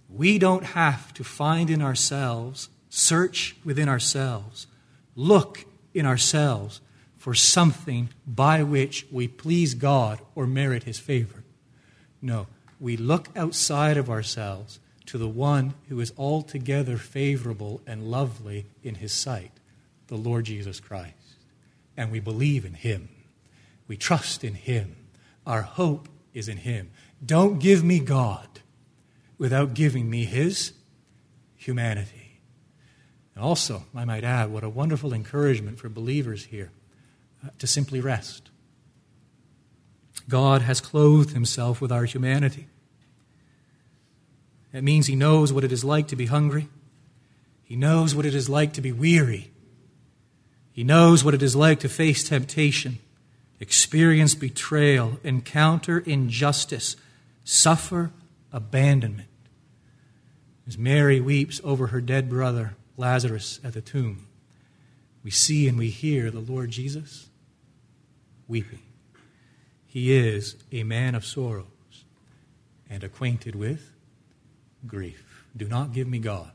we 0.09 0.39
don't 0.39 0.65
have 0.65 1.13
to 1.15 1.25
find 1.25 1.69
in 1.71 1.83
ourselves, 1.83 2.69
search 2.89 3.57
within 3.65 3.89
ourselves, 3.89 4.67
look 5.17 5.65
in 5.95 6.07
ourselves 6.07 6.81
for 7.17 7.35
something 7.35 8.09
by 8.27 8.63
which 8.63 9.07
we 9.11 9.27
please 9.27 9.75
God 9.75 10.21
or 10.35 10.47
merit 10.47 10.85
His 10.85 10.99
favor. 10.99 11.43
No, 12.21 12.47
we 12.79 12.97
look 12.97 13.29
outside 13.37 13.97
of 13.97 14.11
ourselves 14.11 14.79
to 15.07 15.19
the 15.19 15.29
one 15.29 15.75
who 15.89 15.99
is 16.01 16.13
altogether 16.17 16.97
favorable 16.97 17.81
and 17.87 18.11
lovely 18.11 18.67
in 18.83 18.97
His 18.97 19.13
sight, 19.13 19.53
the 20.09 20.17
Lord 20.17 20.45
Jesus 20.45 20.79
Christ 20.79 21.22
and 21.97 22.11
we 22.11 22.21
believe 22.21 22.65
in 22.65 22.75
Him. 22.75 23.09
We 23.87 23.97
trust 23.97 24.45
in 24.45 24.55
Him. 24.55 24.97
Our 25.47 25.63
hope 25.63 26.09
is 26.33 26.49
in 26.49 26.59
Him. 26.59 26.91
Don't 27.25 27.59
give 27.59 27.85
me 27.85 28.01
God 28.01 28.49
without 29.39 29.75
giving 29.75 30.09
me 30.09 30.25
His 30.25 30.73
humanity. 31.57 32.41
And 33.35 33.45
also, 33.45 33.85
I 33.95 34.05
might 34.05 34.25
add, 34.25 34.53
what 34.53 34.65
a 34.65 34.69
wonderful 34.69 35.13
encouragement 35.13 35.79
for 35.79 35.89
believers 35.89 36.47
here 36.47 36.71
uh, 37.45 37.51
to 37.59 37.67
simply 37.67 38.01
rest. 38.01 38.51
God 40.29 40.63
has 40.63 40.81
clothed 40.81 41.31
Himself 41.31 41.81
with 41.81 41.93
our 41.93 42.05
humanity. 42.05 42.69
It 44.73 44.85
means 44.85 45.07
He 45.07 45.17
knows 45.17 45.53
what 45.53 45.65
it 45.65 45.73
is 45.73 45.85
like 45.85 46.09
to 46.09 46.17
be 46.17 46.27
hungry. 46.27 46.69
He 47.63 47.77
knows 47.77 48.15
what 48.15 48.27
it 48.27 48.35
is 48.35 48.49
like 48.49 48.73
to 48.75 48.81
be 48.81 48.93
weary. 48.93 49.52
He 50.73 50.85
knows 50.85 51.23
what 51.23 51.35
it 51.35 51.43
is 51.43 51.55
like 51.55 51.81
to 51.81 51.89
face 51.89 52.25
temptation, 52.25 52.99
experience 53.61 54.35
betrayal, 54.35 55.21
encounter 55.23 55.99
injustice, 55.99 56.97
suffer 57.45 58.11
abandonment. 58.53 59.29
As 60.67 60.79
Mary 60.79 61.21
weeps 61.21 61.61
over 61.63 61.89
her 61.89 62.01
dead 62.01 62.31
brother, 62.31 62.75
Lazarus, 62.97 63.61
at 63.63 63.75
the 63.75 63.81
tomb, 63.81 64.27
we 65.23 65.31
see 65.31 65.69
and 65.69 65.77
we 65.77 65.91
hear 65.91 66.31
the 66.31 66.41
Lord 66.41 66.71
Jesus 66.71 67.29
weeping. 68.49 68.81
He 69.87 70.13
is 70.13 70.57
a 70.71 70.85
man 70.85 71.15
of 71.15 71.25
sorrows 71.25 71.67
and 72.89 73.05
acquainted 73.05 73.55
with 73.55 73.93
grief. 74.87 75.45
Do 75.55 75.69
not 75.69 75.93
give 75.93 76.09
me 76.09 76.19
God 76.19 76.53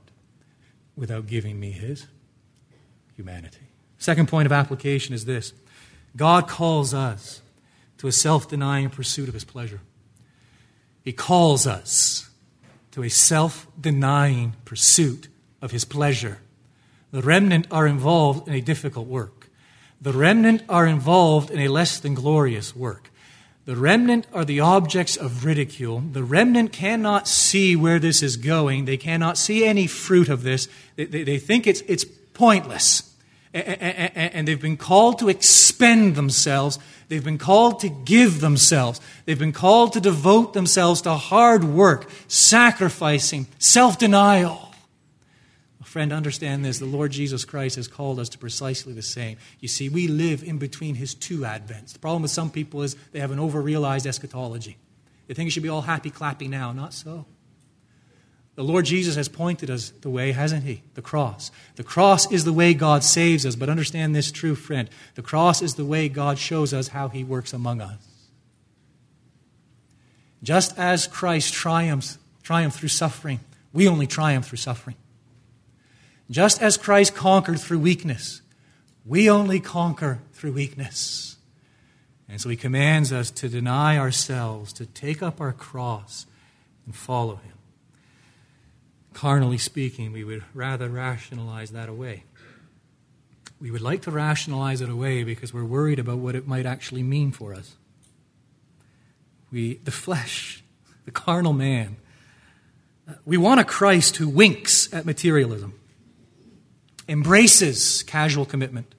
without 0.95 1.28
giving 1.28 1.59
me 1.59 1.72
his 1.72 2.07
humanity. 3.15 3.66
Second 3.98 4.28
point 4.28 4.45
of 4.45 4.52
application 4.52 5.14
is 5.14 5.26
this 5.26 5.54
God 6.16 6.48
calls 6.48 6.93
us 6.93 7.41
to 7.98 8.08
a 8.08 8.12
self 8.12 8.48
denying 8.48 8.89
pursuit 8.89 9.28
of 9.28 9.34
his 9.34 9.43
pleasure. 9.43 9.82
He 11.04 11.14
calls 11.14 11.66
us 11.66 12.30
to 12.91 13.04
a 13.04 13.10
self 13.10 13.68
denying 13.80 14.54
pursuit 14.66 15.28
of 15.62 15.72
his 15.72 15.86
pleasure. 15.86 16.39
The 17.12 17.22
remnant 17.22 17.68
are 17.72 17.88
involved 17.88 18.48
in 18.48 18.54
a 18.54 18.62
difficult 18.62 19.08
work. 19.08 19.50
The 20.02 20.14
remnant 20.14 20.64
are 20.70 20.86
involved 20.86 21.50
in 21.50 21.60
a 21.60 21.70
less 21.70 22.00
than 22.00 22.14
glorious 22.14 22.76
work. 22.76 23.10
The 23.66 23.76
remnant 23.76 24.28
are 24.34 24.45
the 24.45 24.60
objects 24.60 25.18
of 25.18 25.43
ridicule. 25.43 26.00
The 26.00 26.24
remnant 26.24 26.72
cannot 26.72 27.28
see 27.28 27.76
where 27.76 28.00
this 28.00 28.22
is 28.22 28.38
going. 28.38 28.86
They 28.86 28.98
cannot 28.98 29.38
see 29.38 29.66
any 29.66 29.88
fruit 29.88 30.30
of 30.30 30.43
this. 30.43 30.70
They, 30.95 31.06
they, 31.06 31.24
they 31.24 31.38
think 31.38 31.68
it's, 31.68 31.82
it's 31.82 32.06
pointless 32.06 33.07
and 33.66 34.47
they've 34.47 34.62
been 34.62 34.78
called 34.78 35.20
to 35.20 35.30
expend 35.30 36.16
themselves. 36.16 36.80
They've 37.10 37.24
been 37.24 37.38
called 37.38 37.80
to 37.82 37.89
give 37.89 38.41
themselves. 38.41 38.99
They've 39.26 39.39
been 39.39 39.53
called 39.53 39.93
to 39.93 40.01
devote 40.01 40.53
themselves 40.53 41.01
to 41.01 41.14
hard 41.14 41.64
work, 41.64 42.10
sacrificing, 42.28 43.47
self 43.60 43.97
denial. 43.97 44.68
Friend, 45.84 46.12
understand 46.12 46.66
this. 46.66 46.80
The 46.80 46.86
Lord 46.86 47.12
Jesus 47.12 47.45
Christ 47.45 47.78
has 47.78 47.88
called 47.88 48.20
us 48.20 48.30
to 48.30 48.38
precisely 48.38 48.93
the 48.93 49.01
same. 49.01 49.38
You 49.62 49.68
see, 49.68 49.88
we 49.88 50.08
live 50.08 50.43
in 50.43 50.58
between 50.58 50.95
his 50.95 51.16
two 51.16 51.39
advents. 51.39 51.93
The 51.93 51.99
problem 51.99 52.22
with 52.22 52.30
some 52.30 52.51
people 52.51 52.84
is 52.84 52.95
they 53.14 53.20
have 53.20 53.32
an 53.32 53.39
overrealized 53.39 54.05
eschatology. 54.05 54.78
They 55.28 55.34
think 55.34 55.47
it 55.47 55.51
should 55.51 55.64
be 55.64 55.70
all 55.70 55.82
happy 55.82 56.12
clappy 56.12 56.49
now. 56.49 56.72
Not 56.74 56.93
so. 56.93 57.26
The 58.58 58.64
Lord 58.64 58.86
Jesus 58.86 59.16
has 59.16 59.30
pointed 59.30 59.70
us 59.70 59.91
the 60.01 60.10
way, 60.10 60.32
hasn't 60.32 60.64
He? 60.64 60.82
The 60.95 61.03
cross. 61.03 61.51
The 61.76 61.84
cross 61.84 62.32
is 62.32 62.43
the 62.43 62.51
way 62.51 62.74
God 62.74 63.03
saves 63.03 63.45
us, 63.45 63.55
but 63.55 63.70
understand 63.70 64.16
this, 64.16 64.32
true 64.32 64.55
friend. 64.55 64.89
The 65.14 65.22
cross 65.22 65.62
is 65.62 65.76
the 65.76 65.86
way 65.86 66.10
God 66.10 66.39
shows 66.39 66.74
us 66.74 66.88
how 66.88 67.08
He 67.08 67.24
works 67.24 67.53
among 67.53 67.82
us. 67.82 67.99
Just 70.41 70.76
as 70.76 71.05
Christ 71.05 71.53
triumphs, 71.53 72.18
triumphed 72.41 72.80
through 72.80 72.89
suffering, 72.89 73.41
we 73.74 73.88
only 73.88 74.08
triumph 74.08 74.47
through 74.47 74.58
suffering. 74.58 74.95
Just 76.28 76.60
as 76.60 76.78
Christ 76.78 77.14
conquered 77.14 77.60
through 77.60 77.78
weakness, 77.78 78.41
we 79.05 79.30
only 79.30 79.60
conquer 79.60 80.18
through 80.34 80.53
weakness. 80.53 81.38
And 82.28 82.41
so 82.41 82.49
he 82.49 82.55
commands 82.55 83.14
us 83.14 83.30
to 83.32 83.49
deny 83.49 83.99
ourselves, 83.99 84.74
to 84.74 84.88
take 84.88 85.22
up 85.22 85.39
our 85.39 85.53
cross 85.53 86.26
and 86.88 86.95
follow 86.95 87.36
him. 87.36 87.57
Carnally 89.18 89.57
speaking, 89.57 90.11
we 90.11 90.24
would 90.24 90.43
rather 90.53 90.89
rationalize 90.89 91.72
that 91.72 91.89
away. 91.89 92.26
We 93.59 93.72
would 93.72 93.82
like 93.82 94.03
to 94.03 94.11
rationalize 94.11 94.80
it 94.80 94.89
away 94.89 95.24
because 95.24 95.51
we're 95.51 95.65
worried 95.65 95.97
about 95.97 96.20
what 96.20 96.36
it 96.36 96.47
might 96.47 96.68
actually 96.68 97.01
mean 97.01 97.32
for 97.32 97.55
us. 97.55 97.78
We, 99.51 99.78
the 99.78 99.89
flesh, 99.89 100.63
the 101.05 101.09
carnal 101.09 101.53
man, 101.53 101.97
uh, 103.09 103.13
we 103.26 103.38
want 103.38 103.59
a 103.59 103.63
Christ 103.63 104.18
who 104.18 104.30
winks 104.30 104.93
at 104.93 105.03
materialism, 105.03 105.74
embraces 107.09 108.03
casual 108.03 108.45
commitment, 108.45 108.93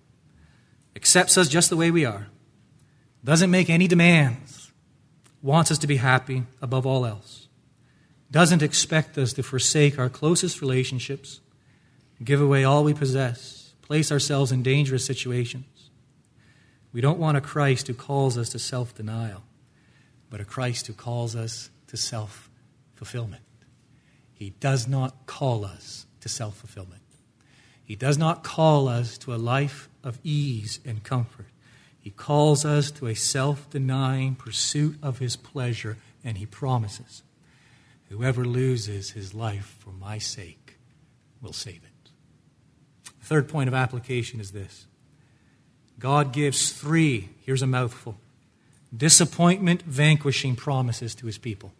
accepts 0.97 1.39
us 1.39 1.47
just 1.47 1.71
the 1.71 1.77
way 1.77 1.93
we 1.93 2.05
are, 2.05 2.27
doesn't 3.23 3.53
make 3.53 3.71
any 3.71 3.87
demands, 3.87 4.73
wants 5.43 5.71
us 5.71 5.79
to 5.79 5.87
be 5.87 5.99
happy 5.99 6.43
above 6.61 6.87
all 6.87 7.07
else, 7.07 7.48
doesn't 8.31 8.63
expect 8.63 9.17
us 9.17 9.33
to 9.35 9.43
forsake 9.43 9.99
our 9.99 10.09
closest 10.09 10.61
relationships, 10.61 11.41
give 12.23 12.41
away 12.41 12.65
all 12.65 12.85
we 12.85 12.95
possess, 12.95 13.75
place 13.83 14.13
ourselves 14.13 14.53
in 14.53 14.63
dangerous 14.63 15.05
situations. 15.05 15.91
We 16.93 17.01
don't 17.01 17.19
want 17.19 17.37
a 17.37 17.43
Christ 17.43 17.87
who 17.87 17.95
calls 17.95 18.37
us 18.37 18.51
to 18.51 18.59
self 18.59 18.95
denial, 18.95 19.43
but 20.31 20.41
a 20.41 20.45
Christ 20.45 20.87
who 20.87 20.93
calls 20.93 21.35
us 21.37 21.71
to 21.87 21.97
self 21.97 22.51
fulfillment. 22.95 23.43
He 24.35 24.51
does 24.51 24.87
not 24.87 25.27
call 25.27 25.65
us 25.65 26.07
to 26.21 26.29
self 26.29 26.57
fulfillment. 26.57 27.03
He 27.83 27.97
does 27.97 28.19
not 28.19 28.45
call 28.45 28.89
us 28.89 29.17
to 29.19 29.35
a 29.35 29.37
life 29.37 29.89
of 30.05 30.19
ease 30.23 30.81
and 30.85 31.03
comfort. 31.03 31.47
He 31.99 32.11
calls 32.11 32.65
us 32.65 32.91
to 32.93 33.07
a 33.07 33.15
self 33.15 33.71
denying 33.71 34.35
pursuit 34.35 34.97
of 35.03 35.19
His 35.19 35.37
pleasure, 35.37 35.97
and 36.23 36.37
He 36.37 36.47
promises 36.47 37.23
whoever 38.09 38.45
loses 38.45 39.11
his 39.11 39.35
life 39.35 39.77
for 39.79 39.91
my 39.91 40.19
sake 40.19 40.79
will 41.41 41.53
save 41.53 41.83
it. 41.83 42.11
The 43.21 43.27
third 43.27 43.49
point 43.49 43.69
of 43.69 43.75
application 43.75 44.41
is 44.41 44.53
this 44.53 44.87
God 45.99 46.33
gives 46.33 46.73
three, 46.73 47.31
here's 47.45 47.63
a 47.63 47.67
mouthful, 47.67 48.17
disappointment 48.97 49.83
vanquishing 49.83 50.57
promises 50.57 51.15
to 51.17 51.27
His 51.27 51.39
people. 51.39 51.73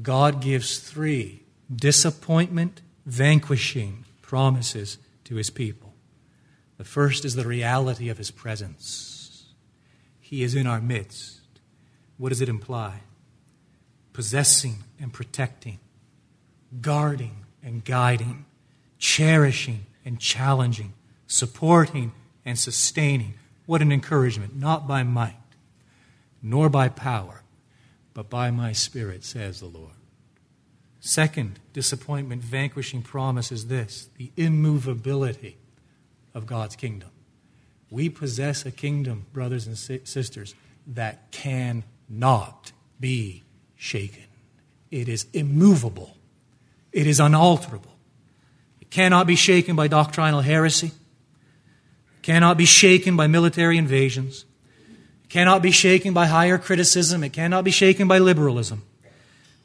God 0.00 0.40
gives 0.40 0.78
three 0.78 1.42
disappointment 1.74 2.80
vanquishing 3.06 4.04
promises 4.22 4.98
to 5.24 5.36
his 5.36 5.50
people. 5.50 5.94
The 6.78 6.84
first 6.84 7.24
is 7.24 7.34
the 7.34 7.46
reality 7.46 8.08
of 8.08 8.18
his 8.18 8.30
presence. 8.30 9.52
He 10.20 10.42
is 10.42 10.54
in 10.54 10.66
our 10.66 10.80
midst. 10.80 11.40
What 12.16 12.30
does 12.30 12.40
it 12.40 12.48
imply? 12.48 13.00
Possessing 14.20 14.84
and 15.00 15.14
protecting, 15.14 15.78
guarding 16.82 17.46
and 17.62 17.82
guiding, 17.82 18.44
cherishing 18.98 19.86
and 20.04 20.20
challenging, 20.20 20.92
supporting 21.26 22.12
and 22.44 22.58
sustaining. 22.58 23.32
What 23.64 23.80
an 23.80 23.90
encouragement, 23.90 24.54
not 24.54 24.86
by 24.86 25.04
might, 25.04 25.40
nor 26.42 26.68
by 26.68 26.90
power, 26.90 27.40
but 28.12 28.28
by 28.28 28.50
my 28.50 28.72
Spirit, 28.72 29.24
says 29.24 29.60
the 29.60 29.68
Lord. 29.68 29.94
Second 31.00 31.58
disappointment 31.72 32.42
vanquishing 32.42 33.00
promise 33.00 33.50
is 33.50 33.68
this 33.68 34.10
the 34.18 34.32
immovability 34.36 35.56
of 36.34 36.44
God's 36.44 36.76
kingdom. 36.76 37.08
We 37.88 38.10
possess 38.10 38.66
a 38.66 38.70
kingdom, 38.70 39.24
brothers 39.32 39.66
and 39.66 39.78
sisters, 39.78 40.54
that 40.86 41.32
cannot 41.32 42.72
be 43.00 43.44
shaken. 43.80 44.24
It 44.90 45.08
is 45.08 45.26
immovable, 45.32 46.14
it 46.92 47.06
is 47.06 47.18
unalterable. 47.18 47.96
It 48.78 48.90
cannot 48.90 49.26
be 49.26 49.36
shaken 49.36 49.74
by 49.74 49.88
doctrinal 49.88 50.42
heresy, 50.42 50.88
it 50.88 52.22
cannot 52.22 52.58
be 52.58 52.66
shaken 52.66 53.16
by 53.16 53.26
military 53.26 53.78
invasions, 53.78 54.44
it 55.24 55.30
cannot 55.30 55.62
be 55.62 55.70
shaken 55.70 56.12
by 56.12 56.26
higher 56.26 56.58
criticism, 56.58 57.24
it 57.24 57.32
cannot 57.32 57.64
be 57.64 57.70
shaken 57.70 58.06
by 58.06 58.18
liberalism. 58.18 58.82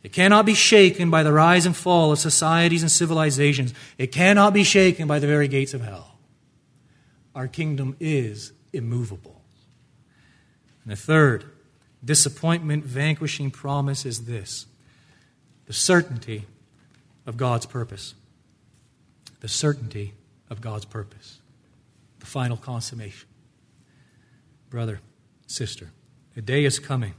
It 0.02 0.14
cannot 0.14 0.46
be 0.46 0.54
shaken 0.54 1.10
by 1.10 1.24
the 1.24 1.34
rise 1.34 1.66
and 1.66 1.76
fall 1.76 2.12
of 2.12 2.20
societies 2.20 2.84
and 2.84 2.92
civilizations. 2.92 3.74
It 3.98 4.12
cannot 4.12 4.54
be 4.54 4.64
shaken 4.64 5.08
by 5.08 5.18
the 5.18 5.26
very 5.26 5.48
gates 5.48 5.74
of 5.74 5.82
hell. 5.82 6.20
Our 7.34 7.48
kingdom 7.48 7.98
is 8.00 8.54
immovable. 8.72 9.42
And 10.84 10.92
the 10.92 10.96
third 10.96 11.55
disappointment 12.06 12.86
vanquishing 12.86 13.52
promise 13.52 14.06
is 14.06 14.26
this 14.26 14.68
the 15.66 15.74
certainty 15.74 16.46
of 17.26 17.38
God's 17.38 17.66
purpose. 17.66 18.14
The 19.40 19.48
certainty 19.48 20.14
of 20.50 20.62
God's 20.62 20.86
purpose. 20.86 21.40
The 22.20 22.26
final 22.26 22.58
consummation. 22.58 23.28
Brother, 24.70 25.02
sister, 25.48 25.92
a 26.36 26.42
day 26.42 26.66
is 26.66 26.80
coming 26.80 27.14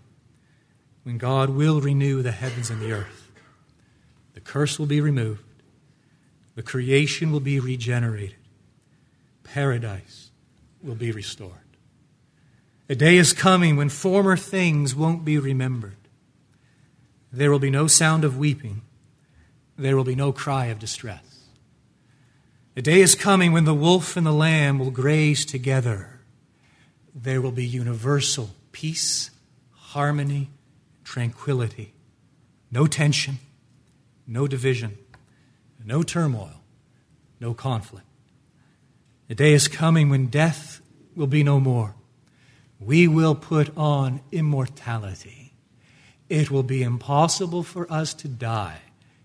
when 1.02 1.18
God 1.18 1.50
will 1.50 1.80
renew 1.80 2.22
the 2.22 2.32
heavens 2.32 2.70
and 2.70 2.80
the 2.80 2.92
earth. 2.92 3.30
The 4.34 4.40
curse 4.40 4.78
will 4.78 4.86
be 4.86 5.00
removed, 5.00 5.42
the 6.54 6.62
creation 6.62 7.32
will 7.32 7.40
be 7.40 7.58
regenerated, 7.58 8.36
paradise 9.44 10.30
will 10.82 10.94
be 10.94 11.12
restored. 11.12 11.65
A 12.88 12.94
day 12.94 13.16
is 13.16 13.32
coming 13.32 13.76
when 13.76 13.88
former 13.88 14.36
things 14.36 14.94
won't 14.94 15.24
be 15.24 15.38
remembered. 15.38 15.96
There 17.32 17.50
will 17.50 17.58
be 17.58 17.70
no 17.70 17.88
sound 17.88 18.24
of 18.24 18.38
weeping, 18.38 18.82
there 19.76 19.96
will 19.96 20.04
be 20.04 20.14
no 20.14 20.32
cry 20.32 20.66
of 20.66 20.78
distress. 20.78 21.22
A 22.76 22.82
day 22.82 23.00
is 23.00 23.14
coming 23.14 23.52
when 23.52 23.64
the 23.64 23.74
wolf 23.74 24.16
and 24.16 24.26
the 24.26 24.32
lamb 24.32 24.78
will 24.78 24.90
graze 24.90 25.44
together. 25.44 26.20
There 27.14 27.40
will 27.40 27.52
be 27.52 27.66
universal 27.66 28.50
peace, 28.70 29.30
harmony, 29.72 30.50
tranquility, 31.02 31.94
no 32.70 32.86
tension, 32.86 33.38
no 34.26 34.46
division, 34.46 34.98
no 35.84 36.02
turmoil, 36.02 36.60
no 37.40 37.54
conflict. 37.54 38.06
A 39.28 39.34
day 39.34 39.54
is 39.54 39.66
coming 39.66 40.08
when 40.10 40.26
death 40.26 40.80
will 41.16 41.26
be 41.26 41.42
no 41.42 41.58
more. 41.58 41.94
We 42.78 43.08
will 43.08 43.34
put 43.34 43.76
on 43.76 44.20
immortality. 44.30 45.54
It 46.28 46.50
will 46.50 46.62
be 46.62 46.82
impossible 46.82 47.62
for 47.62 47.90
us 47.90 48.12
to 48.14 48.28
die 48.28 48.80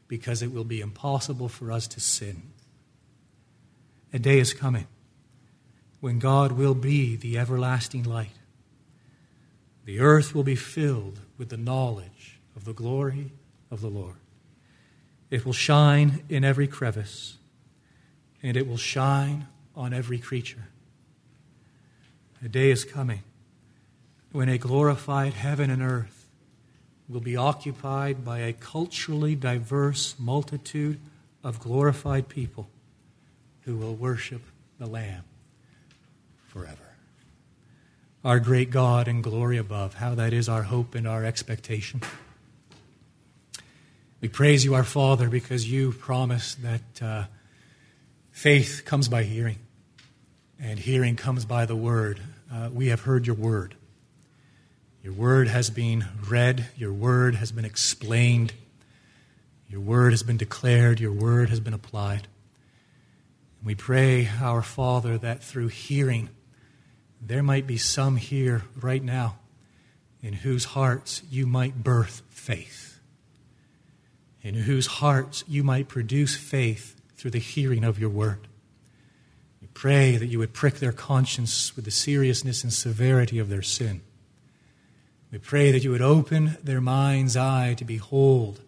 because 0.08 0.42
it 0.42 0.52
will 0.52 0.64
be 0.64 0.82
impossible 0.82 1.50
for 1.50 1.72
us 1.72 1.88
to 1.88 2.00
sin. 2.00 2.44
A 4.14 4.20
day 4.20 4.40
is 4.40 4.54
coming 4.54 4.88
when 6.00 6.20
God 6.20 6.54
will 6.54 6.76
be 6.76 7.16
the 7.16 7.38
everlasting 7.38 8.04
light. 8.04 8.38
The 9.86 10.00
earth 10.00 10.36
will 10.36 10.44
be 10.44 10.56
filled 10.56 11.20
with 11.38 11.50
the 11.50 11.58
knowledge 11.58 12.40
of 12.56 12.66
the 12.66 12.74
glory 12.74 13.32
of 13.70 13.82
the 13.82 13.88
Lord. 13.88 14.16
It 15.30 15.46
will 15.46 15.54
shine 15.54 16.24
in 16.30 16.44
every 16.44 16.68
crevice, 16.68 17.38
and 18.44 18.58
it 18.58 18.68
will 18.68 18.78
shine 18.78 19.48
on 19.76 19.94
every 19.94 20.20
creature. 20.20 20.68
A 22.44 22.50
day 22.50 22.70
is 22.70 22.84
coming 22.84 23.24
when 24.32 24.50
a 24.50 24.58
glorified 24.58 25.34
heaven 25.34 25.70
and 25.70 25.82
earth 25.82 26.28
will 27.10 27.20
be 27.20 27.36
occupied 27.36 28.24
by 28.24 28.40
a 28.40 28.54
culturally 28.54 29.36
diverse 29.36 30.16
multitude 30.18 31.00
of 31.44 31.60
glorified 31.60 32.30
people 32.30 32.70
who 33.62 33.76
will 33.76 33.96
worship 33.96 34.42
the 34.80 34.88
Lamb 34.88 35.24
forever 36.48 36.92
our 38.24 38.40
great 38.40 38.70
God 38.70 39.08
and 39.08 39.24
glory 39.24 39.58
above, 39.58 39.96
how 39.96 40.16
that 40.16 40.34
is 40.34 40.48
our 40.48 40.64
hope 40.64 40.94
and 40.96 41.08
our 41.08 41.26
expectation. 41.26 42.02
We 44.22 44.28
praise 44.28 44.64
you, 44.64 44.76
our 44.76 44.84
Father, 44.84 45.28
because 45.30 45.70
you 45.70 45.92
promise 45.92 46.56
that 46.56 47.02
uh, 47.02 47.24
faith 48.32 48.84
comes 48.86 49.08
by 49.08 49.24
hearing, 49.24 49.58
and 50.60 50.78
hearing 50.78 51.16
comes 51.16 51.46
by 51.46 51.66
the 51.66 51.76
word. 51.76 52.20
Uh, 52.54 52.70
we 52.72 52.88
have 52.88 53.02
heard 53.02 53.26
your 53.26 53.36
word. 53.36 53.76
Your 55.04 55.14
word 55.14 55.48
has 55.48 55.72
been 55.72 56.06
read, 56.30 56.68
your 56.78 56.94
word 56.94 57.36
has 57.36 57.52
been 57.52 57.66
explained, 57.66 58.54
your 59.68 59.82
word 59.82 60.12
has 60.12 60.22
been 60.22 60.38
declared, 60.38 61.00
your 61.00 61.12
word 61.12 61.50
has 61.50 61.60
been 61.60 61.74
applied. 61.74 62.28
And 63.60 63.68
We 63.68 63.74
pray, 63.74 64.30
our 64.40 64.62
Father, 64.62 65.18
that 65.18 65.44
through 65.44 65.70
hearing, 65.70 66.30
there 67.20 67.42
might 67.42 67.66
be 67.66 67.78
some 67.78 68.18
here 68.18 68.64
right 68.80 69.04
now 69.04 69.38
in 70.22 70.34
whose 70.34 70.66
hearts 70.66 71.24
you 71.32 71.48
might 71.48 71.84
birth 71.84 72.22
faith, 72.30 73.00
in 74.44 74.54
whose 74.54 74.86
hearts 74.86 75.44
you 75.48 75.64
might 75.64 75.88
produce 75.88 76.36
faith 76.36 76.96
through 77.16 77.32
the 77.32 77.40
hearing 77.40 77.84
of 77.84 77.98
your 77.98 78.10
word. 78.10 78.48
We 79.62 79.68
pray 79.74 80.18
that 80.18 80.28
you 80.28 80.38
would 80.38 80.54
prick 80.54 80.76
their 80.76 80.92
conscience 80.92 81.76
with 81.76 81.86
the 81.86 81.92
seriousness 81.92 82.64
and 82.64 82.72
severity 82.72 83.40
of 83.40 83.50
their 83.50 83.64
sin. 83.64 84.02
We 85.32 85.38
pray 85.38 85.72
that 85.72 85.84
you 85.84 85.92
would 85.92 86.02
open 86.02 86.58
their 86.62 86.82
mind's 86.82 87.38
eye 87.38 87.74
to 87.76 87.86
behold 87.86 88.60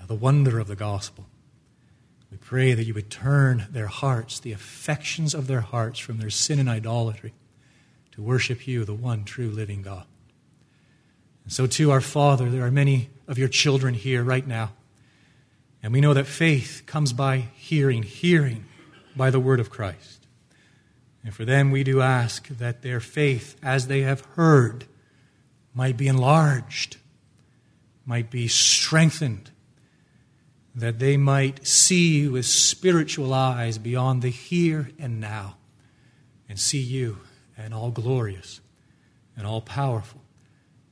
uh, 0.00 0.06
the 0.06 0.16
wonder 0.16 0.58
of 0.58 0.66
the 0.66 0.74
gospel. 0.74 1.26
We 2.30 2.38
pray 2.38 2.74
that 2.74 2.84
you 2.84 2.94
would 2.94 3.10
turn 3.10 3.68
their 3.70 3.86
hearts, 3.86 4.40
the 4.40 4.52
affections 4.52 5.32
of 5.32 5.46
their 5.46 5.60
hearts, 5.60 6.00
from 6.00 6.18
their 6.18 6.30
sin 6.30 6.58
and 6.58 6.68
idolatry 6.68 7.34
to 8.12 8.22
worship 8.22 8.66
you, 8.66 8.84
the 8.84 8.94
one 8.94 9.24
true 9.24 9.50
living 9.50 9.82
God. 9.82 10.04
And 11.44 11.52
so, 11.52 11.66
too, 11.66 11.90
our 11.90 12.00
Father, 12.00 12.50
there 12.50 12.64
are 12.64 12.70
many 12.70 13.10
of 13.28 13.38
your 13.38 13.48
children 13.48 13.94
here 13.94 14.24
right 14.24 14.46
now. 14.46 14.72
And 15.82 15.92
we 15.92 16.00
know 16.00 16.14
that 16.14 16.26
faith 16.26 16.82
comes 16.86 17.12
by 17.12 17.48
hearing, 17.54 18.02
hearing 18.02 18.64
by 19.16 19.30
the 19.30 19.40
word 19.40 19.60
of 19.60 19.70
Christ. 19.70 20.26
And 21.24 21.34
for 21.34 21.44
them, 21.44 21.70
we 21.70 21.84
do 21.84 22.00
ask 22.00 22.48
that 22.48 22.82
their 22.82 23.00
faith, 23.00 23.56
as 23.62 23.86
they 23.86 24.00
have 24.02 24.22
heard, 24.36 24.86
might 25.74 25.96
be 25.96 26.08
enlarged, 26.08 26.96
might 28.04 28.30
be 28.30 28.48
strengthened, 28.48 29.50
that 30.74 30.98
they 30.98 31.16
might 31.16 31.66
see 31.66 32.26
with 32.26 32.46
spiritual 32.46 33.32
eyes 33.34 33.78
beyond 33.78 34.22
the 34.22 34.30
here 34.30 34.90
and 34.98 35.20
now, 35.20 35.56
and 36.48 36.58
see 36.58 36.80
you 36.80 37.18
and 37.56 37.74
all 37.74 37.90
glorious 37.90 38.60
and 39.36 39.46
all 39.46 39.60
powerful 39.60 40.22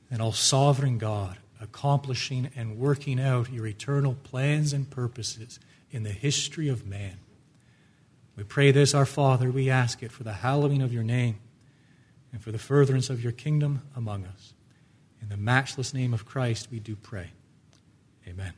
and 0.09 0.21
all 0.21 0.31
sovereign 0.31 0.97
God 0.97 1.37
accomplishing 1.59 2.49
and 2.55 2.77
working 2.77 3.19
out 3.19 3.51
your 3.51 3.67
eternal 3.67 4.15
plans 4.23 4.73
and 4.73 4.89
purposes 4.89 5.59
in 5.91 6.03
the 6.03 6.09
history 6.09 6.67
of 6.67 6.85
man. 6.85 7.17
We 8.35 8.43
pray 8.43 8.71
this, 8.71 8.95
our 8.95 9.05
Father. 9.05 9.51
We 9.51 9.69
ask 9.69 10.01
it 10.01 10.11
for 10.11 10.23
the 10.23 10.33
hallowing 10.33 10.81
of 10.81 10.91
your 10.91 11.03
name 11.03 11.37
and 12.31 12.41
for 12.41 12.51
the 12.51 12.57
furtherance 12.57 13.09
of 13.09 13.21
your 13.21 13.33
kingdom 13.33 13.83
among 13.95 14.25
us. 14.25 14.53
In 15.31 15.37
the 15.37 15.43
matchless 15.43 15.93
name 15.93 16.13
of 16.13 16.25
Christ, 16.25 16.67
we 16.69 16.81
do 16.81 16.93
pray. 16.93 17.31
Amen. 18.27 18.51